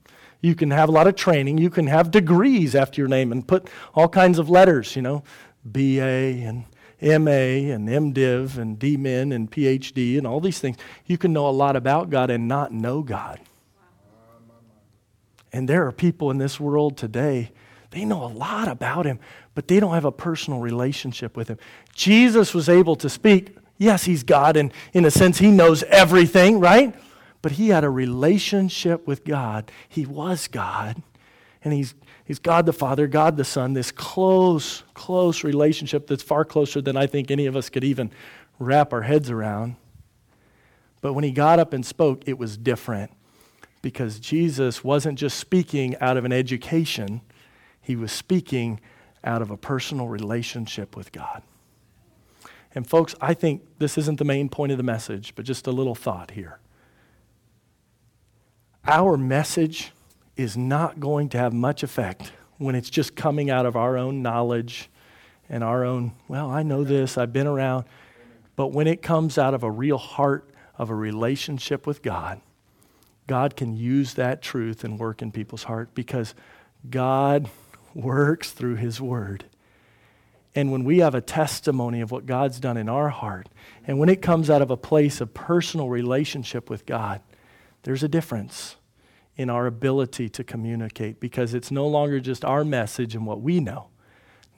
You 0.45 0.57
can 0.57 0.73
have 0.73 0.89
a 0.89 0.93
lot 0.93 1.07
of 1.07 1.15
training. 1.15 1.59
You 1.59 1.71
can 1.71 1.87
have 1.87 2.11
degrees 2.11 2.75
after 2.75 3.01
your 3.01 3.09
name 3.09 3.31
and 3.31 3.47
put 3.47 3.71
all 3.95 4.09
kinds 4.09 4.41
of 4.41 4.51
letters, 4.51 4.97
you 4.97 5.03
know, 5.03 5.23
BA 5.65 6.43
and 6.43 6.65
MA 7.01 7.71
and 7.73 7.89
MDiv 7.89 8.59
and 8.59 8.79
DMin 8.79 9.33
and 9.33 9.51
PhD 9.51 10.19
and 10.19 10.27
all 10.27 10.41
these 10.41 10.59
things. 10.59 10.77
You 11.07 11.17
can 11.17 11.33
know 11.33 11.49
a 11.49 11.51
lot 11.51 11.77
about 11.77 12.11
God 12.11 12.29
and 12.29 12.49
not 12.49 12.73
know 12.73 13.03
God. 13.03 13.41
And 15.53 15.69
there 15.69 15.87
are 15.87 15.93
people 15.93 16.31
in 16.31 16.39
this 16.39 16.59
world 16.59 16.97
today, 16.97 17.53
they 17.91 18.05
know 18.05 18.25
a 18.25 18.33
lot 18.33 18.69
about 18.69 19.05
Him, 19.05 19.21
but 19.55 19.69
they 19.69 19.79
don't 19.79 19.93
have 19.93 20.07
a 20.07 20.13
personal 20.13 20.61
relationship 20.61 21.37
with 21.37 21.49
Him. 21.49 21.59
Jesus 21.95 22.55
was 22.55 22.69
able 22.69 22.97
to 22.97 23.09
speak. 23.09 23.57
Yes, 23.83 24.05
He's 24.05 24.23
God, 24.23 24.57
and 24.57 24.73
in 24.93 25.05
a 25.05 25.11
sense, 25.11 25.39
He 25.39 25.51
knows 25.51 25.83
everything, 25.85 26.61
right? 26.61 26.95
But 27.43 27.53
He 27.53 27.71
had 27.71 27.83
a 27.83 27.91
relationship 27.91 29.07
with 29.09 29.25
God. 29.25 29.73
He 29.89 30.07
was 30.07 30.47
God, 30.47 31.03
and 31.65 31.75
He's 31.75 31.95
He's 32.25 32.39
God 32.39 32.65
the 32.65 32.73
Father, 32.73 33.09
God 33.09 33.37
the 33.37 33.45
Son, 33.45 33.73
this 33.73 33.91
close, 33.91 34.85
close 34.95 35.43
relationship 35.43 36.07
that's 36.07 36.23
far 36.23 36.45
closer 36.45 36.81
than 36.81 36.97
I 36.97 37.09
think 37.09 37.31
any 37.31 37.47
of 37.47 37.57
us 37.57 37.69
could 37.69 37.83
even 37.83 38.13
wrap 38.61 38.93
our 38.93 39.03
heads 39.03 39.29
around. 39.29 39.75
But 41.01 41.15
when 41.15 41.25
he 41.25 41.33
got 41.33 41.59
up 41.59 41.73
and 41.73 41.85
spoke, 41.85 42.23
it 42.29 42.39
was 42.39 42.57
different 42.57 43.11
because 43.83 44.21
Jesus 44.21 44.85
wasn't 44.85 45.19
just 45.19 45.37
speaking 45.37 45.97
out 45.99 46.17
of 46.17 46.25
an 46.25 46.33
education, 46.33 47.21
he 47.81 47.97
was 47.97 48.13
speaking 48.13 48.81
out 49.25 49.43
of 49.43 49.51
a 49.51 49.57
personal 49.57 50.07
relationship 50.07 50.97
with 50.97 51.11
God. 51.11 51.43
And, 52.75 52.89
folks, 52.89 53.15
I 53.21 53.35
think 53.35 53.63
this 53.79 53.99
isn't 53.99 54.19
the 54.19 54.25
main 54.25 54.49
point 54.49 54.73
of 54.73 54.79
the 54.79 54.85
message, 54.85 55.35
but 55.35 55.45
just 55.45 55.67
a 55.67 55.73
little 55.73 55.95
thought 55.95 56.33
here. 56.33 56.59
Our 58.87 59.17
message 59.17 59.93
is 60.37 60.57
not 60.57 60.99
going 60.99 61.29
to 61.31 61.39
have 61.39 61.53
much 61.53 61.83
effect 61.83 62.33
when 62.59 62.75
it's 62.75 62.91
just 62.91 63.15
coming 63.15 63.51
out 63.51 63.67
of 63.67 63.77
our 63.77 63.97
own 63.97 64.23
knowledge 64.23 64.89
and 65.49 65.63
our 65.63 65.85
own, 65.85 66.13
well, 66.29 66.51
I 66.51 66.63
know 66.63 66.83
this, 66.83 67.19
I've 67.19 67.33
been 67.33 67.47
around. 67.47 67.85
But 68.57 68.69
when 68.69 68.87
it 68.87 69.03
comes 69.03 69.39
out 69.39 69.55
of 69.55 69.63
a 69.63 69.71
real 69.71 69.99
heart 69.99 70.49
of 70.79 70.91
a 70.91 70.95
relationship 70.95 71.87
with 71.87 72.03
God, 72.03 72.41
God 73.27 73.57
can 73.57 73.77
use 73.77 74.15
that 74.15 74.43
truth 74.43 74.85
and 74.85 74.99
work 74.99 75.23
in 75.23 75.31
people's 75.31 75.65
heart 75.65 75.95
because 75.95 76.35
God 76.89 77.49
works 77.95 78.51
through 78.51 78.77
His 78.77 79.01
Word. 79.01 79.45
And 80.55 80.71
when 80.71 80.85
we 80.85 80.99
have 80.99 81.15
a 81.15 81.21
testimony 81.21 82.01
of 82.01 82.11
what 82.11 82.27
God's 82.27 82.61
done 82.61 82.77
in 82.77 82.89
our 82.89 83.09
heart, 83.09 83.49
and 83.87 83.99
when 83.99 84.09
it 84.09 84.21
comes 84.21 84.51
out 84.51 84.63
of 84.63 84.71
a 84.71 84.77
place 84.77 85.21
of 85.21 85.33
personal 85.33 85.89
relationship 85.89 86.69
with 86.69 86.85
God, 86.85 87.23
there's 87.85 88.03
a 88.03 88.09
difference 88.09 88.77
in 89.37 89.49
our 89.49 89.67
ability 89.67 90.29
to 90.29 90.45
communicate 90.45 91.21
because 91.21 91.55
it's 91.55 91.71
no 91.71 91.87
longer 91.87 92.21
just 92.21 92.45
our 92.45 92.65
message 92.65 93.15
and 93.15 93.27
what 93.27 93.41
we 93.41 93.61
know. 93.61 93.89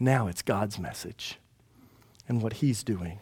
Now 0.00 0.26
it's 0.26 0.42
God's 0.42 0.78
message 0.78 1.38
and 2.28 2.42
what 2.42 2.54
He's 2.54 2.82
doing. 2.82 3.20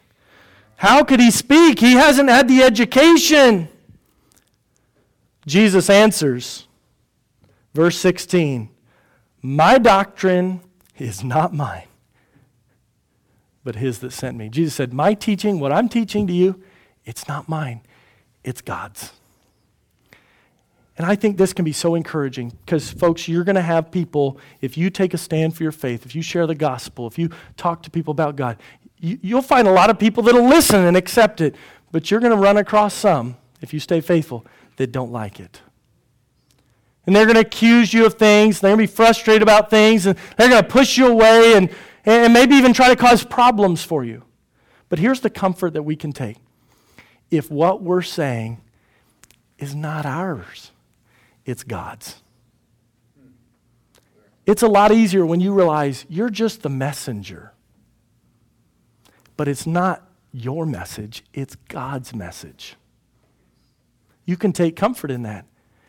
How 0.76 1.04
could 1.04 1.20
He 1.20 1.30
speak? 1.30 1.78
He 1.78 1.92
hasn't 1.92 2.30
had 2.30 2.48
the 2.48 2.62
education. 2.62 3.68
Jesus 5.46 5.90
answers, 5.90 6.66
verse 7.74 7.98
16 7.98 8.70
My 9.42 9.78
doctrine 9.78 10.60
is 10.98 11.22
not 11.22 11.52
mine, 11.52 11.88
but 13.64 13.76
His 13.76 14.00
that 14.00 14.12
sent 14.12 14.36
me. 14.36 14.48
Jesus 14.48 14.74
said, 14.74 14.92
My 14.92 15.14
teaching, 15.14 15.60
what 15.60 15.72
I'm 15.72 15.88
teaching 15.88 16.26
to 16.26 16.32
you, 16.32 16.62
it's 17.04 17.28
not 17.28 17.48
mine, 17.48 17.82
it's 18.44 18.60
God's. 18.60 19.12
And 20.98 21.06
I 21.06 21.16
think 21.16 21.38
this 21.38 21.52
can 21.52 21.64
be 21.64 21.72
so 21.72 21.94
encouraging 21.94 22.50
because, 22.64 22.90
folks, 22.90 23.26
you're 23.26 23.44
going 23.44 23.56
to 23.56 23.62
have 23.62 23.90
people, 23.90 24.38
if 24.60 24.76
you 24.76 24.90
take 24.90 25.14
a 25.14 25.18
stand 25.18 25.56
for 25.56 25.62
your 25.62 25.72
faith, 25.72 26.04
if 26.04 26.14
you 26.14 26.20
share 26.20 26.46
the 26.46 26.54
gospel, 26.54 27.06
if 27.06 27.18
you 27.18 27.30
talk 27.56 27.82
to 27.84 27.90
people 27.90 28.12
about 28.12 28.36
God, 28.36 28.58
you, 28.98 29.34
will 29.34 29.42
find 29.42 29.66
a 29.66 29.72
lot 29.72 29.90
of 29.90 29.98
people 29.98 30.22
that'll 30.22 30.46
listen 30.46 30.84
and 30.84 30.96
accept 30.96 31.40
it. 31.40 31.56
But 31.90 32.10
you're 32.10 32.20
going 32.20 32.32
to 32.32 32.38
run 32.38 32.58
across 32.58 32.94
some, 32.94 33.36
if 33.60 33.72
you 33.72 33.80
stay 33.80 34.00
faithful, 34.00 34.44
that 34.76 34.92
don't 34.92 35.10
like 35.10 35.40
it. 35.40 35.60
And 37.06 37.16
they're 37.16 37.26
going 37.26 37.34
to 37.34 37.40
accuse 37.40 37.92
you 37.92 38.06
of 38.06 38.14
things, 38.14 38.60
they're 38.60 38.76
going 38.76 38.86
to 38.86 38.92
be 38.92 38.96
frustrated 38.96 39.42
about 39.42 39.70
things, 39.70 40.06
and 40.06 40.16
they're 40.36 40.48
going 40.48 40.62
to 40.62 40.68
push 40.68 40.96
you 40.96 41.08
away 41.08 41.54
and, 41.54 41.70
and 42.04 42.32
maybe 42.32 42.56
even 42.56 42.72
try 42.72 42.88
to 42.88 42.96
cause 42.96 43.24
problems 43.24 43.82
for 43.82 44.04
you. 44.04 44.24
But 44.88 44.98
here's 44.98 45.20
the 45.20 45.30
comfort 45.30 45.72
that 45.74 45.82
we 45.82 45.96
can 45.96 46.12
take 46.12 46.36
if 47.30 47.50
what 47.50 47.82
we're 47.82 48.02
saying 48.02 48.60
is 49.58 49.74
not 49.74 50.04
ours 50.04 50.72
it's 51.44 51.64
God's. 51.64 52.16
It's 54.44 54.62
a 54.62 54.68
lot 54.68 54.92
easier 54.92 55.24
when 55.24 55.40
you 55.40 55.52
realize 55.52 56.04
you're 56.08 56.30
just 56.30 56.62
the 56.62 56.68
messenger. 56.68 57.52
But 59.36 59.48
it's 59.48 59.66
not 59.66 60.06
your 60.32 60.66
message, 60.66 61.24
it's 61.32 61.56
God's 61.68 62.14
message. 62.14 62.76
You 64.24 64.36
can 64.36 64.52
take 64.52 64.76
comfort 64.76 65.10
in 65.10 65.22
that. 65.22 65.46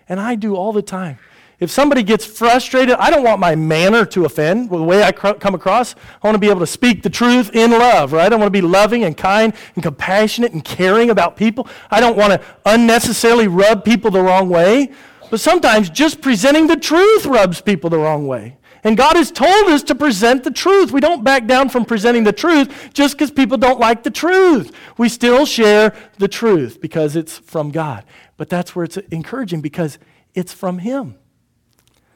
And 0.09 0.19
I 0.19 0.35
do 0.35 0.55
all 0.55 0.73
the 0.73 0.81
time. 0.81 1.17
If 1.63 1.71
somebody 1.71 2.03
gets 2.03 2.25
frustrated, 2.25 2.95
I 2.95 3.09
don't 3.09 3.23
want 3.23 3.39
my 3.39 3.55
manner 3.55 4.05
to 4.07 4.25
offend 4.25 4.69
the 4.69 4.83
way 4.83 5.01
I 5.01 5.13
come 5.13 5.55
across. 5.55 5.95
I 5.95 6.27
want 6.27 6.35
to 6.35 6.39
be 6.39 6.49
able 6.49 6.59
to 6.59 6.67
speak 6.67 7.03
the 7.03 7.09
truth 7.09 7.51
in 7.55 7.71
love, 7.71 8.11
right? 8.11 8.31
I 8.31 8.35
want 8.35 8.47
to 8.47 8.51
be 8.51 8.59
loving 8.59 9.05
and 9.05 9.15
kind 9.15 9.53
and 9.75 9.81
compassionate 9.81 10.51
and 10.51 10.61
caring 10.61 11.09
about 11.09 11.37
people. 11.37 11.69
I 11.89 12.01
don't 12.01 12.17
want 12.17 12.33
to 12.33 12.45
unnecessarily 12.65 13.47
rub 13.47 13.85
people 13.85 14.11
the 14.11 14.21
wrong 14.21 14.49
way. 14.49 14.91
But 15.31 15.39
sometimes 15.39 15.89
just 15.89 16.19
presenting 16.21 16.67
the 16.67 16.75
truth 16.75 17.25
rubs 17.25 17.61
people 17.61 17.89
the 17.89 17.97
wrong 17.97 18.27
way. 18.27 18.57
And 18.83 18.97
God 18.97 19.15
has 19.15 19.31
told 19.31 19.69
us 19.69 19.83
to 19.83 19.95
present 19.95 20.43
the 20.43 20.51
truth. 20.51 20.91
We 20.91 20.99
don't 20.99 21.23
back 21.23 21.47
down 21.47 21.69
from 21.69 21.85
presenting 21.85 22.25
the 22.25 22.33
truth 22.33 22.89
just 22.93 23.15
because 23.15 23.31
people 23.31 23.57
don't 23.57 23.79
like 23.79 24.03
the 24.03 24.11
truth. 24.11 24.75
We 24.97 25.07
still 25.07 25.45
share 25.45 25.95
the 26.17 26.27
truth 26.27 26.81
because 26.81 27.15
it's 27.15 27.37
from 27.37 27.71
God. 27.71 28.03
But 28.35 28.49
that's 28.49 28.75
where 28.75 28.83
it's 28.83 28.97
encouraging 28.97 29.61
because 29.61 29.97
it's 30.33 30.51
from 30.51 30.79
Him. 30.79 31.15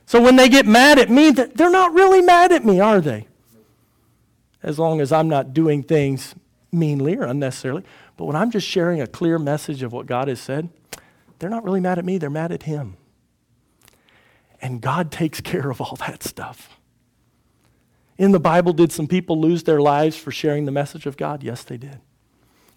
So 0.07 0.21
when 0.21 0.37
they 0.37 0.47
get 0.47 0.65
mad 0.65 0.99
at 0.99 1.09
me, 1.09 1.31
they're 1.31 1.69
not 1.69 1.93
really 1.93 2.21
mad 2.21 2.53
at 2.53 2.63
me, 2.63 2.79
are 2.79 3.01
they? 3.01 3.27
As 4.63 4.79
long 4.79 5.01
as 5.01 5.11
I'm 5.11 5.27
not 5.27 5.53
doing 5.53 5.83
things 5.83 6.33
meanly 6.71 7.17
or 7.17 7.23
unnecessarily. 7.23 7.83
But 8.15 8.23
when 8.23 8.35
I'm 8.37 8.49
just 8.49 8.65
sharing 8.65 9.01
a 9.01 9.05
clear 9.05 9.37
message 9.37 9.83
of 9.83 9.91
what 9.91 10.05
God 10.05 10.29
has 10.29 10.39
said, 10.39 10.69
they're 11.39 11.49
not 11.49 11.65
really 11.65 11.81
mad 11.81 11.99
at 11.99 12.05
me, 12.05 12.17
they're 12.17 12.29
mad 12.29 12.53
at 12.53 12.63
Him. 12.63 12.95
And 14.61 14.81
God 14.81 15.11
takes 15.11 15.41
care 15.41 15.69
of 15.69 15.81
all 15.81 15.97
that 15.97 16.23
stuff. 16.23 16.79
In 18.17 18.31
the 18.31 18.39
Bible, 18.39 18.71
did 18.71 18.93
some 18.93 19.07
people 19.07 19.39
lose 19.39 19.63
their 19.63 19.81
lives 19.81 20.15
for 20.17 20.31
sharing 20.31 20.63
the 20.63 20.71
message 20.71 21.05
of 21.05 21.17
God? 21.17 21.43
Yes, 21.43 21.63
they 21.63 21.77
did. 21.77 21.99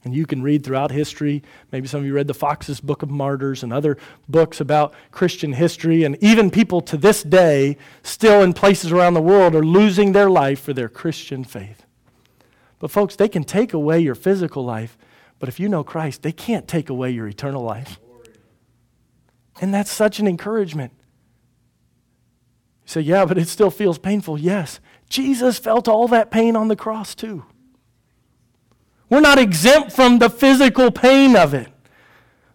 And 0.03 0.15
you 0.15 0.25
can 0.25 0.43
read 0.43 0.65
throughout 0.65 0.91
history. 0.91 1.43
Maybe 1.73 1.87
some 1.87 2.01
of 2.01 2.07
you 2.07 2.15
read 2.15 2.27
the 2.27 2.35
Foxe's 2.35 2.81
Book 2.81 3.03
of 3.03 3.11
Martyrs 3.11 3.63
and 3.63 3.73
other 3.73 3.99
books 4.29 4.61
about 4.61 4.95
Christian 5.11 5.53
history. 5.53 6.05
And 6.05 6.17
even 6.23 6.51
people 6.51 6.81
to 6.83 6.97
this 6.97 7.23
day, 7.23 7.77
still 8.03 8.43
in 8.43 8.55
places 8.55 8.93
around 8.93 9.15
the 9.15 9.21
world, 9.21 9.55
are 9.55 9.63
losing 9.63 10.13
their 10.13 10.31
life 10.31 10.61
for 10.61 10.73
their 10.73 10.89
Christian 10.89 11.45
faith. 11.45 11.85
But, 12.79 12.91
folks, 12.91 13.15
they 13.15 13.29
can 13.29 13.45
take 13.45 13.75
away 13.75 14.01
your 14.01 14.15
physical 14.15 14.65
life, 14.65 14.97
but 15.39 15.51
if 15.51 15.61
you 15.61 15.69
know 15.69 15.85
Christ, 15.85 16.23
they 16.23 16.33
can't 16.33 16.67
take 16.67 16.89
away 16.89 17.11
your 17.11 17.29
eternal 17.29 17.63
life. 17.63 17.99
And 19.61 19.75
that's 19.75 19.91
such 19.91 20.19
an 20.19 20.27
encouragement 20.27 20.93
You 22.85 22.89
say, 22.89 23.01
yeah, 23.03 23.27
but 23.27 23.37
it 23.37 23.49
still 23.49 23.71
feels 23.71 23.99
painful. 23.99 24.39
Yes. 24.39 24.81
Jesus 25.11 25.59
felt 25.59 25.89
all 25.89 26.09
that 26.09 26.31
pain 26.31 26.57
on 26.57 26.69
the 26.69 26.77
cross 26.77 27.15
too. 27.15 27.45
We're 29.11 29.21
not 29.21 29.39
exempt 29.39 29.93
from 29.93 30.21
the 30.21 30.31
physical 30.31 30.91
pain 30.91 31.37
of 31.37 31.53
it. 31.53 31.69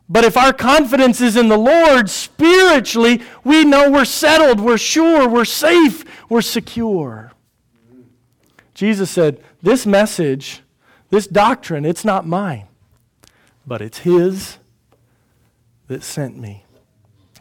But 0.07 0.23
if 0.23 0.37
our 0.37 0.53
confidence 0.53 1.19
is 1.19 1.35
in 1.35 1.49
the 1.49 1.57
Lord 1.57 2.09
spiritually, 2.09 3.21
we 3.43 3.65
know 3.65 3.91
we're 3.91 4.05
settled, 4.05 4.59
we're 4.59 4.77
sure, 4.77 5.27
we're 5.27 5.45
safe, 5.45 6.05
we're 6.29 6.41
secure. 6.41 7.31
Jesus 8.73 9.09
said, 9.09 9.41
This 9.61 9.85
message, 9.85 10.61
this 11.09 11.27
doctrine, 11.27 11.85
it's 11.85 12.05
not 12.05 12.27
mine, 12.27 12.67
but 13.65 13.81
it's 13.81 13.99
His 13.99 14.59
that 15.87 16.03
sent 16.03 16.37
me. 16.37 16.63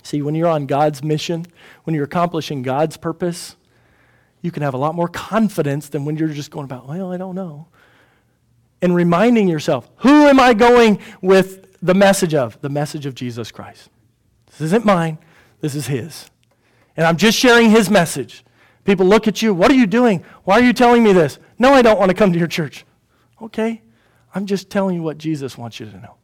See, 0.03 0.23
when 0.23 0.35
you're 0.35 0.49
on 0.49 0.67
God's 0.67 1.03
mission, 1.03 1.47
when 1.85 1.95
you're 1.95 2.05
accomplishing 2.05 2.63
God's 2.63 2.97
purpose, 2.97 3.57
you 4.43 4.51
can 4.51 4.63
have 4.63 4.75
a 4.75 4.79
lot 4.79 4.95
more 4.95 5.09
confidence 5.09 5.89
than 5.89 6.05
when 6.05 6.17
you're 6.17 6.29
just 6.29 6.51
going 6.51 6.65
about, 6.65 6.87
well, 6.89 7.13
I 7.13 7.17
don't 7.17 7.35
know. 7.35 7.69
And 8.85 8.95
reminding 8.95 9.49
yourself, 9.49 9.89
who 9.97 10.27
am 10.27 10.39
I 10.39 10.53
going 10.53 10.99
with 11.23 11.79
the 11.81 11.95
message 11.95 12.35
of? 12.35 12.61
The 12.61 12.69
message 12.69 13.07
of 13.07 13.15
Jesus 13.15 13.51
Christ. 13.51 13.89
This 14.47 14.61
isn't 14.61 14.85
mine, 14.85 15.17
this 15.61 15.75
is 15.75 15.87
His. 15.87 16.31
And 16.95 17.07
I'm 17.07 17.17
just 17.17 17.39
sharing 17.39 17.71
His 17.71 17.89
message. 17.89 18.45
People 18.85 19.07
look 19.07 19.27
at 19.27 19.41
you, 19.41 19.55
what 19.55 19.71
are 19.71 19.75
you 19.75 19.87
doing? 19.87 20.23
Why 20.45 20.61
are 20.61 20.63
you 20.63 20.75
telling 20.75 21.03
me 21.03 21.15
this? 21.15 21.39
No, 21.59 21.73
I 21.73 21.81
don't 21.81 21.99
want 21.99 22.11
to 22.11 22.15
come 22.15 22.31
to 22.35 22.39
your 22.39 22.47
church. 22.47 22.85
Okay, 23.41 23.81
I'm 24.35 24.45
just 24.45 24.69
telling 24.69 24.97
you 24.97 25.03
what 25.03 25.17
Jesus 25.17 25.57
wants 25.57 25.81
you 25.81 25.87
to 25.87 25.97
know. 25.97 26.17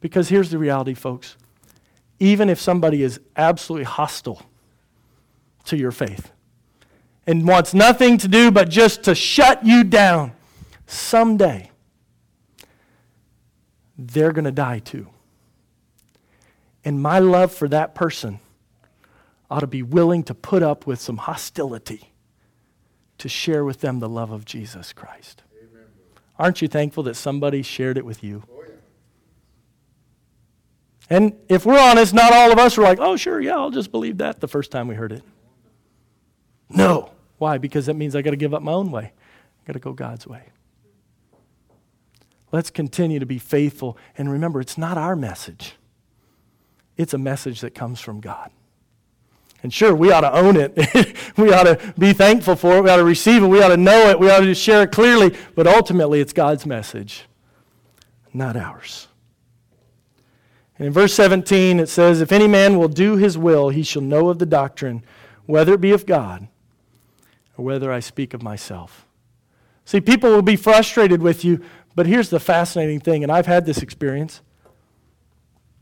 Because 0.00 0.28
here's 0.28 0.50
the 0.50 0.58
reality, 0.58 0.94
folks 0.94 1.36
even 2.20 2.50
if 2.50 2.60
somebody 2.60 3.02
is 3.02 3.18
absolutely 3.36 3.84
hostile 3.84 4.42
to 5.64 5.76
your 5.76 5.90
faith 5.90 6.30
and 7.26 7.48
wants 7.48 7.72
nothing 7.72 8.18
to 8.18 8.28
do 8.28 8.50
but 8.50 8.68
just 8.68 9.02
to 9.04 9.14
shut 9.14 9.64
you 9.64 9.82
down, 9.82 10.32
someday 10.90 11.70
they're 13.96 14.32
going 14.32 14.44
to 14.44 14.52
die 14.52 14.78
too. 14.78 15.08
And 16.84 17.02
my 17.02 17.18
love 17.18 17.52
for 17.52 17.68
that 17.68 17.94
person 17.94 18.40
ought 19.50 19.60
to 19.60 19.66
be 19.66 19.82
willing 19.82 20.22
to 20.24 20.34
put 20.34 20.62
up 20.62 20.86
with 20.86 21.00
some 21.00 21.18
hostility 21.18 22.12
to 23.18 23.28
share 23.28 23.64
with 23.64 23.80
them 23.80 23.98
the 23.98 24.08
love 24.08 24.30
of 24.30 24.44
Jesus 24.44 24.92
Christ. 24.92 25.42
Amen. 25.60 25.84
Aren't 26.38 26.62
you 26.62 26.68
thankful 26.68 27.02
that 27.02 27.14
somebody 27.14 27.62
shared 27.62 27.98
it 27.98 28.04
with 28.04 28.24
you? 28.24 28.42
And 31.10 31.32
if 31.48 31.66
we're 31.66 31.78
honest, 31.78 32.14
not 32.14 32.32
all 32.32 32.52
of 32.52 32.58
us 32.58 32.76
were 32.76 32.84
like, 32.84 33.00
oh, 33.00 33.16
sure, 33.16 33.40
yeah, 33.40 33.56
I'll 33.56 33.70
just 33.70 33.90
believe 33.90 34.18
that 34.18 34.40
the 34.40 34.46
first 34.46 34.70
time 34.70 34.86
we 34.86 34.94
heard 34.94 35.10
it. 35.10 35.22
No. 36.68 37.10
Why? 37.38 37.58
Because 37.58 37.86
that 37.86 37.94
means 37.94 38.14
I 38.14 38.22
got 38.22 38.30
to 38.30 38.36
give 38.36 38.54
up 38.54 38.62
my 38.62 38.72
own 38.72 38.92
way. 38.92 39.12
I 39.12 39.66
got 39.66 39.72
to 39.72 39.80
go 39.80 39.92
God's 39.92 40.26
way. 40.26 40.44
Let's 42.52 42.70
continue 42.70 43.18
to 43.18 43.26
be 43.26 43.38
faithful. 43.38 43.96
And 44.18 44.30
remember, 44.30 44.60
it's 44.60 44.78
not 44.78 44.98
our 44.98 45.16
message, 45.16 45.74
it's 46.96 47.14
a 47.14 47.18
message 47.18 47.60
that 47.60 47.74
comes 47.74 48.00
from 48.00 48.20
God. 48.20 48.50
And 49.62 49.72
sure, 49.72 49.94
we 49.94 50.10
ought 50.10 50.22
to 50.22 50.32
own 50.32 50.56
it. 50.56 50.74
we 51.36 51.52
ought 51.52 51.64
to 51.64 51.94
be 51.98 52.14
thankful 52.14 52.56
for 52.56 52.78
it. 52.78 52.82
We 52.82 52.88
ought 52.88 52.96
to 52.96 53.04
receive 53.04 53.42
it. 53.42 53.46
We 53.46 53.62
ought 53.62 53.68
to 53.68 53.76
know 53.76 54.08
it. 54.08 54.18
We 54.18 54.30
ought 54.30 54.40
to 54.40 54.54
share 54.54 54.84
it 54.84 54.92
clearly. 54.92 55.36
But 55.54 55.66
ultimately, 55.66 56.20
it's 56.20 56.32
God's 56.32 56.64
message, 56.64 57.24
not 58.32 58.56
ours. 58.56 59.08
And 60.78 60.86
in 60.86 60.94
verse 60.94 61.12
17, 61.12 61.78
it 61.78 61.90
says, 61.90 62.22
If 62.22 62.32
any 62.32 62.48
man 62.48 62.78
will 62.78 62.88
do 62.88 63.16
his 63.16 63.36
will, 63.36 63.68
he 63.68 63.82
shall 63.82 64.00
know 64.00 64.30
of 64.30 64.38
the 64.38 64.46
doctrine, 64.46 65.04
whether 65.44 65.74
it 65.74 65.80
be 65.82 65.92
of 65.92 66.06
God 66.06 66.48
or 67.58 67.64
whether 67.66 67.92
I 67.92 68.00
speak 68.00 68.32
of 68.32 68.42
myself. 68.42 69.06
See, 69.84 70.00
people 70.00 70.30
will 70.30 70.40
be 70.40 70.56
frustrated 70.56 71.20
with 71.20 71.44
you, 71.44 71.62
but 71.94 72.06
here's 72.06 72.30
the 72.30 72.40
fascinating 72.40 73.00
thing, 73.00 73.22
and 73.22 73.32
I've 73.32 73.46
had 73.46 73.66
this 73.66 73.82
experience 73.82 74.40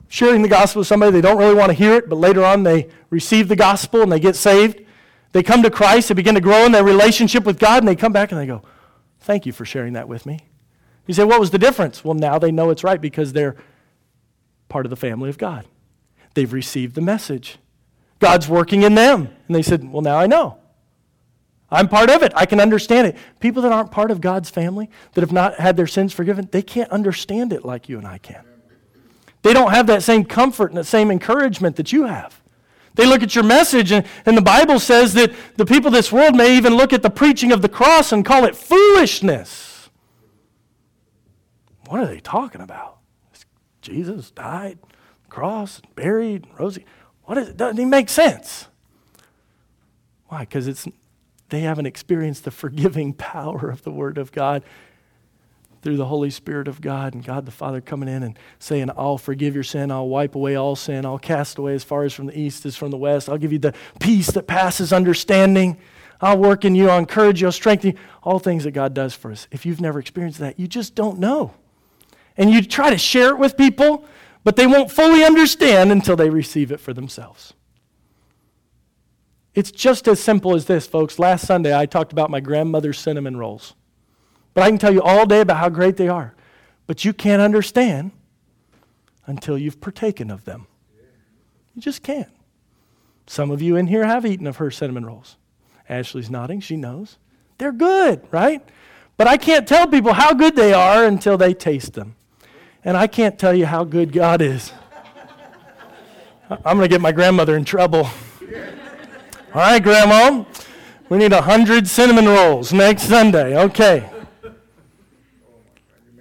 sharing 0.08 0.42
the 0.42 0.48
gospel 0.48 0.80
with 0.80 0.88
somebody, 0.88 1.12
they 1.12 1.20
don't 1.20 1.38
really 1.38 1.54
want 1.54 1.70
to 1.70 1.74
hear 1.74 1.94
it, 1.94 2.08
but 2.08 2.16
later 2.16 2.44
on 2.44 2.62
they 2.62 2.88
receive 3.10 3.48
the 3.48 3.56
gospel 3.56 4.02
and 4.02 4.10
they 4.10 4.18
get 4.18 4.34
saved. 4.34 4.80
They 5.32 5.42
come 5.42 5.62
to 5.62 5.70
Christ, 5.70 6.08
they 6.08 6.14
begin 6.14 6.34
to 6.34 6.40
grow 6.40 6.64
in 6.64 6.72
their 6.72 6.84
relationship 6.84 7.44
with 7.44 7.58
God, 7.58 7.82
and 7.82 7.88
they 7.88 7.94
come 7.94 8.12
back 8.12 8.32
and 8.32 8.40
they 8.40 8.46
go, 8.46 8.62
Thank 9.20 9.44
you 9.44 9.52
for 9.52 9.66
sharing 9.66 9.92
that 9.92 10.08
with 10.08 10.24
me. 10.24 10.40
You 11.06 11.12
say, 11.12 11.24
What 11.24 11.38
was 11.38 11.50
the 11.50 11.58
difference? 11.58 12.04
Well, 12.04 12.14
now 12.14 12.38
they 12.38 12.50
know 12.50 12.70
it's 12.70 12.82
right 12.82 13.00
because 13.00 13.32
they're 13.32 13.56
part 14.68 14.86
of 14.86 14.90
the 14.90 14.96
family 14.96 15.28
of 15.28 15.36
God. 15.36 15.66
They've 16.34 16.52
received 16.52 16.94
the 16.94 17.00
message. 17.02 17.58
God's 18.20 18.48
working 18.48 18.82
in 18.82 18.94
them. 18.94 19.28
And 19.46 19.54
they 19.54 19.62
said, 19.62 19.92
Well, 19.92 20.02
now 20.02 20.18
I 20.18 20.26
know. 20.26 20.57
I'm 21.70 21.88
part 21.88 22.08
of 22.10 22.22
it. 22.22 22.32
I 22.34 22.46
can 22.46 22.60
understand 22.60 23.08
it. 23.08 23.16
People 23.40 23.62
that 23.62 23.72
aren't 23.72 23.90
part 23.90 24.10
of 24.10 24.20
God's 24.20 24.48
family, 24.48 24.88
that 25.12 25.20
have 25.20 25.32
not 25.32 25.56
had 25.56 25.76
their 25.76 25.86
sins 25.86 26.12
forgiven, 26.12 26.48
they 26.50 26.62
can't 26.62 26.90
understand 26.90 27.52
it 27.52 27.64
like 27.64 27.88
you 27.88 27.98
and 27.98 28.06
I 28.06 28.18
can. 28.18 28.44
They 29.42 29.52
don't 29.52 29.70
have 29.70 29.86
that 29.88 30.02
same 30.02 30.24
comfort 30.24 30.70
and 30.70 30.78
that 30.78 30.84
same 30.84 31.10
encouragement 31.10 31.76
that 31.76 31.92
you 31.92 32.04
have. 32.04 32.40
They 32.94 33.06
look 33.06 33.22
at 33.22 33.34
your 33.34 33.44
message, 33.44 33.92
and, 33.92 34.04
and 34.26 34.36
the 34.36 34.42
Bible 34.42 34.80
says 34.80 35.14
that 35.14 35.32
the 35.56 35.64
people 35.64 35.88
of 35.88 35.92
this 35.92 36.10
world 36.10 36.34
may 36.34 36.56
even 36.56 36.74
look 36.74 36.92
at 36.92 37.02
the 37.02 37.10
preaching 37.10 37.52
of 37.52 37.62
the 37.62 37.68
cross 37.68 38.12
and 38.12 38.24
call 38.24 38.44
it 38.44 38.56
foolishness. 38.56 39.88
What 41.86 42.00
are 42.00 42.06
they 42.06 42.20
talking 42.20 42.60
about? 42.60 42.98
Jesus 43.82 44.30
died, 44.32 44.78
cross, 45.28 45.80
buried, 45.94 46.46
rose. 46.58 46.78
What 47.24 47.38
is 47.38 47.50
it? 47.50 47.56
Doesn't 47.56 47.78
even 47.78 47.88
make 47.88 48.08
sense. 48.08 48.66
Why? 50.26 50.40
Because 50.40 50.66
it's 50.66 50.86
they 51.48 51.60
haven't 51.60 51.86
experienced 51.86 52.44
the 52.44 52.50
forgiving 52.50 53.12
power 53.12 53.70
of 53.70 53.82
the 53.82 53.90
Word 53.90 54.18
of 54.18 54.32
God 54.32 54.62
through 55.80 55.96
the 55.96 56.06
Holy 56.06 56.30
Spirit 56.30 56.68
of 56.68 56.80
God 56.80 57.14
and 57.14 57.24
God 57.24 57.46
the 57.46 57.52
Father 57.52 57.80
coming 57.80 58.08
in 58.08 58.22
and 58.22 58.38
saying, 58.58 58.90
I'll 58.96 59.18
forgive 59.18 59.54
your 59.54 59.64
sin, 59.64 59.90
I'll 59.90 60.08
wipe 60.08 60.34
away 60.34 60.56
all 60.56 60.76
sin, 60.76 61.06
I'll 61.06 61.18
cast 61.18 61.58
away 61.58 61.74
as 61.74 61.84
far 61.84 62.04
as 62.04 62.12
from 62.12 62.26
the 62.26 62.38
east 62.38 62.66
as 62.66 62.76
from 62.76 62.90
the 62.90 62.96
west, 62.96 63.28
I'll 63.28 63.38
give 63.38 63.52
you 63.52 63.58
the 63.58 63.74
peace 64.00 64.28
that 64.32 64.46
passes 64.46 64.92
understanding, 64.92 65.78
I'll 66.20 66.38
work 66.38 66.64
in 66.64 66.74
you, 66.74 66.90
I'll 66.90 66.98
encourage 66.98 67.40
you, 67.40 67.46
I'll 67.46 67.52
strengthen 67.52 67.92
you. 67.92 67.98
All 68.22 68.40
things 68.40 68.64
that 68.64 68.72
God 68.72 68.92
does 68.92 69.14
for 69.14 69.30
us. 69.30 69.46
If 69.52 69.64
you've 69.64 69.80
never 69.80 70.00
experienced 70.00 70.40
that, 70.40 70.58
you 70.58 70.66
just 70.66 70.94
don't 70.94 71.18
know. 71.18 71.54
And 72.36 72.50
you 72.50 72.60
try 72.62 72.90
to 72.90 72.98
share 72.98 73.30
it 73.30 73.38
with 73.38 73.56
people, 73.56 74.04
but 74.42 74.56
they 74.56 74.66
won't 74.66 74.90
fully 74.90 75.24
understand 75.24 75.92
until 75.92 76.16
they 76.16 76.28
receive 76.28 76.72
it 76.72 76.80
for 76.80 76.92
themselves. 76.92 77.54
It's 79.58 79.72
just 79.72 80.06
as 80.06 80.20
simple 80.20 80.54
as 80.54 80.66
this, 80.66 80.86
folks. 80.86 81.18
Last 81.18 81.44
Sunday, 81.44 81.76
I 81.76 81.84
talked 81.84 82.12
about 82.12 82.30
my 82.30 82.38
grandmother's 82.38 82.96
cinnamon 82.96 83.36
rolls. 83.36 83.74
But 84.54 84.62
I 84.62 84.68
can 84.68 84.78
tell 84.78 84.94
you 84.94 85.02
all 85.02 85.26
day 85.26 85.40
about 85.40 85.56
how 85.56 85.68
great 85.68 85.96
they 85.96 86.06
are. 86.06 86.36
But 86.86 87.04
you 87.04 87.12
can't 87.12 87.42
understand 87.42 88.12
until 89.26 89.58
you've 89.58 89.80
partaken 89.80 90.30
of 90.30 90.44
them. 90.44 90.68
You 91.74 91.82
just 91.82 92.04
can't. 92.04 92.30
Some 93.26 93.50
of 93.50 93.60
you 93.60 93.74
in 93.74 93.88
here 93.88 94.04
have 94.04 94.24
eaten 94.24 94.46
of 94.46 94.58
her 94.58 94.70
cinnamon 94.70 95.04
rolls. 95.04 95.36
Ashley's 95.88 96.30
nodding. 96.30 96.60
She 96.60 96.76
knows. 96.76 97.18
They're 97.58 97.72
good, 97.72 98.22
right? 98.30 98.62
But 99.16 99.26
I 99.26 99.38
can't 99.38 99.66
tell 99.66 99.88
people 99.88 100.12
how 100.12 100.34
good 100.34 100.54
they 100.54 100.72
are 100.72 101.04
until 101.04 101.36
they 101.36 101.52
taste 101.52 101.94
them. 101.94 102.14
And 102.84 102.96
I 102.96 103.08
can't 103.08 103.36
tell 103.40 103.54
you 103.54 103.66
how 103.66 103.82
good 103.82 104.12
God 104.12 104.40
is. 104.40 104.72
I'm 106.48 106.76
going 106.76 106.82
to 106.82 106.88
get 106.88 107.00
my 107.00 107.10
grandmother 107.10 107.56
in 107.56 107.64
trouble. 107.64 108.08
All 109.54 109.62
right, 109.62 109.82
Grandma. 109.82 110.44
We 111.08 111.16
need 111.16 111.32
a 111.32 111.40
hundred 111.40 111.88
cinnamon 111.88 112.26
rolls 112.26 112.70
next 112.72 113.04
Sunday. 113.04 113.56
Okay. 113.56 114.08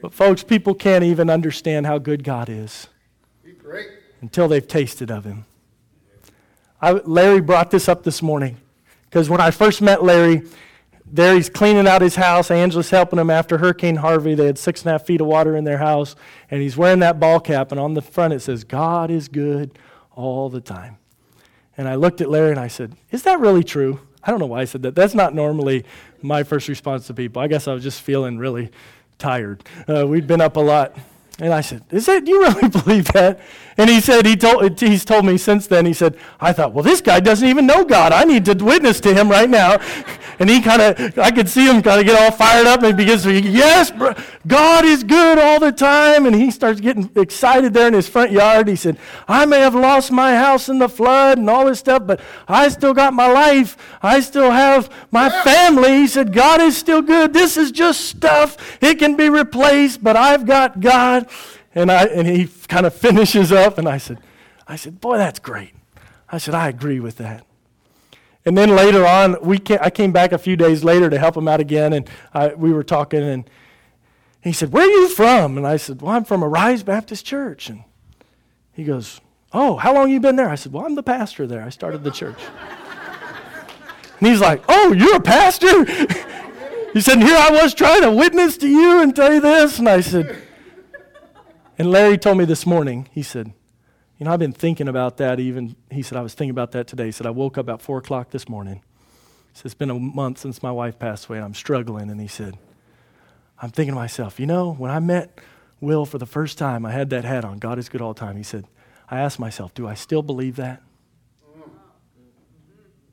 But, 0.01 0.13
folks, 0.13 0.43
people 0.43 0.73
can't 0.73 1.03
even 1.03 1.29
understand 1.29 1.85
how 1.85 1.97
good 1.97 2.23
God 2.23 2.47
is 2.47 2.87
until 4.21 4.47
they've 4.47 4.65
tasted 4.65 5.11
of 5.11 5.25
Him. 5.25 5.45
I, 6.81 6.91
Larry 6.91 7.41
brought 7.41 7.69
this 7.69 7.89
up 7.89 8.03
this 8.03 8.21
morning 8.21 8.57
because 9.09 9.29
when 9.29 9.41
I 9.41 9.51
first 9.51 9.81
met 9.81 10.03
Larry, 10.03 10.43
there 11.05 11.35
he's 11.35 11.49
cleaning 11.49 11.87
out 11.87 12.01
his 12.01 12.15
house. 12.15 12.49
Angela's 12.51 12.89
helping 12.89 13.19
him 13.19 13.29
after 13.29 13.57
Hurricane 13.57 13.95
Harvey. 13.97 14.35
They 14.35 14.45
had 14.45 14.57
six 14.57 14.81
and 14.81 14.89
a 14.89 14.91
half 14.91 15.05
feet 15.05 15.21
of 15.21 15.27
water 15.27 15.55
in 15.55 15.63
their 15.63 15.79
house, 15.79 16.15
and 16.51 16.61
he's 16.61 16.77
wearing 16.77 16.99
that 16.99 17.19
ball 17.19 17.39
cap, 17.39 17.71
and 17.71 17.79
on 17.79 17.93
the 17.93 18.01
front 18.01 18.33
it 18.33 18.41
says, 18.41 18.63
God 18.63 19.09
is 19.09 19.27
good 19.27 19.77
all 20.11 20.49
the 20.49 20.61
time. 20.61 20.97
And 21.77 21.87
I 21.87 21.95
looked 21.95 22.21
at 22.21 22.29
Larry 22.29 22.51
and 22.51 22.59
I 22.59 22.67
said, 22.67 22.95
Is 23.11 23.23
that 23.23 23.39
really 23.39 23.63
true? 23.63 23.99
I 24.23 24.31
don't 24.31 24.39
know 24.39 24.47
why 24.47 24.61
I 24.61 24.65
said 24.65 24.83
that. 24.83 24.95
That's 24.95 25.13
not 25.13 25.33
normally 25.33 25.85
my 26.21 26.43
first 26.43 26.67
response 26.67 27.07
to 27.07 27.13
people. 27.13 27.41
I 27.41 27.47
guess 27.47 27.67
I 27.67 27.73
was 27.73 27.83
just 27.83 28.01
feeling 28.01 28.37
really 28.37 28.71
tired. 29.19 29.63
Uh, 29.87 30.05
we'd 30.07 30.27
been 30.27 30.41
up 30.41 30.57
a 30.57 30.61
lot. 30.61 30.97
And 31.39 31.53
I 31.53 31.61
said, 31.61 31.83
Is 31.91 32.07
that, 32.07 32.25
do 32.25 32.31
you 32.31 32.41
really 32.41 32.69
believe 32.83 33.05
that? 33.13 33.39
And 33.77 33.89
he 33.89 34.01
said, 34.01 34.25
he 34.25 34.35
told, 34.35 34.79
he's 34.79 35.05
told 35.05 35.25
me 35.25 35.37
since 35.37 35.67
then, 35.67 35.85
he 35.85 35.93
said, 35.93 36.17
I 36.39 36.51
thought, 36.51 36.73
well, 36.73 36.83
this 36.83 36.99
guy 36.99 37.19
doesn't 37.19 37.47
even 37.47 37.67
know 37.67 37.85
God. 37.85 38.11
I 38.11 38.23
need 38.23 38.45
to 38.45 38.53
witness 38.53 38.99
to 39.01 39.13
him 39.13 39.29
right 39.29 39.49
now. 39.49 39.77
And 40.39 40.49
he 40.49 40.61
kind 40.61 40.81
of, 40.81 41.17
I 41.17 41.31
could 41.31 41.49
see 41.49 41.67
him 41.67 41.81
kind 41.81 41.99
of 41.99 42.05
get 42.05 42.21
all 42.21 42.31
fired 42.31 42.67
up 42.67 42.83
and 42.83 42.95
begins 42.95 43.23
to, 43.23 43.33
yes, 43.33 43.89
bro, 43.89 44.13
God 44.45 44.85
is 44.85 45.03
good 45.03 45.39
all 45.39 45.59
the 45.59 45.71
time. 45.71 46.27
And 46.27 46.35
he 46.35 46.51
starts 46.51 46.79
getting 46.79 47.09
excited 47.15 47.73
there 47.73 47.87
in 47.87 47.95
his 47.95 48.07
front 48.07 48.31
yard. 48.31 48.67
He 48.67 48.75
said, 48.75 48.99
I 49.27 49.45
may 49.45 49.59
have 49.61 49.73
lost 49.73 50.11
my 50.11 50.35
house 50.35 50.69
in 50.69 50.77
the 50.77 50.89
flood 50.89 51.39
and 51.39 51.49
all 51.49 51.65
this 51.65 51.79
stuff, 51.79 52.05
but 52.05 52.21
I 52.47 52.67
still 52.67 52.93
got 52.93 53.13
my 53.13 53.27
life. 53.31 53.77
I 54.03 54.19
still 54.19 54.51
have 54.51 54.93
my 55.09 55.29
family. 55.43 56.01
He 56.01 56.07
said, 56.07 56.33
God 56.33 56.61
is 56.61 56.77
still 56.77 57.01
good. 57.01 57.33
This 57.33 57.57
is 57.57 57.71
just 57.71 58.01
stuff. 58.01 58.77
It 58.79 58.99
can 58.99 59.15
be 59.15 59.29
replaced, 59.29 60.03
but 60.03 60.15
I've 60.15 60.45
got 60.45 60.79
God. 60.79 61.27
And, 61.77 61.91
I, 61.91 62.05
and 62.05 62.27
he 62.27 62.47
kind 62.67 62.87
of 62.87 62.93
finishes 62.95 63.51
up, 63.51 63.77
and 63.77 63.87
I 63.87 63.99
said, 63.99 64.19
I 64.67 64.75
said, 64.75 64.99
boy, 64.99 65.19
that's 65.19 65.37
great. 65.37 65.75
I 66.27 66.39
said, 66.39 66.55
I 66.55 66.69
agree 66.69 66.99
with 66.99 67.17
that. 67.17 67.45
And 68.45 68.57
then 68.57 68.75
later 68.75 69.05
on, 69.05 69.37
we 69.43 69.59
came, 69.59 69.77
I 69.79 69.91
came 69.91 70.11
back 70.11 70.31
a 70.31 70.39
few 70.39 70.55
days 70.55 70.83
later 70.83 71.07
to 71.07 71.19
help 71.19 71.37
him 71.37 71.47
out 71.47 71.59
again, 71.59 71.93
and 71.93 72.09
I, 72.33 72.47
we 72.55 72.73
were 72.73 72.83
talking, 72.83 73.21
and 73.21 73.47
he 74.41 74.53
said, 74.53 74.71
Where 74.71 74.87
are 74.87 74.89
you 74.89 75.07
from? 75.07 75.55
And 75.55 75.67
I 75.67 75.77
said, 75.77 76.01
Well, 76.01 76.13
I'm 76.13 76.23
from 76.23 76.43
Arise 76.43 76.81
Baptist 76.81 77.27
Church. 77.27 77.69
And 77.69 77.83
he 78.73 78.83
goes, 78.83 79.21
Oh, 79.53 79.77
how 79.77 79.93
long 79.93 80.09
you 80.09 80.19
been 80.19 80.35
there? 80.35 80.49
I 80.49 80.55
said, 80.55 80.73
Well, 80.73 80.83
I'm 80.83 80.95
the 80.95 81.03
pastor 81.03 81.45
there. 81.45 81.61
I 81.61 81.69
started 81.69 82.03
the 82.03 82.09
church. 82.09 82.39
and 84.19 84.27
he's 84.27 84.41
like, 84.41 84.63
Oh, 84.67 84.93
you're 84.93 85.17
a 85.17 85.21
pastor? 85.21 85.85
he 86.93 87.01
said, 87.01 87.21
Here 87.21 87.37
I 87.37 87.51
was 87.51 87.75
trying 87.75 88.01
to 88.01 88.11
witness 88.11 88.57
to 88.57 88.67
you 88.67 89.03
and 89.03 89.15
tell 89.15 89.31
you 89.31 89.41
this. 89.41 89.77
And 89.77 89.87
I 89.87 90.01
said, 90.01 90.46
And 91.77 91.91
Larry 91.91 92.17
told 92.17 92.37
me 92.37 92.45
this 92.45 92.65
morning, 92.65 93.07
he 93.11 93.21
said, 93.21 93.53
you 94.17 94.25
know, 94.25 94.31
I've 94.31 94.39
been 94.39 94.51
thinking 94.51 94.87
about 94.87 95.17
that 95.17 95.39
even. 95.39 95.75
He 95.91 96.01
said, 96.01 96.17
I 96.17 96.21
was 96.21 96.33
thinking 96.33 96.49
about 96.49 96.71
that 96.71 96.87
today. 96.87 97.05
He 97.05 97.11
said, 97.11 97.27
I 97.27 97.29
woke 97.29 97.57
up 97.57 97.65
about 97.65 97.83
4 97.83 97.99
o'clock 97.99 98.31
this 98.31 98.49
morning. 98.49 98.81
He 99.53 99.59
said, 99.59 99.65
It's 99.65 99.75
been 99.75 99.91
a 99.91 99.99
month 99.99 100.39
since 100.39 100.63
my 100.63 100.71
wife 100.71 100.97
passed 100.97 101.27
away 101.27 101.37
and 101.37 101.45
I'm 101.45 101.53
struggling. 101.53 102.09
And 102.09 102.19
he 102.19 102.27
said, 102.27 102.57
I'm 103.61 103.69
thinking 103.69 103.93
to 103.93 103.99
myself, 103.99 104.39
you 104.39 104.47
know, 104.47 104.73
when 104.73 104.89
I 104.89 104.99
met 104.99 105.39
Will 105.79 106.05
for 106.05 106.17
the 106.17 106.25
first 106.25 106.57
time, 106.57 106.83
I 106.85 106.91
had 106.91 107.11
that 107.11 107.25
hat 107.25 107.45
on. 107.45 107.59
God 107.59 107.77
is 107.77 107.89
good 107.89 108.01
all 108.01 108.13
the 108.13 108.19
time. 108.19 108.37
He 108.37 108.43
said, 108.43 108.65
I 109.09 109.19
asked 109.19 109.39
myself, 109.39 109.73
do 109.75 109.87
I 109.87 109.93
still 109.93 110.23
believe 110.23 110.55
that? 110.55 110.81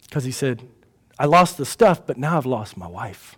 Because 0.03 0.25
he 0.25 0.33
said, 0.33 0.67
I 1.19 1.27
lost 1.27 1.59
the 1.59 1.67
stuff, 1.67 2.07
but 2.07 2.17
now 2.17 2.39
I've 2.39 2.47
lost 2.47 2.77
my 2.77 2.87
wife. 2.87 3.37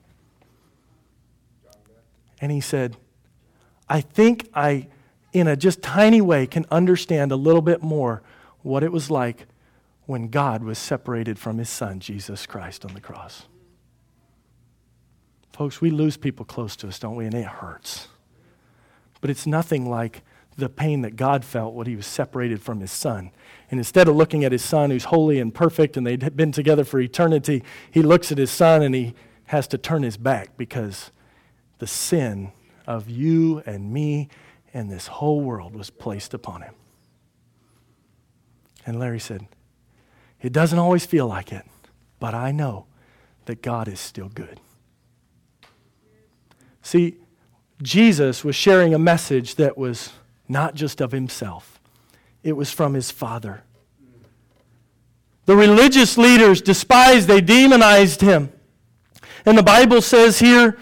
And 2.40 2.52
he 2.52 2.60
said, 2.60 2.96
I 3.88 4.00
think 4.00 4.48
I, 4.54 4.88
in 5.38 5.46
a 5.46 5.56
just 5.56 5.82
tiny 5.82 6.20
way, 6.20 6.46
can 6.46 6.64
understand 6.70 7.30
a 7.32 7.36
little 7.36 7.62
bit 7.62 7.82
more 7.82 8.22
what 8.62 8.82
it 8.82 8.90
was 8.90 9.10
like 9.10 9.46
when 10.06 10.28
God 10.28 10.62
was 10.62 10.78
separated 10.78 11.38
from 11.38 11.58
his 11.58 11.68
son, 11.68 12.00
Jesus 12.00 12.46
Christ, 12.46 12.84
on 12.84 12.94
the 12.94 13.00
cross. 13.00 13.46
Folks, 15.52 15.80
we 15.80 15.90
lose 15.90 16.16
people 16.16 16.44
close 16.44 16.76
to 16.76 16.88
us, 16.88 16.98
don't 16.98 17.16
we? 17.16 17.26
And 17.26 17.34
it 17.34 17.46
hurts. 17.46 18.08
But 19.20 19.30
it's 19.30 19.46
nothing 19.46 19.88
like 19.88 20.22
the 20.56 20.68
pain 20.68 21.02
that 21.02 21.16
God 21.16 21.44
felt 21.44 21.74
when 21.74 21.86
he 21.86 21.96
was 21.96 22.06
separated 22.06 22.62
from 22.62 22.80
his 22.80 22.92
son. 22.92 23.30
And 23.70 23.78
instead 23.78 24.08
of 24.08 24.16
looking 24.16 24.44
at 24.44 24.52
his 24.52 24.64
son, 24.64 24.90
who's 24.90 25.04
holy 25.04 25.38
and 25.38 25.54
perfect, 25.54 25.96
and 25.96 26.06
they'd 26.06 26.34
been 26.36 26.52
together 26.52 26.84
for 26.84 26.98
eternity, 26.98 27.62
he 27.90 28.02
looks 28.02 28.32
at 28.32 28.38
his 28.38 28.50
son 28.50 28.82
and 28.82 28.94
he 28.94 29.14
has 29.46 29.68
to 29.68 29.78
turn 29.78 30.02
his 30.02 30.16
back 30.16 30.56
because 30.56 31.10
the 31.78 31.86
sin 31.86 32.52
of 32.86 33.10
you 33.10 33.62
and 33.66 33.92
me 33.92 34.28
and 34.76 34.90
this 34.90 35.06
whole 35.06 35.40
world 35.40 35.74
was 35.74 35.88
placed 35.88 36.34
upon 36.34 36.60
him. 36.60 36.74
And 38.84 39.00
Larry 39.00 39.18
said, 39.18 39.48
It 40.42 40.52
doesn't 40.52 40.78
always 40.78 41.06
feel 41.06 41.26
like 41.26 41.50
it, 41.50 41.64
but 42.20 42.34
I 42.34 42.52
know 42.52 42.84
that 43.46 43.62
God 43.62 43.88
is 43.88 43.98
still 43.98 44.28
good. 44.28 44.60
See, 46.82 47.16
Jesus 47.80 48.44
was 48.44 48.54
sharing 48.54 48.92
a 48.92 48.98
message 48.98 49.54
that 49.54 49.78
was 49.78 50.12
not 50.46 50.74
just 50.74 51.00
of 51.00 51.10
himself, 51.10 51.80
it 52.42 52.52
was 52.52 52.70
from 52.70 52.92
his 52.92 53.10
Father. 53.10 53.62
The 55.46 55.56
religious 55.56 56.18
leaders 56.18 56.60
despised, 56.60 57.28
they 57.28 57.40
demonized 57.40 58.20
him. 58.20 58.52
And 59.46 59.56
the 59.56 59.62
Bible 59.62 60.02
says 60.02 60.38
here 60.38 60.76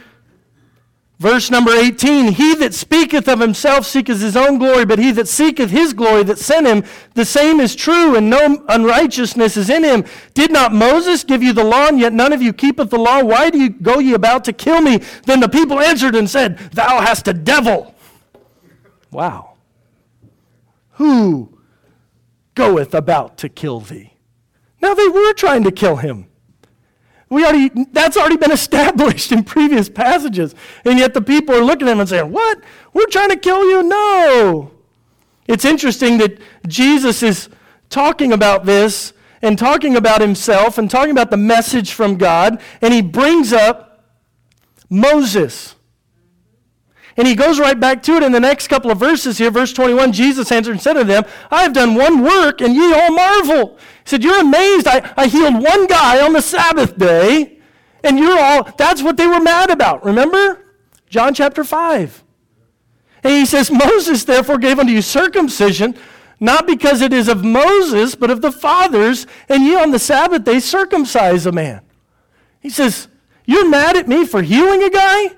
Verse 1.19 1.49
number 1.49 1.71
18 1.71 2.33
He 2.33 2.55
that 2.57 2.75
speaketh 2.75 3.29
of 3.29 3.41
himself 3.41 3.87
seeketh 3.87 4.21
his 4.21 4.37
own 4.37 4.59
glory, 4.59 4.85
but 4.85 4.99
he 4.99 5.13
that 5.13 5.29
seeketh 5.29 5.71
his 5.71 5.93
glory 5.93 6.25
that 6.25 6.39
sent 6.39 6.67
him, 6.67 6.85
the 7.15 7.25
same 7.25 7.61
is 7.61 7.77
true, 7.77 8.17
and 8.17 8.29
no 8.29 8.65
unrighteousness 8.69 9.57
is 9.57 9.71
in 9.71 9.85
him. 9.85 10.05
Did 10.35 10.51
not 10.51 10.73
Moses 10.73 11.23
give 11.23 11.43
you 11.43 11.53
the 11.53 11.65
law, 11.65 11.87
and 11.87 12.01
yet 12.01 12.13
none 12.13 12.33
of 12.33 12.43
you 12.43 12.53
keepeth 12.53 12.91
the 12.91 12.99
law? 12.99 13.23
Why 13.23 13.51
do 13.51 13.59
you 13.59 13.71
go 13.71 14.01
ye 14.01 14.15
about 14.15 14.45
to 14.45 14.53
kill 14.53 14.81
me? 14.81 14.99
Then 15.25 15.41
the 15.41 15.49
people 15.49 15.81
answered 15.81 16.17
and 16.17 16.29
said, 16.29 16.59
Thou 16.73 17.01
hast 17.01 17.29
a 17.29 17.33
devil. 17.33 17.95
Wow. 19.11 19.55
Who 20.95 21.59
goeth 22.55 22.95
about 22.95 23.39
to 23.39 23.49
kill 23.49 23.81
thee? 23.81 24.15
Now 24.83 24.95
they 24.95 25.09
were 25.09 25.33
trying 25.33 25.63
to 25.65 25.73
kill 25.73 25.97
him. 25.97 26.27
We 27.29 27.45
already, 27.45 27.71
that's 27.93 28.17
already 28.17 28.37
been 28.37 28.53
established 28.63 29.33
in 29.33 29.45
previous 29.45 29.89
passages. 29.89 30.55
And 30.85 30.99
yet 30.99 31.15
the 31.15 31.23
people 31.23 31.55
are 31.55 31.65
looking 31.65 31.89
at 31.89 31.93
him 31.93 32.01
and 32.01 32.09
saying, 32.09 32.31
What? 32.31 32.61
We're 32.93 33.07
trying 33.07 33.31
to 33.31 33.37
kill 33.37 33.69
you? 33.69 33.83
No. 33.83 34.71
It's 35.47 35.65
interesting 35.65 36.19
that 36.19 36.39
Jesus 36.67 37.23
is 37.23 37.49
talking 37.91 38.33
about 38.33 38.65
this 38.65 39.13
and 39.43 39.59
talking 39.59 39.95
about 39.95 40.21
himself 40.21 40.79
and 40.79 40.91
talking 40.91 41.11
about 41.11 41.31
the 41.31 41.37
message 41.37 41.93
from 41.93 42.17
God, 42.17 42.61
and 42.81 42.95
he 42.95 43.03
brings 43.03 43.53
up 43.53 44.05
Moses. 44.89 45.75
And 47.17 47.29
he 47.29 47.35
goes 47.35 47.61
right 47.61 47.79
back 47.79 48.03
to 48.05 48.13
it 48.15 48.23
in 48.23 48.33
the 48.33 48.41
next 48.41 48.69
couple 48.69 48.91
of 48.91 48.99
verses 48.99 49.39
here. 49.39 49.51
Verse 49.51 49.73
21 49.73 50.13
Jesus 50.13 50.51
answered 50.51 50.73
and 50.73 50.81
said 50.81 50.95
to 50.95 51.05
them, 51.05 51.25
I 51.51 51.63
have 51.63 51.73
done 51.73 51.95
one 51.95 52.23
work, 52.23 52.61
and 52.61 52.75
ye 52.75 52.93
all 52.93 53.13
marvel. 53.13 53.77
He 53.77 54.11
said, 54.11 54.25
You're 54.25 54.41
amazed. 54.41 54.89
I, 54.89 55.13
I 55.17 55.29
healed 55.29 55.63
one 55.63 55.87
guy 55.87 56.25
on 56.25 56.33
the 56.33 56.43
Sabbath 56.43 56.99
day, 56.99 57.59
and 58.03 58.19
you're 58.19 58.39
all, 58.39 58.65
that's 58.77 59.03
what 59.03 59.17
they 59.17 59.27
were 59.27 59.41
mad 59.41 59.71
about. 59.71 60.05
Remember? 60.05 60.61
John 61.09 61.35
chapter 61.35 61.63
5. 61.63 62.25
And 63.23 63.33
he 63.33 63.47
says, 63.47 63.71
Moses 63.71 64.25
therefore 64.25 64.59
gave 64.59 64.79
unto 64.79 64.93
you 64.93 65.01
circumcision, 65.01 65.97
not 66.41 66.67
because 66.67 67.01
it 67.01 67.13
is 67.13 67.29
of 67.29 67.45
Moses, 67.45 68.15
but 68.17 68.31
of 68.31 68.43
the 68.43 68.53
fathers, 68.53 69.27
and 69.49 69.63
ye 69.63 69.77
on 69.77 69.93
the 69.93 69.99
Sabbath 70.01 70.45
day 70.45 70.59
circumcise 70.59 71.47
a 71.47 71.53
man. 71.53 71.83
He 72.61 72.71
says, 72.71 73.07
You're 73.45 73.69
mad 73.69 73.97
at 73.97 74.09
me 74.09 74.27
for 74.27 74.43
healing 74.43 74.83
a 74.83 74.91
guy? 74.91 75.37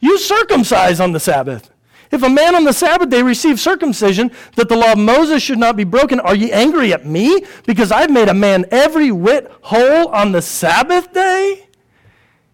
You 0.00 0.18
circumcise 0.18 1.00
on 1.00 1.12
the 1.12 1.20
Sabbath. 1.20 1.70
If 2.10 2.22
a 2.22 2.28
man 2.28 2.54
on 2.54 2.64
the 2.64 2.72
Sabbath 2.72 3.10
day 3.10 3.22
receives 3.22 3.60
circumcision, 3.60 4.30
that 4.56 4.68
the 4.68 4.76
law 4.76 4.92
of 4.92 4.98
Moses 4.98 5.42
should 5.42 5.58
not 5.58 5.76
be 5.76 5.84
broken, 5.84 6.20
are 6.20 6.34
ye 6.34 6.50
angry 6.50 6.92
at 6.92 7.04
me 7.04 7.44
because 7.66 7.92
I've 7.92 8.10
made 8.10 8.28
a 8.28 8.34
man 8.34 8.64
every 8.70 9.10
whit 9.10 9.50
whole 9.60 10.08
on 10.08 10.32
the 10.32 10.40
Sabbath 10.40 11.12
day? 11.12 11.68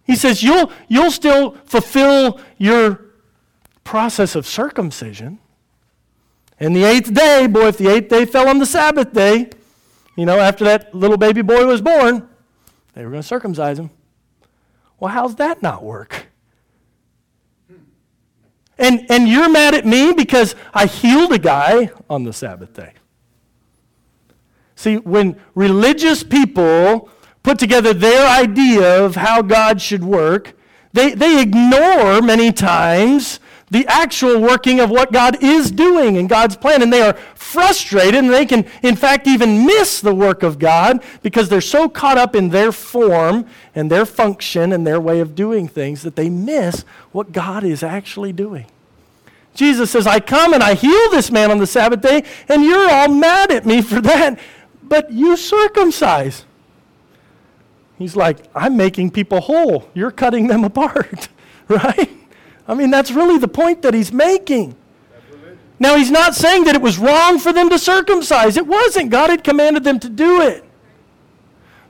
He 0.04 0.16
says, 0.16 0.42
You'll, 0.42 0.72
you'll 0.88 1.12
still 1.12 1.52
fulfill 1.64 2.40
your 2.58 3.04
process 3.84 4.34
of 4.34 4.46
circumcision. 4.46 5.38
And 6.58 6.74
the 6.74 6.84
eighth 6.84 7.12
day, 7.12 7.46
boy, 7.46 7.68
if 7.68 7.78
the 7.78 7.88
eighth 7.88 8.08
day 8.08 8.24
fell 8.24 8.48
on 8.48 8.58
the 8.58 8.66
Sabbath 8.66 9.12
day, 9.12 9.50
you 10.16 10.26
know, 10.26 10.38
after 10.38 10.64
that 10.64 10.94
little 10.94 11.16
baby 11.16 11.42
boy 11.42 11.66
was 11.66 11.80
born, 11.80 12.28
they 12.94 13.04
were 13.04 13.10
going 13.10 13.22
to 13.22 13.26
circumcise 13.28 13.78
him. 13.78 13.90
Well, 14.98 15.12
how's 15.12 15.36
that 15.36 15.62
not 15.62 15.82
work? 15.82 16.23
And, 18.78 19.06
and 19.08 19.28
you're 19.28 19.48
mad 19.48 19.74
at 19.74 19.86
me 19.86 20.12
because 20.12 20.54
I 20.72 20.86
healed 20.86 21.32
a 21.32 21.38
guy 21.38 21.90
on 22.10 22.24
the 22.24 22.32
Sabbath 22.32 22.72
day. 22.74 22.92
See, 24.74 24.96
when 24.96 25.40
religious 25.54 26.22
people 26.22 27.08
put 27.42 27.58
together 27.58 27.94
their 27.94 28.28
idea 28.28 29.04
of 29.04 29.16
how 29.16 29.42
God 29.42 29.80
should 29.80 30.02
work, 30.02 30.54
they, 30.92 31.14
they 31.14 31.40
ignore 31.40 32.20
many 32.20 32.52
times 32.52 33.38
the 33.74 33.84
actual 33.88 34.40
working 34.40 34.78
of 34.78 34.88
what 34.88 35.10
God 35.10 35.42
is 35.42 35.72
doing 35.72 36.14
in 36.14 36.28
God's 36.28 36.56
plan. 36.56 36.80
And 36.80 36.92
they 36.92 37.02
are 37.02 37.14
frustrated, 37.34 38.14
and 38.14 38.30
they 38.32 38.46
can, 38.46 38.66
in 38.84 38.94
fact, 38.94 39.26
even 39.26 39.66
miss 39.66 40.00
the 40.00 40.14
work 40.14 40.44
of 40.44 40.60
God 40.60 41.02
because 41.22 41.48
they're 41.48 41.60
so 41.60 41.88
caught 41.88 42.16
up 42.16 42.36
in 42.36 42.50
their 42.50 42.70
form 42.70 43.48
and 43.74 43.90
their 43.90 44.06
function 44.06 44.72
and 44.72 44.86
their 44.86 45.00
way 45.00 45.18
of 45.18 45.34
doing 45.34 45.66
things 45.66 46.02
that 46.02 46.14
they 46.14 46.30
miss 46.30 46.84
what 47.10 47.32
God 47.32 47.64
is 47.64 47.82
actually 47.82 48.32
doing. 48.32 48.66
Jesus 49.54 49.90
says, 49.90 50.06
I 50.06 50.20
come 50.20 50.54
and 50.54 50.62
I 50.62 50.74
heal 50.74 51.10
this 51.10 51.32
man 51.32 51.50
on 51.50 51.58
the 51.58 51.66
Sabbath 51.66 52.00
day, 52.00 52.22
and 52.48 52.62
you're 52.62 52.88
all 52.88 53.08
mad 53.08 53.50
at 53.50 53.66
me 53.66 53.82
for 53.82 54.00
that, 54.02 54.38
but 54.84 55.10
you 55.10 55.36
circumcise. 55.36 56.44
He's 57.98 58.14
like, 58.14 58.38
I'm 58.54 58.76
making 58.76 59.10
people 59.10 59.40
whole. 59.40 59.88
You're 59.94 60.12
cutting 60.12 60.46
them 60.46 60.62
apart, 60.70 61.28
right? 61.68 62.08
I 62.66 62.74
mean, 62.74 62.90
that's 62.90 63.10
really 63.10 63.38
the 63.38 63.48
point 63.48 63.82
that 63.82 63.94
he's 63.94 64.12
making. 64.12 64.74
Now, 65.78 65.96
he's 65.96 66.10
not 66.10 66.34
saying 66.34 66.64
that 66.64 66.74
it 66.74 66.82
was 66.82 66.98
wrong 66.98 67.38
for 67.38 67.52
them 67.52 67.68
to 67.70 67.78
circumcise. 67.78 68.56
It 68.56 68.66
wasn't. 68.66 69.10
God 69.10 69.30
had 69.30 69.44
commanded 69.44 69.84
them 69.84 69.98
to 70.00 70.08
do 70.08 70.40
it. 70.40 70.64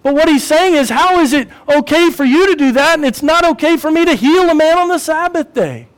But 0.02 0.14
what 0.14 0.28
he's 0.28 0.44
saying 0.44 0.74
is, 0.74 0.90
how 0.90 1.20
is 1.20 1.32
it 1.32 1.48
okay 1.68 2.10
for 2.10 2.24
you 2.24 2.48
to 2.48 2.56
do 2.56 2.72
that 2.72 2.94
and 2.94 3.04
it's 3.04 3.22
not 3.22 3.44
okay 3.44 3.76
for 3.76 3.90
me 3.90 4.04
to 4.04 4.14
heal 4.14 4.50
a 4.50 4.54
man 4.54 4.78
on 4.78 4.88
the 4.88 4.98
Sabbath 4.98 5.54
day? 5.54 5.88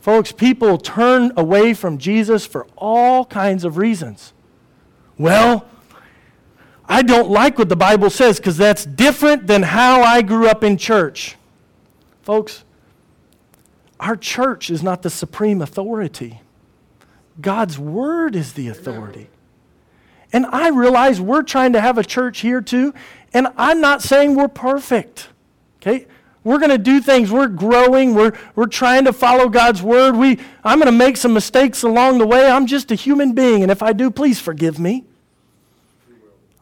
Folks, 0.00 0.32
people 0.32 0.78
turn 0.78 1.32
away 1.36 1.74
from 1.74 1.98
Jesus 1.98 2.46
for 2.46 2.66
all 2.76 3.24
kinds 3.24 3.64
of 3.64 3.76
reasons. 3.76 4.32
Well, 5.18 5.66
I 6.88 7.02
don't 7.02 7.30
like 7.30 7.58
what 7.58 7.68
the 7.68 7.76
Bible 7.76 8.10
says 8.10 8.38
because 8.38 8.56
that's 8.56 8.84
different 8.84 9.46
than 9.46 9.62
how 9.62 10.02
I 10.02 10.22
grew 10.22 10.48
up 10.48 10.64
in 10.64 10.76
church. 10.76 11.36
Folks, 12.22 12.64
our 14.00 14.16
church 14.16 14.70
is 14.70 14.82
not 14.82 15.02
the 15.02 15.10
supreme 15.10 15.60
authority. 15.60 16.40
God's 17.40 17.78
word 17.78 18.36
is 18.36 18.54
the 18.54 18.68
authority. 18.68 19.28
And 20.32 20.46
I 20.46 20.68
realize 20.68 21.20
we're 21.20 21.42
trying 21.42 21.74
to 21.74 21.80
have 21.80 21.98
a 21.98 22.04
church 22.04 22.40
here 22.40 22.60
too, 22.60 22.94
and 23.34 23.48
I'm 23.56 23.80
not 23.80 24.02
saying 24.02 24.34
we're 24.34 24.48
perfect. 24.48 25.28
Okay? 25.80 26.06
We're 26.44 26.58
going 26.58 26.70
to 26.70 26.78
do 26.78 27.00
things. 27.00 27.30
We're 27.30 27.46
growing. 27.48 28.14
We're, 28.14 28.32
we're 28.56 28.66
trying 28.66 29.04
to 29.04 29.12
follow 29.12 29.48
God's 29.48 29.82
word. 29.82 30.16
We, 30.16 30.38
I'm 30.64 30.78
going 30.78 30.86
to 30.86 30.92
make 30.92 31.16
some 31.16 31.32
mistakes 31.32 31.82
along 31.82 32.18
the 32.18 32.26
way. 32.26 32.50
I'm 32.50 32.66
just 32.66 32.90
a 32.90 32.96
human 32.96 33.32
being. 33.32 33.62
And 33.62 33.70
if 33.70 33.82
I 33.82 33.92
do, 33.92 34.10
please 34.10 34.40
forgive 34.40 34.78
me. 34.78 35.04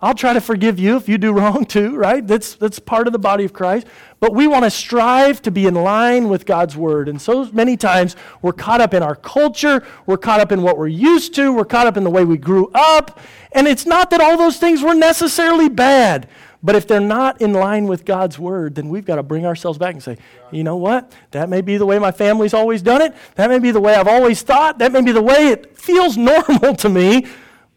I'll 0.03 0.15
try 0.15 0.33
to 0.33 0.41
forgive 0.41 0.79
you 0.79 0.97
if 0.97 1.09
you 1.09 1.19
do 1.19 1.33
wrong 1.39 1.65
too, 1.65 1.97
right? 1.97 2.27
That's, 2.27 2.55
that's 2.55 2.79
part 2.79 3.07
of 3.07 3.13
the 3.13 3.19
body 3.19 3.45
of 3.45 3.53
Christ. 3.53 3.87
But 4.19 4.35
we 4.35 4.47
want 4.47 4.65
to 4.65 4.71
strive 4.71 5.41
to 5.43 5.51
be 5.51 5.67
in 5.67 5.75
line 5.75 6.29
with 6.29 6.47
God's 6.47 6.77
word. 6.77 7.09
And 7.09 7.21
so 7.21 7.51
many 7.53 7.77
times 7.77 8.17
we're 8.43 8.53
caught 8.53 8.81
up 8.81 8.95
in 8.95 9.03
our 9.03 9.15
culture, 9.15 9.87
we're 10.07 10.19
caught 10.19 10.41
up 10.41 10.53
in 10.53 10.63
what 10.63 10.79
we're 10.79 10.89
used 10.89 11.35
to, 11.37 11.53
we're 11.53 11.65
caught 11.65 11.87
up 11.87 11.97
in 11.97 12.05
the 12.05 12.11
way 12.11 12.25
we 12.25 12.37
grew 12.37 12.71
up. 12.75 13.19
And 13.53 13.67
it's 13.67 13.87
not 13.87 14.11
that 14.11 14.21
all 14.21 14.37
those 14.37 14.59
things 14.59 14.83
were 14.83 14.95
necessarily 14.95 15.69
bad. 15.69 16.29
But 16.63 16.77
if 16.77 16.87
they're 16.87 17.01
not 17.01 17.41
in 17.41 17.55
line 17.55 17.87
with 17.87 18.05
God's 18.05 18.39
word, 18.39 18.75
then 18.75 18.91
we've 18.91 19.07
got 19.07 19.17
to 19.17 19.23
bring 19.23 19.47
ourselves 19.47 19.79
back 19.79 19.95
and 19.95 20.03
say, 20.03 20.19
you 20.51 20.63
know 20.63 20.77
what? 20.77 21.11
That 21.31 21.49
may 21.49 21.63
be 21.63 21.79
the 21.79 21.87
way 21.87 21.99
my 21.99 22.13
family's 22.13 22.53
always 22.53 22.83
done 22.83 23.01
it. 23.01 23.15
That 23.37 23.49
may 23.49 23.59
be 23.59 23.71
the 23.71 23.81
way 23.81 23.95
I've 23.95 24.09
always 24.09 24.43
thought. 24.43 24.79
That 24.79 24.93
may 24.93 25.01
be 25.01 25.13
the 25.13 25.23
way 25.23 25.49
it 25.49 25.79
feels 25.79 26.17
normal 26.19 26.77
to 26.77 26.89
me. 26.91 27.27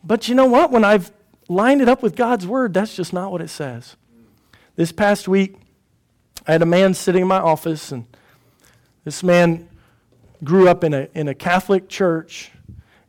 But 0.04 0.28
you 0.28 0.36
know 0.36 0.48
what? 0.48 0.70
When 0.70 0.84
I've 0.84 1.14
lined 1.48 1.82
it 1.82 1.90
up 1.90 2.02
with 2.02 2.16
God's 2.16 2.48
word, 2.48 2.74
that's 2.74 2.96
just 2.96 3.14
not 3.14 3.32
what 3.32 3.42
it 3.42 3.50
says. 3.50 3.96
This 4.76 4.92
past 4.92 5.28
week, 5.28 5.56
I 6.48 6.54
had 6.54 6.62
a 6.62 6.66
man 6.66 6.94
sitting 6.94 7.22
in 7.22 7.28
my 7.28 7.40
office, 7.40 7.92
and 7.92 8.06
this 9.04 9.24
man 9.24 9.70
grew 10.44 10.68
up 10.68 10.84
in 10.84 10.94
a, 10.94 11.08
in 11.14 11.28
a 11.28 11.34
Catholic 11.34 11.88
church, 11.88 12.52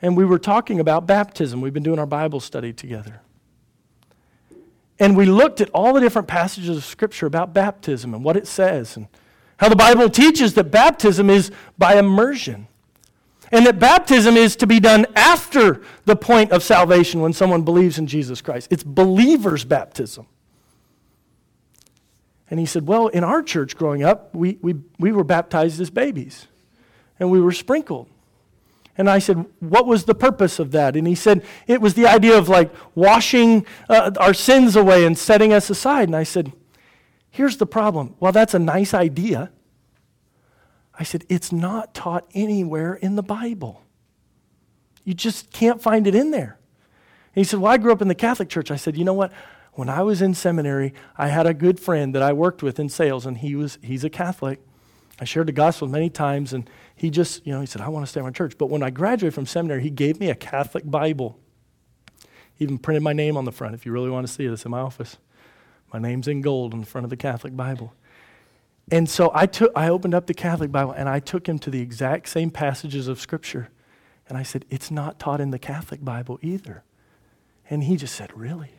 and 0.02 0.16
we 0.16 0.24
were 0.24 0.38
talking 0.38 0.80
about 0.80 1.06
baptism. 1.06 1.60
We've 1.60 1.72
been 1.72 1.82
doing 1.82 1.98
our 1.98 2.06
Bible 2.06 2.40
study 2.40 2.72
together. 2.72 3.20
And 4.98 5.16
we 5.16 5.26
looked 5.26 5.60
at 5.60 5.70
all 5.70 5.92
the 5.92 6.00
different 6.00 6.28
passages 6.28 6.76
of 6.76 6.84
Scripture 6.84 7.26
about 7.26 7.52
baptism 7.52 8.14
and 8.14 8.22
what 8.22 8.36
it 8.36 8.46
says, 8.46 8.96
and 8.96 9.08
how 9.56 9.68
the 9.68 9.76
Bible 9.76 10.08
teaches 10.08 10.54
that 10.54 10.70
baptism 10.70 11.30
is 11.30 11.50
by 11.78 11.96
immersion. 11.98 12.68
And 13.54 13.66
that 13.66 13.78
baptism 13.78 14.36
is 14.36 14.56
to 14.56 14.66
be 14.66 14.80
done 14.80 15.06
after 15.14 15.80
the 16.06 16.16
point 16.16 16.50
of 16.50 16.64
salvation 16.64 17.20
when 17.20 17.32
someone 17.32 17.62
believes 17.62 17.98
in 17.98 18.08
Jesus 18.08 18.42
Christ. 18.42 18.66
It's 18.72 18.82
believer's 18.82 19.64
baptism. 19.64 20.26
And 22.50 22.58
he 22.58 22.66
said, 22.66 22.88
Well, 22.88 23.06
in 23.06 23.22
our 23.22 23.44
church 23.44 23.76
growing 23.76 24.02
up, 24.02 24.34
we, 24.34 24.58
we, 24.60 24.74
we 24.98 25.12
were 25.12 25.22
baptized 25.22 25.80
as 25.80 25.88
babies 25.88 26.48
and 27.20 27.30
we 27.30 27.40
were 27.40 27.52
sprinkled. 27.52 28.08
And 28.98 29.08
I 29.08 29.20
said, 29.20 29.46
What 29.60 29.86
was 29.86 30.04
the 30.04 30.16
purpose 30.16 30.58
of 30.58 30.72
that? 30.72 30.96
And 30.96 31.06
he 31.06 31.14
said, 31.14 31.44
It 31.68 31.80
was 31.80 31.94
the 31.94 32.08
idea 32.08 32.36
of 32.36 32.48
like 32.48 32.74
washing 32.96 33.66
uh, 33.88 34.10
our 34.18 34.34
sins 34.34 34.74
away 34.74 35.06
and 35.06 35.16
setting 35.16 35.52
us 35.52 35.70
aside. 35.70 36.08
And 36.08 36.16
I 36.16 36.24
said, 36.24 36.52
Here's 37.30 37.58
the 37.58 37.66
problem. 37.66 38.16
Well, 38.18 38.32
that's 38.32 38.54
a 38.54 38.58
nice 38.58 38.94
idea. 38.94 39.52
I 40.98 41.04
said, 41.04 41.24
It's 41.28 41.52
not 41.52 41.94
taught 41.94 42.26
anywhere 42.34 42.94
in 42.94 43.16
the 43.16 43.22
Bible. 43.22 43.82
You 45.04 45.14
just 45.14 45.52
can't 45.52 45.82
find 45.82 46.06
it 46.06 46.14
in 46.14 46.30
there. 46.30 46.58
And 47.34 47.40
he 47.40 47.44
said, 47.44 47.60
Well, 47.60 47.72
I 47.72 47.78
grew 47.78 47.92
up 47.92 48.02
in 48.02 48.08
the 48.08 48.14
Catholic 48.14 48.48
Church. 48.48 48.70
I 48.70 48.76
said, 48.76 48.96
You 48.96 49.04
know 49.04 49.14
what? 49.14 49.32
When 49.72 49.88
I 49.88 50.02
was 50.02 50.22
in 50.22 50.34
seminary, 50.34 50.94
I 51.16 51.28
had 51.28 51.46
a 51.46 51.54
good 51.54 51.80
friend 51.80 52.14
that 52.14 52.22
I 52.22 52.32
worked 52.32 52.62
with 52.62 52.78
in 52.78 52.88
sales, 52.88 53.26
and 53.26 53.38
he 53.38 53.56
was, 53.56 53.78
he's 53.82 54.04
a 54.04 54.10
Catholic. 54.10 54.60
I 55.20 55.24
shared 55.24 55.48
the 55.48 55.52
gospel 55.52 55.88
many 55.88 56.10
times, 56.10 56.52
and 56.52 56.68
he 56.94 57.10
just, 57.10 57.44
you 57.44 57.52
know, 57.52 57.60
he 57.60 57.66
said, 57.66 57.82
I 57.82 57.88
want 57.88 58.06
to 58.06 58.10
stay 58.10 58.20
in 58.20 58.24
my 58.24 58.30
church. 58.30 58.56
But 58.56 58.70
when 58.70 58.82
I 58.84 58.90
graduated 58.90 59.34
from 59.34 59.46
seminary, 59.46 59.82
he 59.82 59.90
gave 59.90 60.20
me 60.20 60.30
a 60.30 60.34
Catholic 60.34 60.88
Bible. 60.88 61.38
He 62.54 62.64
even 62.64 62.78
printed 62.78 63.02
my 63.02 63.12
name 63.12 63.36
on 63.36 63.44
the 63.44 63.52
front. 63.52 63.74
If 63.74 63.84
you 63.84 63.90
really 63.90 64.10
want 64.10 64.26
to 64.26 64.32
see 64.32 64.44
it, 64.44 64.52
it's 64.52 64.64
in 64.64 64.70
my 64.70 64.80
office. 64.80 65.18
My 65.92 65.98
name's 65.98 66.28
in 66.28 66.40
gold 66.40 66.72
on 66.72 66.80
the 66.80 66.86
front 66.86 67.04
of 67.04 67.10
the 67.10 67.16
Catholic 67.16 67.56
Bible. 67.56 67.94
And 68.90 69.08
so 69.08 69.30
I, 69.34 69.46
took, 69.46 69.72
I 69.74 69.88
opened 69.88 70.14
up 70.14 70.26
the 70.26 70.34
Catholic 70.34 70.70
Bible 70.70 70.92
and 70.92 71.08
I 71.08 71.20
took 71.20 71.48
him 71.48 71.58
to 71.60 71.70
the 71.70 71.80
exact 71.80 72.28
same 72.28 72.50
passages 72.50 73.08
of 73.08 73.20
Scripture. 73.20 73.70
And 74.28 74.36
I 74.36 74.42
said, 74.42 74.64
It's 74.70 74.90
not 74.90 75.18
taught 75.18 75.40
in 75.40 75.50
the 75.50 75.58
Catholic 75.58 76.04
Bible 76.04 76.38
either. 76.42 76.84
And 77.70 77.84
he 77.84 77.96
just 77.96 78.14
said, 78.14 78.36
Really? 78.36 78.72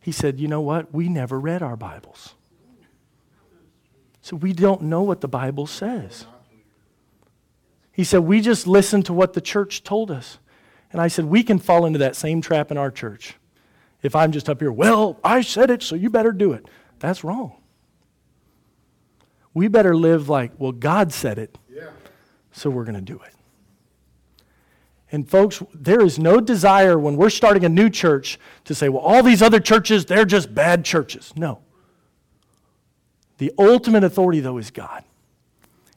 He 0.00 0.12
said, 0.12 0.40
You 0.40 0.48
know 0.48 0.60
what? 0.60 0.92
We 0.92 1.08
never 1.08 1.38
read 1.38 1.62
our 1.62 1.76
Bibles. 1.76 2.34
So 4.22 4.36
we 4.36 4.52
don't 4.52 4.82
know 4.82 5.02
what 5.02 5.20
the 5.20 5.28
Bible 5.28 5.66
says. 5.66 6.26
He 7.92 8.04
said, 8.04 8.20
We 8.20 8.40
just 8.40 8.66
listened 8.66 9.06
to 9.06 9.12
what 9.12 9.34
the 9.34 9.40
church 9.40 9.84
told 9.84 10.10
us. 10.10 10.38
And 10.92 11.00
I 11.00 11.08
said, 11.08 11.26
We 11.26 11.42
can 11.42 11.58
fall 11.58 11.86
into 11.86 11.98
that 12.00 12.16
same 12.16 12.40
trap 12.40 12.70
in 12.70 12.78
our 12.78 12.90
church. 12.90 13.34
If 14.02 14.16
I'm 14.16 14.32
just 14.32 14.48
up 14.48 14.60
here, 14.60 14.72
well, 14.72 15.18
I 15.22 15.42
said 15.42 15.70
it, 15.70 15.82
so 15.82 15.94
you 15.94 16.10
better 16.10 16.32
do 16.32 16.52
it. 16.52 16.66
That's 16.98 17.22
wrong. 17.22 17.59
We 19.54 19.68
better 19.68 19.96
live 19.96 20.28
like, 20.28 20.52
well, 20.58 20.72
God 20.72 21.12
said 21.12 21.38
it, 21.38 21.58
so 22.52 22.70
we're 22.70 22.84
going 22.84 22.94
to 22.94 23.00
do 23.00 23.20
it. 23.26 23.34
And 25.12 25.28
folks, 25.28 25.62
there 25.74 26.02
is 26.02 26.18
no 26.18 26.40
desire 26.40 26.98
when 26.98 27.16
we're 27.16 27.30
starting 27.30 27.64
a 27.64 27.68
new 27.68 27.90
church 27.90 28.38
to 28.64 28.74
say, 28.74 28.88
well, 28.88 29.02
all 29.02 29.22
these 29.22 29.42
other 29.42 29.58
churches, 29.58 30.06
they're 30.06 30.24
just 30.24 30.54
bad 30.54 30.84
churches. 30.84 31.32
No. 31.34 31.60
The 33.38 33.52
ultimate 33.58 34.04
authority, 34.04 34.40
though, 34.40 34.58
is 34.58 34.70
God. 34.70 35.02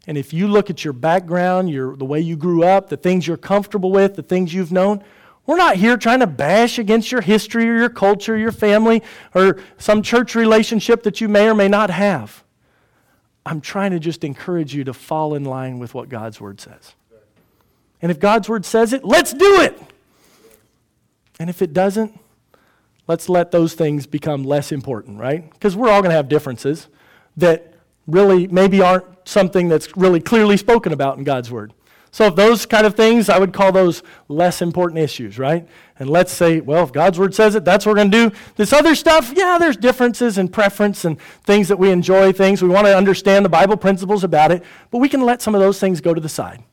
And 0.08 0.18
if 0.18 0.34
you 0.34 0.48
look 0.48 0.70
at 0.70 0.84
your 0.84 0.94
background, 0.94 1.70
your, 1.70 1.96
the 1.96 2.06
way 2.06 2.20
you 2.20 2.36
grew 2.36 2.64
up, 2.64 2.90
the 2.90 2.98
things 2.98 3.28
you're 3.28 3.38
comfortable 3.38 3.92
with, 3.92 4.16
the 4.16 4.24
things 4.24 4.54
you've 4.54 4.72
known, 4.72 5.04
we're 5.46 5.58
not 5.58 5.76
here 5.76 5.98
trying 5.98 6.20
to 6.22 6.28
bash 6.28 6.80
against 6.80 7.12
your 7.12 7.22
history 7.22 7.70
or 7.70 7.78
your 7.78 7.90
culture, 7.90 8.38
your 8.38 8.52
family, 8.52 9.04
or 9.36 9.60
some 9.78 10.02
church 10.02 10.36
relationship 10.36 11.04
that 11.04 11.22
you 11.22 11.28
may 11.28 11.48
or 11.48 11.54
may 11.54 11.68
not 11.68 11.90
have. 11.90 12.44
I'm 13.46 13.62
trying 13.62 13.92
to 13.92 14.00
just 14.00 14.24
encourage 14.24 14.74
you 14.74 14.84
to 14.86 14.94
fall 14.94 15.36
in 15.36 15.44
line 15.44 15.80
with 15.80 15.94
what 15.94 16.10
God's 16.10 16.40
Word 16.40 16.62
says. 16.62 16.96
And 18.02 18.12
if 18.12 18.20
God's 18.20 18.48
Word 18.48 18.66
says 18.66 18.94
it, 18.94 19.04
let's 19.04 19.34
do 19.34 19.62
it. 19.62 19.80
And 21.40 21.50
if 21.50 21.62
it 21.62 21.74
doesn't, 21.74 22.18
let's 23.08 23.28
let 23.28 23.52
those 23.52 23.74
things 23.74 24.08
become 24.08 24.44
less 24.44 24.72
important, 24.72 25.20
right? 25.20 25.50
Because 25.52 25.76
we're 25.76 25.90
all 25.90 26.02
going 26.02 26.12
to 26.12 26.16
have 26.16 26.30
differences 26.30 26.88
that 27.38 27.74
really 28.08 28.48
maybe 28.48 28.82
aren't 28.82 29.06
something 29.26 29.68
that's 29.68 29.96
really 29.98 30.20
clearly 30.20 30.58
spoken 30.58 30.94
about 30.94 31.18
in 31.18 31.24
God's 31.24 31.52
Word. 31.52 31.74
So, 32.14 32.28
if 32.28 32.36
those 32.36 32.68
kind 32.68 32.86
of 32.86 32.94
things, 32.94 33.28
I 33.28 33.40
would 33.40 33.54
call 33.54 33.72
those 33.72 34.04
less 34.28 34.62
important 34.62 35.00
issues, 35.00 35.40
right? 35.40 35.68
And 35.98 36.08
let's 36.08 36.32
say, 36.32 36.60
well, 36.60 36.84
if 36.84 36.94
God's 36.94 37.18
Word 37.18 37.34
says 37.34 37.56
it, 37.56 37.66
that's 37.66 37.88
what 37.88 37.94
we're 37.94 38.04
going 38.04 38.12
to 38.12 38.30
do. 38.30 38.36
This 38.56 38.72
other 38.72 38.94
stuff, 38.94 39.34
yeah, 39.36 39.58
there's 39.60 39.78
differences 39.78 40.38
and 40.38 40.54
preference 40.54 41.06
and 41.06 41.20
things 41.42 41.70
that 41.70 41.80
we 41.80 41.90
enjoy, 41.90 42.32
things 42.32 42.62
we 42.62 42.70
want 42.70 42.86
to 42.86 42.96
understand 42.96 43.44
the 43.44 43.50
Bible 43.50 43.78
principles 43.78 44.24
about 44.24 44.52
it, 44.52 44.64
but 44.92 45.00
we 45.00 45.10
can 45.10 45.24
let 45.24 45.42
some 45.42 45.56
of 45.56 45.62
those 45.62 45.80
things 45.80 46.02
go 46.02 46.14
to 46.14 46.22
the 46.22 46.30
side 46.30 46.64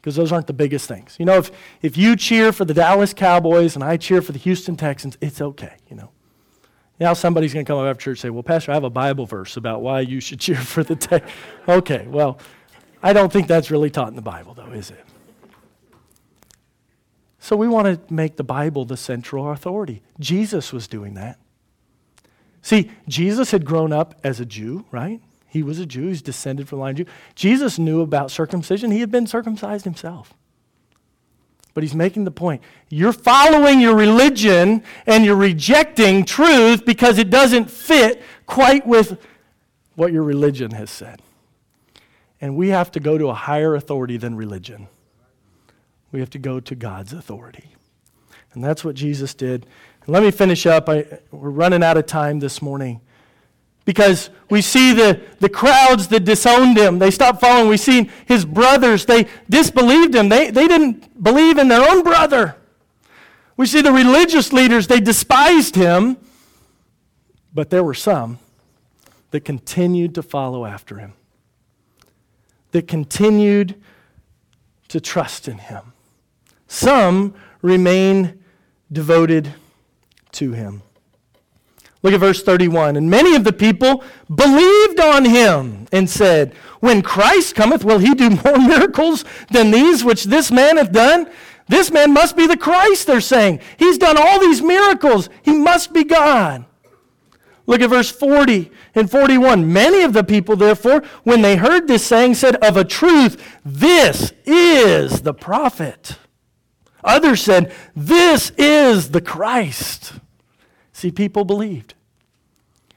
because 0.00 0.16
those 0.16 0.32
aren't 0.32 0.46
the 0.46 0.54
biggest 0.54 0.88
things. 0.88 1.16
You 1.18 1.26
know, 1.26 1.36
if, 1.36 1.50
if 1.82 1.98
you 1.98 2.16
cheer 2.16 2.50
for 2.50 2.64
the 2.64 2.72
Dallas 2.72 3.12
Cowboys 3.12 3.74
and 3.74 3.84
I 3.84 3.98
cheer 3.98 4.22
for 4.22 4.32
the 4.32 4.38
Houston 4.38 4.74
Texans, 4.74 5.18
it's 5.20 5.42
okay, 5.42 5.76
you 5.90 5.96
know. 5.96 6.12
Now 6.98 7.12
somebody's 7.12 7.52
going 7.52 7.66
to 7.66 7.70
come 7.70 7.78
up 7.78 7.90
after 7.90 8.04
church 8.04 8.20
and 8.20 8.22
say, 8.22 8.30
well, 8.30 8.42
Pastor, 8.42 8.70
I 8.70 8.74
have 8.74 8.84
a 8.84 8.90
Bible 8.90 9.26
verse 9.26 9.58
about 9.58 9.82
why 9.82 10.00
you 10.00 10.18
should 10.20 10.40
cheer 10.40 10.56
for 10.56 10.82
the 10.82 10.96
Texans. 10.96 11.30
okay, 11.68 12.06
well, 12.08 12.38
I 13.02 13.12
don't 13.12 13.32
think 13.32 13.46
that's 13.46 13.70
really 13.70 13.90
taught 13.90 14.08
in 14.08 14.16
the 14.16 14.22
Bible, 14.22 14.54
though, 14.54 14.72
is 14.72 14.90
it? 14.90 15.04
So 17.38 17.56
we 17.56 17.68
want 17.68 17.86
to 17.86 18.12
make 18.12 18.36
the 18.36 18.44
Bible 18.44 18.84
the 18.84 18.96
central 18.96 19.50
authority. 19.50 20.02
Jesus 20.18 20.72
was 20.72 20.86
doing 20.86 21.14
that. 21.14 21.38
See, 22.60 22.90
Jesus 23.08 23.52
had 23.52 23.64
grown 23.64 23.92
up 23.92 24.18
as 24.22 24.40
a 24.40 24.44
Jew, 24.44 24.84
right? 24.90 25.22
He 25.46 25.62
was 25.62 25.78
a 25.78 25.86
Jew, 25.86 26.08
he's 26.08 26.20
descended 26.20 26.68
from 26.68 26.78
the 26.78 26.82
line 26.82 26.90
of 26.90 27.06
Jew. 27.06 27.12
Jesus 27.34 27.78
knew 27.78 28.02
about 28.02 28.30
circumcision, 28.30 28.90
he 28.90 29.00
had 29.00 29.10
been 29.10 29.26
circumcised 29.26 29.84
himself. 29.84 30.34
But 31.72 31.84
he's 31.84 31.94
making 31.94 32.24
the 32.24 32.30
point 32.30 32.60
you're 32.90 33.12
following 33.12 33.80
your 33.80 33.94
religion 33.94 34.82
and 35.06 35.24
you're 35.24 35.36
rejecting 35.36 36.24
truth 36.24 36.84
because 36.84 37.18
it 37.18 37.30
doesn't 37.30 37.70
fit 37.70 38.20
quite 38.46 38.86
with 38.86 39.18
what 39.94 40.12
your 40.12 40.24
religion 40.24 40.72
has 40.72 40.90
said. 40.90 41.22
And 42.40 42.56
we 42.56 42.68
have 42.68 42.90
to 42.92 43.00
go 43.00 43.18
to 43.18 43.28
a 43.28 43.34
higher 43.34 43.74
authority 43.74 44.16
than 44.16 44.36
religion. 44.36 44.88
We 46.12 46.20
have 46.20 46.30
to 46.30 46.38
go 46.38 46.60
to 46.60 46.74
God's 46.74 47.12
authority. 47.12 47.74
And 48.54 48.62
that's 48.62 48.84
what 48.84 48.94
Jesus 48.94 49.34
did. 49.34 49.66
And 50.04 50.08
let 50.08 50.22
me 50.22 50.30
finish 50.30 50.66
up. 50.66 50.88
I, 50.88 51.20
we're 51.30 51.50
running 51.50 51.82
out 51.82 51.96
of 51.96 52.06
time 52.06 52.38
this 52.38 52.62
morning. 52.62 53.00
Because 53.84 54.30
we 54.50 54.60
see 54.60 54.92
the, 54.92 55.20
the 55.40 55.48
crowds 55.48 56.08
that 56.08 56.24
disowned 56.24 56.76
him. 56.76 56.98
They 56.98 57.10
stopped 57.10 57.40
following. 57.40 57.68
We 57.68 57.76
see 57.76 58.10
his 58.26 58.44
brothers. 58.44 59.06
They 59.06 59.26
disbelieved 59.48 60.14
him. 60.14 60.28
They, 60.28 60.50
they 60.50 60.68
didn't 60.68 61.22
believe 61.22 61.58
in 61.58 61.68
their 61.68 61.88
own 61.88 62.02
brother. 62.02 62.56
We 63.56 63.66
see 63.66 63.80
the 63.80 63.92
religious 63.92 64.52
leaders. 64.52 64.86
They 64.86 65.00
despised 65.00 65.74
him. 65.74 66.18
But 67.52 67.70
there 67.70 67.82
were 67.82 67.94
some 67.94 68.38
that 69.30 69.40
continued 69.40 70.14
to 70.14 70.22
follow 70.22 70.64
after 70.64 70.98
him 70.98 71.14
that 72.72 72.88
continued 72.88 73.80
to 74.88 75.00
trust 75.00 75.48
in 75.48 75.58
him. 75.58 75.92
Some 76.66 77.34
remain 77.62 78.42
devoted 78.90 79.54
to 80.32 80.52
him. 80.52 80.82
Look 82.02 82.14
at 82.14 82.20
verse 82.20 82.42
31. 82.42 82.96
And 82.96 83.10
many 83.10 83.34
of 83.34 83.44
the 83.44 83.52
people 83.52 84.04
believed 84.32 85.00
on 85.00 85.24
him 85.24 85.86
and 85.90 86.08
said, 86.08 86.54
When 86.80 87.02
Christ 87.02 87.54
cometh, 87.54 87.84
will 87.84 87.98
he 87.98 88.14
do 88.14 88.30
more 88.30 88.58
miracles 88.68 89.24
than 89.50 89.70
these 89.70 90.04
which 90.04 90.24
this 90.24 90.50
man 90.50 90.76
hath 90.76 90.92
done? 90.92 91.28
This 91.66 91.90
man 91.90 92.14
must 92.14 92.36
be 92.36 92.46
the 92.46 92.56
Christ, 92.56 93.06
they're 93.06 93.20
saying. 93.20 93.60
He's 93.76 93.98
done 93.98 94.16
all 94.16 94.40
these 94.40 94.62
miracles. 94.62 95.28
He 95.42 95.52
must 95.52 95.92
be 95.92 96.04
God. 96.04 96.64
Look 97.68 97.82
at 97.82 97.90
verse 97.90 98.10
40 98.10 98.72
and 98.94 99.10
41. 99.10 99.70
Many 99.70 100.02
of 100.02 100.14
the 100.14 100.24
people, 100.24 100.56
therefore, 100.56 101.02
when 101.24 101.42
they 101.42 101.56
heard 101.56 101.86
this 101.86 102.04
saying, 102.04 102.36
said, 102.36 102.56
Of 102.56 102.78
a 102.78 102.84
truth, 102.84 103.60
this 103.62 104.32
is 104.46 105.20
the 105.20 105.34
prophet. 105.34 106.16
Others 107.04 107.42
said, 107.42 107.74
This 107.94 108.52
is 108.56 109.10
the 109.10 109.20
Christ. 109.20 110.14
See, 110.94 111.10
people 111.10 111.44
believed. 111.44 111.92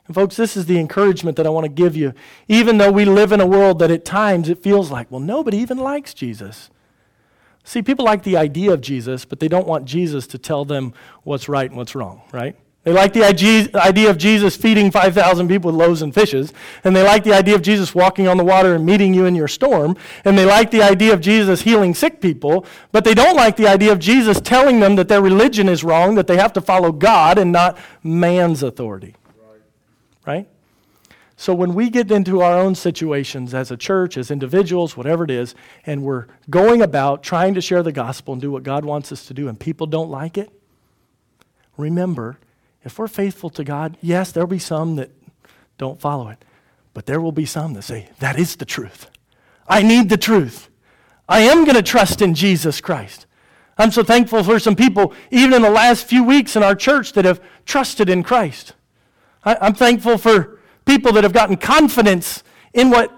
And 0.07 0.15
folks, 0.15 0.38
this 0.38 0.55
is 0.55 0.67
the 0.67 0.80
encouragement 0.80 1.36
that 1.36 1.45
I 1.45 1.49
want 1.49 1.65
to 1.65 1.69
give 1.69 1.97
you. 1.97 2.13
Even 2.47 2.78
though 2.78 2.93
we 2.93 3.03
live 3.03 3.34
in 3.34 3.41
a 3.41 3.45
world 3.45 3.80
that 3.80 3.91
at 3.91 4.05
times 4.05 4.47
it 4.47 4.63
feels 4.63 4.89
like, 4.89 5.11
well, 5.11 5.19
nobody 5.19 5.57
even 5.57 5.78
likes 5.78 6.13
Jesus. 6.13 6.69
See, 7.65 7.82
people 7.82 8.05
like 8.05 8.24
the 8.24 8.38
idea 8.38 8.72
of 8.72 8.80
Jesus, 8.80 9.26
but 9.26 9.41
they 9.41 9.49
don't 9.49 9.67
want 9.67 9.84
Jesus 9.84 10.28
to 10.28 10.38
tell 10.38 10.63
them 10.63 10.93
what's 11.24 11.49
right 11.49 11.69
and 11.69 11.78
what's 11.78 11.93
wrong, 11.93 12.22
right? 12.32 12.55
They 12.84 12.93
like 12.93 13.13
the 13.13 13.23
idea 13.23 14.09
of 14.09 14.17
Jesus 14.17 14.55
feeding 14.55 14.89
5,000 14.89 15.47
people 15.47 15.71
with 15.71 15.79
loaves 15.79 16.01
and 16.01 16.11
fishes. 16.11 16.51
And 16.84 16.95
they 16.95 17.03
like 17.03 17.23
the 17.23 17.34
idea 17.34 17.53
of 17.53 17.61
Jesus 17.61 17.93
walking 17.93 18.27
on 18.27 18.38
the 18.38 18.43
water 18.43 18.73
and 18.73 18.84
meeting 18.84 19.13
you 19.13 19.25
in 19.25 19.36
your 19.36 19.47
storm. 19.47 19.95
And 20.25 20.36
they 20.36 20.45
like 20.45 20.71
the 20.71 20.82
idea 20.82 21.13
of 21.13 21.21
Jesus 21.21 21.61
healing 21.61 21.93
sick 21.93 22.19
people. 22.19 22.65
But 22.91 23.03
they 23.03 23.13
don't 23.13 23.36
like 23.36 23.55
the 23.55 23.67
idea 23.67 23.91
of 23.91 23.99
Jesus 23.99 24.41
telling 24.41 24.79
them 24.79 24.95
that 24.95 25.09
their 25.09 25.21
religion 25.21 25.69
is 25.69 25.84
wrong, 25.84 26.15
that 26.15 26.25
they 26.25 26.38
have 26.38 26.53
to 26.53 26.61
follow 26.61 26.91
God 26.91 27.38
and 27.38 27.51
not 27.51 27.77
man's 28.01 28.63
authority. 28.63 29.15
Right? 29.45 29.61
right? 30.25 30.47
So 31.38 31.53
when 31.53 31.75
we 31.75 31.91
get 31.91 32.11
into 32.11 32.41
our 32.41 32.57
own 32.57 32.73
situations 32.73 33.53
as 33.53 33.69
a 33.69 33.77
church, 33.77 34.17
as 34.17 34.32
individuals, 34.32 34.97
whatever 34.97 35.23
it 35.23 35.32
is, 35.32 35.53
and 35.86 36.01
we're 36.01 36.25
going 36.49 36.82
about 36.82 37.21
trying 37.21 37.53
to 37.53 37.61
share 37.61 37.84
the 37.84 37.91
gospel 37.91 38.34
and 38.34 38.41
do 38.41 38.49
what 38.49 38.63
God 38.63 38.86
wants 38.86 39.11
us 39.11 39.27
to 39.27 39.36
do, 39.36 39.47
and 39.47 39.59
people 39.59 39.86
don't 39.86 40.09
like 40.09 40.36
it, 40.36 40.51
remember 41.77 42.39
if 42.84 42.97
we're 42.97 43.07
faithful 43.07 43.49
to 43.51 43.63
God, 43.63 43.97
yes, 44.01 44.32
there'll 44.32 44.47
be 44.47 44.59
some 44.59 44.95
that 44.95 45.11
don't 45.77 45.99
follow 45.99 46.29
it, 46.29 46.43
but 46.93 47.05
there 47.05 47.21
will 47.21 47.32
be 47.32 47.45
some 47.45 47.73
that 47.73 47.84
say, 47.84 48.09
That 48.19 48.39
is 48.39 48.55
the 48.55 48.65
truth. 48.65 49.09
I 49.67 49.84
need 49.84 50.09
the 50.09 50.17
truth. 50.17 50.69
I 51.29 51.41
am 51.41 51.63
going 51.63 51.75
to 51.75 51.84
trust 51.84 52.21
in 52.21 52.34
Jesus 52.34 52.82
Christ. 52.82 53.25
I'm 53.77 53.91
so 53.91 54.03
thankful 54.03 54.43
for 54.43 54.59
some 54.59 54.75
people, 54.75 55.13
even 55.32 55.53
in 55.53 55.61
the 55.61 55.69
last 55.69 56.05
few 56.05 56.23
weeks 56.23 56.55
in 56.55 56.63
our 56.63 56.75
church, 56.75 57.13
that 57.13 57.25
have 57.25 57.41
trusted 57.65 58.09
in 58.09 58.21
Christ. 58.21 58.73
I, 59.43 59.65
am 59.65 59.73
thankful 59.73 60.17
for 60.17 60.59
people 60.86 61.13
that 61.13 61.23
have 61.23 61.34
gotten 61.34 61.57
confidence 61.57 62.43
in 62.73 62.89
what 62.89 63.11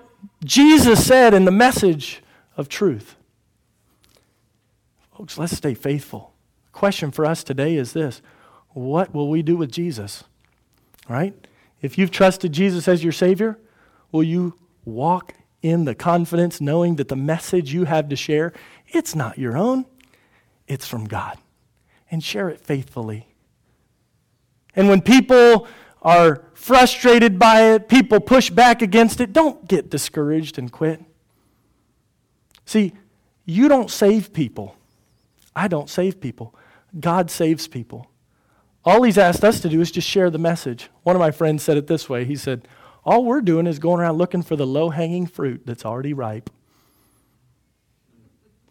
Jesus 0.44 1.06
said 1.06 1.34
in 1.34 1.46
the 1.46 1.52
message 1.52 2.22
of 2.56 2.70
truth. 2.70 3.16
Folks, 5.18 5.38
let's 5.38 5.58
stay 5.58 5.74
faithful. 5.74 6.34
The 6.66 6.78
question 6.78 7.12
for 7.12 7.26
us 7.26 7.44
today 7.44 7.76
is 7.76 7.94
this 7.94 8.22
what 8.74 9.14
will 9.14 9.30
we 9.30 9.42
do 9.42 9.56
with 9.56 9.72
Jesus? 9.72 10.24
Right? 11.10 11.34
If 11.82 11.98
you've 11.98 12.12
trusted 12.12 12.52
Jesus 12.54 12.88
as 12.88 13.04
your 13.04 13.14
Savior, 13.14 13.60
will 14.12 14.24
you 14.24 14.58
walk 14.86 15.34
in 15.62 15.86
the 15.86 15.96
confidence 15.96 16.60
knowing 16.60 16.96
that 16.96 17.08
the 17.08 17.16
message 17.16 17.74
you 17.74 17.86
have 17.86 18.10
to 18.10 18.16
share, 18.16 18.54
it's 18.88 19.16
not 19.16 19.38
your 19.38 19.58
own, 19.58 19.86
it's 20.68 20.88
from 20.88 21.06
God. 21.06 21.38
And 22.12 22.24
share 22.24 22.50
it 22.50 22.62
faithfully. 22.62 23.28
And 24.76 24.88
when 24.88 25.02
people 25.02 25.68
are 26.02 26.44
frustrated 26.54 27.40
by 27.40 27.74
it, 27.74 27.88
people 27.88 28.20
push 28.20 28.50
back 28.50 28.82
against 28.82 29.22
it, 29.22 29.34
don't 29.34 29.68
get 29.68 29.90
discouraged 29.90 30.60
and 30.60 30.72
quit. 30.72 31.02
See, 32.66 32.94
you 33.46 33.68
don't 33.68 33.90
save 33.90 34.34
people. 34.34 34.76
I 35.56 35.68
don't 35.68 35.90
save 35.90 36.20
people. 36.20 36.56
God 37.00 37.32
saves 37.32 37.68
people. 37.68 38.10
All 38.86 39.04
he's 39.04 39.18
asked 39.18 39.44
us 39.44 39.62
to 39.62 39.70
do 39.70 39.80
is 39.82 39.92
just 39.92 40.08
share 40.08 40.30
the 40.30 40.38
message. 40.38 40.90
One 41.04 41.16
of 41.16 41.20
my 41.20 41.32
friends 41.32 41.64
said 41.64 41.78
it 41.78 41.88
this 41.88 42.10
way 42.10 42.26
He 42.26 42.36
said, 42.36 42.68
All 43.06 43.24
we're 43.24 43.42
doing 43.42 43.68
is 43.68 43.80
going 43.80 44.00
around 44.02 44.18
looking 44.18 44.42
for 44.42 44.56
the 44.56 44.68
low 44.68 44.90
hanging 44.90 45.28
fruit 45.28 45.62
that's 45.66 45.86
already 45.86 46.14
ripe. 46.14 46.50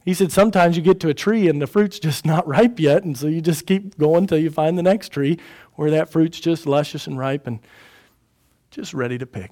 He 0.04 0.14
said, 0.14 0.32
Sometimes 0.32 0.76
you 0.76 0.82
get 0.82 1.00
to 1.00 1.08
a 1.08 1.14
tree 1.14 1.48
and 1.48 1.62
the 1.62 1.66
fruit's 1.66 1.98
just 1.98 2.26
not 2.26 2.46
ripe 2.46 2.78
yet, 2.78 3.04
and 3.04 3.16
so 3.16 3.26
you 3.26 3.40
just 3.40 3.66
keep 3.66 3.96
going 3.98 4.24
until 4.24 4.38
you 4.38 4.50
find 4.50 4.76
the 4.76 4.82
next 4.82 5.10
tree 5.10 5.38
where 5.74 5.90
that 5.90 6.10
fruit's 6.10 6.40
just 6.40 6.66
luscious 6.66 7.06
and 7.06 7.18
ripe 7.18 7.46
and 7.46 7.60
just 8.70 8.92
ready 8.92 9.16
to 9.18 9.26
pick. 9.26 9.50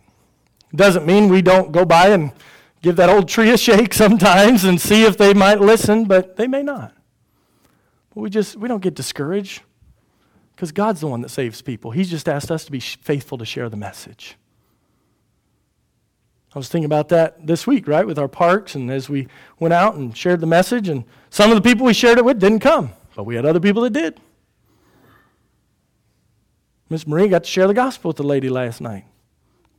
It 0.72 0.76
doesn't 0.76 1.06
mean 1.06 1.28
we 1.28 1.42
don't 1.42 1.72
go 1.72 1.84
by 1.84 2.08
and 2.08 2.32
give 2.82 2.96
that 2.96 3.08
old 3.08 3.28
tree 3.28 3.50
a 3.50 3.56
shake 3.56 3.94
sometimes 3.94 4.64
and 4.64 4.80
see 4.80 5.04
if 5.04 5.16
they 5.16 5.32
might 5.34 5.60
listen, 5.60 6.04
but 6.04 6.36
they 6.36 6.46
may 6.46 6.62
not. 6.62 6.94
But 8.14 8.20
we 8.20 8.30
just 8.30 8.56
we 8.56 8.68
don't 8.68 8.82
get 8.82 8.94
discouraged. 8.94 9.62
Because 10.60 10.72
God's 10.72 11.00
the 11.00 11.06
one 11.06 11.22
that 11.22 11.30
saves 11.30 11.62
people. 11.62 11.90
He's 11.90 12.10
just 12.10 12.28
asked 12.28 12.50
us 12.50 12.66
to 12.66 12.70
be 12.70 12.80
faithful 12.80 13.38
to 13.38 13.46
share 13.46 13.70
the 13.70 13.78
message. 13.78 14.36
I 16.54 16.58
was 16.58 16.68
thinking 16.68 16.84
about 16.84 17.08
that 17.08 17.46
this 17.46 17.66
week, 17.66 17.88
right, 17.88 18.06
with 18.06 18.18
our 18.18 18.28
parks, 18.28 18.74
and 18.74 18.90
as 18.90 19.08
we 19.08 19.26
went 19.58 19.72
out 19.72 19.94
and 19.94 20.14
shared 20.14 20.40
the 20.40 20.46
message, 20.46 20.86
and 20.90 21.04
some 21.30 21.50
of 21.50 21.56
the 21.56 21.62
people 21.62 21.86
we 21.86 21.94
shared 21.94 22.18
it 22.18 22.26
with 22.26 22.38
didn't 22.38 22.58
come, 22.58 22.90
but 23.16 23.24
we 23.24 23.36
had 23.36 23.46
other 23.46 23.58
people 23.58 23.80
that 23.84 23.94
did. 23.94 24.20
Miss 26.90 27.06
Marie 27.06 27.28
got 27.28 27.44
to 27.44 27.50
share 27.50 27.66
the 27.66 27.72
gospel 27.72 28.10
with 28.10 28.18
the 28.18 28.22
lady 28.22 28.50
last 28.50 28.82
night. 28.82 29.06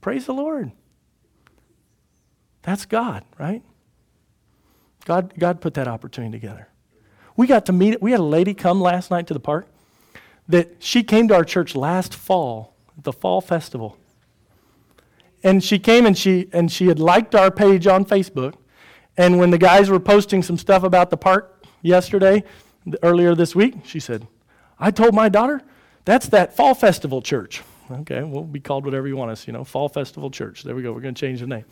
Praise 0.01 0.25
the 0.25 0.33
Lord. 0.33 0.71
That's 2.63 2.85
God, 2.85 3.23
right? 3.37 3.61
God, 5.05 5.31
God 5.37 5.61
put 5.61 5.75
that 5.75 5.87
opportunity 5.87 6.39
together. 6.39 6.69
We 7.37 7.45
got 7.45 7.67
to 7.67 7.71
meet, 7.71 8.01
we 8.01 8.09
had 8.09 8.19
a 8.19 8.23
lady 8.23 8.55
come 8.55 8.81
last 8.81 9.11
night 9.11 9.27
to 9.27 9.35
the 9.35 9.39
park 9.39 9.67
that 10.51 10.75
she 10.79 11.03
came 11.03 11.27
to 11.27 11.35
our 11.35 11.43
church 11.43 11.75
last 11.75 12.13
fall, 12.13 12.75
the 13.01 13.13
fall 13.13 13.41
festival. 13.41 13.97
And 15.43 15.63
she 15.63 15.79
came 15.79 16.05
and 16.05 16.17
she 16.17 16.49
and 16.53 16.71
she 16.71 16.87
had 16.87 16.99
liked 16.99 17.33
our 17.33 17.49
page 17.49 17.87
on 17.87 18.05
Facebook. 18.05 18.55
And 19.17 19.39
when 19.39 19.49
the 19.49 19.57
guys 19.57 19.89
were 19.89 19.99
posting 19.99 20.43
some 20.43 20.57
stuff 20.57 20.83
about 20.83 21.09
the 21.09 21.17
park 21.17 21.65
yesterday, 21.81 22.43
earlier 23.03 23.35
this 23.35 23.55
week, 23.55 23.75
she 23.83 23.99
said, 23.99 24.27
I 24.79 24.91
told 24.91 25.13
my 25.13 25.29
daughter, 25.29 25.61
that's 26.05 26.29
that 26.29 26.55
fall 26.55 26.73
festival 26.73 27.21
church. 27.21 27.61
Okay, 27.91 28.23
we'll 28.23 28.43
be 28.43 28.59
called 28.59 28.85
whatever 28.85 29.07
you 29.07 29.17
want 29.17 29.31
us, 29.31 29.47
you 29.47 29.53
know, 29.53 29.63
fall 29.63 29.89
festival 29.89 30.31
church. 30.31 30.63
There 30.63 30.75
we 30.75 30.81
go. 30.81 30.93
We're 30.93 31.01
going 31.01 31.13
to 31.13 31.19
change 31.19 31.41
the 31.41 31.47
name. 31.47 31.65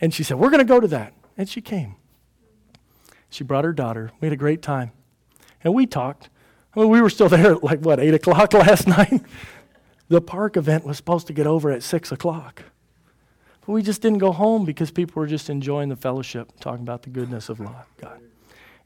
And 0.00 0.14
she 0.14 0.22
said, 0.22 0.38
We're 0.38 0.50
going 0.50 0.66
to 0.66 0.72
go 0.72 0.80
to 0.80 0.88
that. 0.88 1.12
And 1.36 1.48
she 1.48 1.60
came. 1.60 1.96
She 3.28 3.44
brought 3.44 3.64
her 3.64 3.72
daughter. 3.72 4.12
We 4.20 4.26
had 4.26 4.32
a 4.32 4.36
great 4.36 4.62
time. 4.62 4.92
And 5.62 5.74
we 5.74 5.86
talked. 5.86 6.28
Mean, 6.76 6.88
we 6.88 7.00
were 7.00 7.10
still 7.10 7.28
there 7.28 7.52
at 7.52 7.64
like, 7.64 7.80
what, 7.80 8.00
8 8.00 8.14
o'clock 8.14 8.52
last 8.54 8.86
night? 8.86 9.22
the 10.08 10.20
park 10.20 10.56
event 10.56 10.84
was 10.84 10.96
supposed 10.96 11.28
to 11.28 11.32
get 11.32 11.46
over 11.46 11.70
at 11.70 11.82
6 11.82 12.12
o'clock. 12.12 12.64
But 13.60 13.72
we 13.72 13.82
just 13.82 14.02
didn't 14.02 14.18
go 14.18 14.32
home 14.32 14.64
because 14.64 14.90
people 14.90 15.20
were 15.20 15.26
just 15.26 15.48
enjoying 15.48 15.88
the 15.88 15.96
fellowship, 15.96 16.50
talking 16.60 16.82
about 16.82 17.02
the 17.02 17.10
goodness 17.10 17.48
of 17.48 17.58
God. 17.58 18.20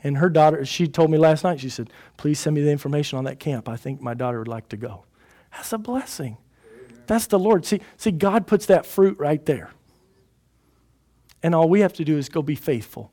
And 0.03 0.19
her 0.19 0.29
daughter, 0.29 0.67
she 0.67 0.87
told 0.87 1.11
me 1.11 1.17
last 1.17 1.43
night, 1.43 1.61
she 1.61 1.71
said, 1.71 1.89
Please 2.19 2.39
send 2.39 2.55
me 2.55 2.63
the 2.63 2.71
information 2.71 3.17
on 3.17 3.25
that 3.25 3.41
camp. 3.41 3.71
I 3.71 3.77
think 3.77 4.03
my 4.03 4.13
daughter 4.13 4.39
would 4.39 4.49
like 4.49 4.69
to 4.69 4.77
go. 4.77 5.05
That's 5.51 5.73
a 5.73 5.79
blessing. 5.79 6.37
That's 7.07 7.27
the 7.27 7.39
Lord. 7.39 7.65
See, 7.65 7.81
see, 7.97 8.11
God 8.11 8.47
puts 8.47 8.67
that 8.67 8.85
fruit 8.85 9.19
right 9.19 9.45
there. 9.47 9.71
And 11.43 11.55
all 11.55 11.71
we 11.71 11.81
have 11.81 11.95
to 11.95 12.05
do 12.05 12.19
is 12.19 12.29
go 12.29 12.43
be 12.43 12.55
faithful 12.55 13.11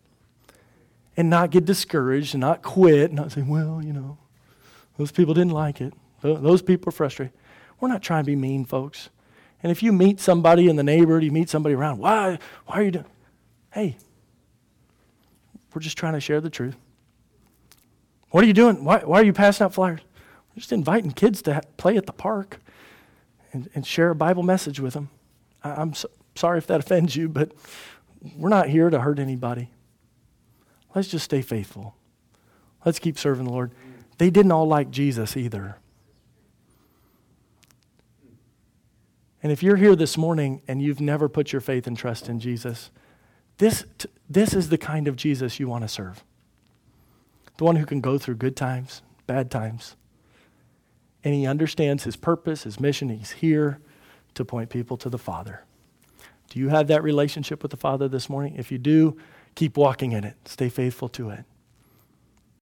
and 1.15 1.29
not 1.29 1.51
get 1.51 1.63
discouraged 1.63 2.33
and 2.33 2.41
not 2.41 2.61
quit 2.61 3.11
and 3.11 3.13
not 3.13 3.31
say, 3.31 3.41
Well, 3.41 3.81
you 3.81 3.93
know, 3.93 4.17
those 5.01 5.11
people 5.11 5.33
didn't 5.33 5.53
like 5.53 5.81
it. 5.81 5.95
Those 6.21 6.61
people 6.61 6.89
are 6.89 6.91
frustrated. 6.91 7.33
We're 7.79 7.87
not 7.87 8.03
trying 8.03 8.23
to 8.23 8.27
be 8.27 8.35
mean, 8.35 8.65
folks. 8.65 9.09
And 9.63 9.71
if 9.71 9.81
you 9.81 9.91
meet 9.91 10.19
somebody 10.19 10.69
in 10.69 10.75
the 10.75 10.83
neighborhood, 10.83 11.23
you 11.23 11.31
meet 11.31 11.49
somebody 11.49 11.73
around, 11.73 11.97
why, 11.97 12.37
why 12.67 12.75
are 12.75 12.83
you 12.83 12.91
doing? 12.91 13.05
Hey, 13.73 13.97
we're 15.73 15.81
just 15.81 15.97
trying 15.97 16.13
to 16.13 16.19
share 16.19 16.39
the 16.39 16.51
truth. 16.51 16.75
What 18.29 18.43
are 18.43 18.47
you 18.47 18.53
doing? 18.53 18.83
Why, 18.83 18.99
why 18.99 19.21
are 19.21 19.23
you 19.23 19.33
passing 19.33 19.65
out 19.65 19.73
flyers? 19.73 20.01
We're 20.51 20.59
just 20.59 20.71
inviting 20.71 21.13
kids 21.13 21.41
to 21.43 21.55
ha- 21.55 21.61
play 21.77 21.97
at 21.97 22.05
the 22.05 22.13
park 22.13 22.59
and, 23.51 23.69
and 23.73 23.83
share 23.85 24.11
a 24.11 24.15
Bible 24.15 24.43
message 24.43 24.79
with 24.79 24.93
them. 24.93 25.09
I, 25.63 25.81
am 25.81 25.95
so, 25.95 26.11
sorry 26.35 26.59
if 26.59 26.67
that 26.67 26.79
offends 26.79 27.15
you, 27.15 27.27
but 27.27 27.53
we're 28.37 28.49
not 28.49 28.69
here 28.69 28.91
to 28.91 28.99
hurt 28.99 29.17
anybody. 29.17 29.71
Let's 30.93 31.07
just 31.07 31.25
stay 31.25 31.41
faithful. 31.41 31.95
Let's 32.85 32.99
keep 32.99 33.17
serving 33.17 33.45
the 33.45 33.51
Lord. 33.51 33.71
They 34.17 34.29
didn't 34.29 34.51
all 34.51 34.67
like 34.67 34.91
Jesus 34.91 35.35
either. 35.35 35.77
And 39.43 39.51
if 39.51 39.63
you're 39.63 39.77
here 39.77 39.95
this 39.95 40.17
morning 40.17 40.61
and 40.67 40.81
you've 40.81 41.01
never 41.01 41.27
put 41.27 41.51
your 41.51 41.61
faith 41.61 41.87
and 41.87 41.97
trust 41.97 42.29
in 42.29 42.39
Jesus, 42.39 42.91
this, 43.57 43.85
this 44.29 44.53
is 44.53 44.69
the 44.69 44.77
kind 44.77 45.07
of 45.07 45.15
Jesus 45.15 45.59
you 45.59 45.67
want 45.67 45.83
to 45.83 45.87
serve. 45.87 46.23
The 47.57 47.63
one 47.63 47.75
who 47.75 47.85
can 47.85 48.01
go 48.01 48.17
through 48.17 48.35
good 48.35 48.55
times, 48.55 49.01
bad 49.27 49.49
times. 49.49 49.95
And 51.23 51.33
he 51.33 51.45
understands 51.45 52.03
his 52.03 52.15
purpose, 52.15 52.63
his 52.63 52.79
mission. 52.79 53.09
He's 53.09 53.31
here 53.31 53.79
to 54.33 54.45
point 54.45 54.69
people 54.69 54.97
to 54.97 55.09
the 55.09 55.17
Father. 55.17 55.63
Do 56.49 56.59
you 56.59 56.69
have 56.69 56.87
that 56.87 57.03
relationship 57.03 57.61
with 57.61 57.71
the 57.71 57.77
Father 57.77 58.07
this 58.07 58.29
morning? 58.29 58.55
If 58.57 58.71
you 58.71 58.77
do, 58.77 59.17
keep 59.55 59.77
walking 59.77 60.11
in 60.11 60.23
it. 60.23 60.35
Stay 60.45 60.69
faithful 60.69 61.09
to 61.09 61.29
it. 61.29 61.45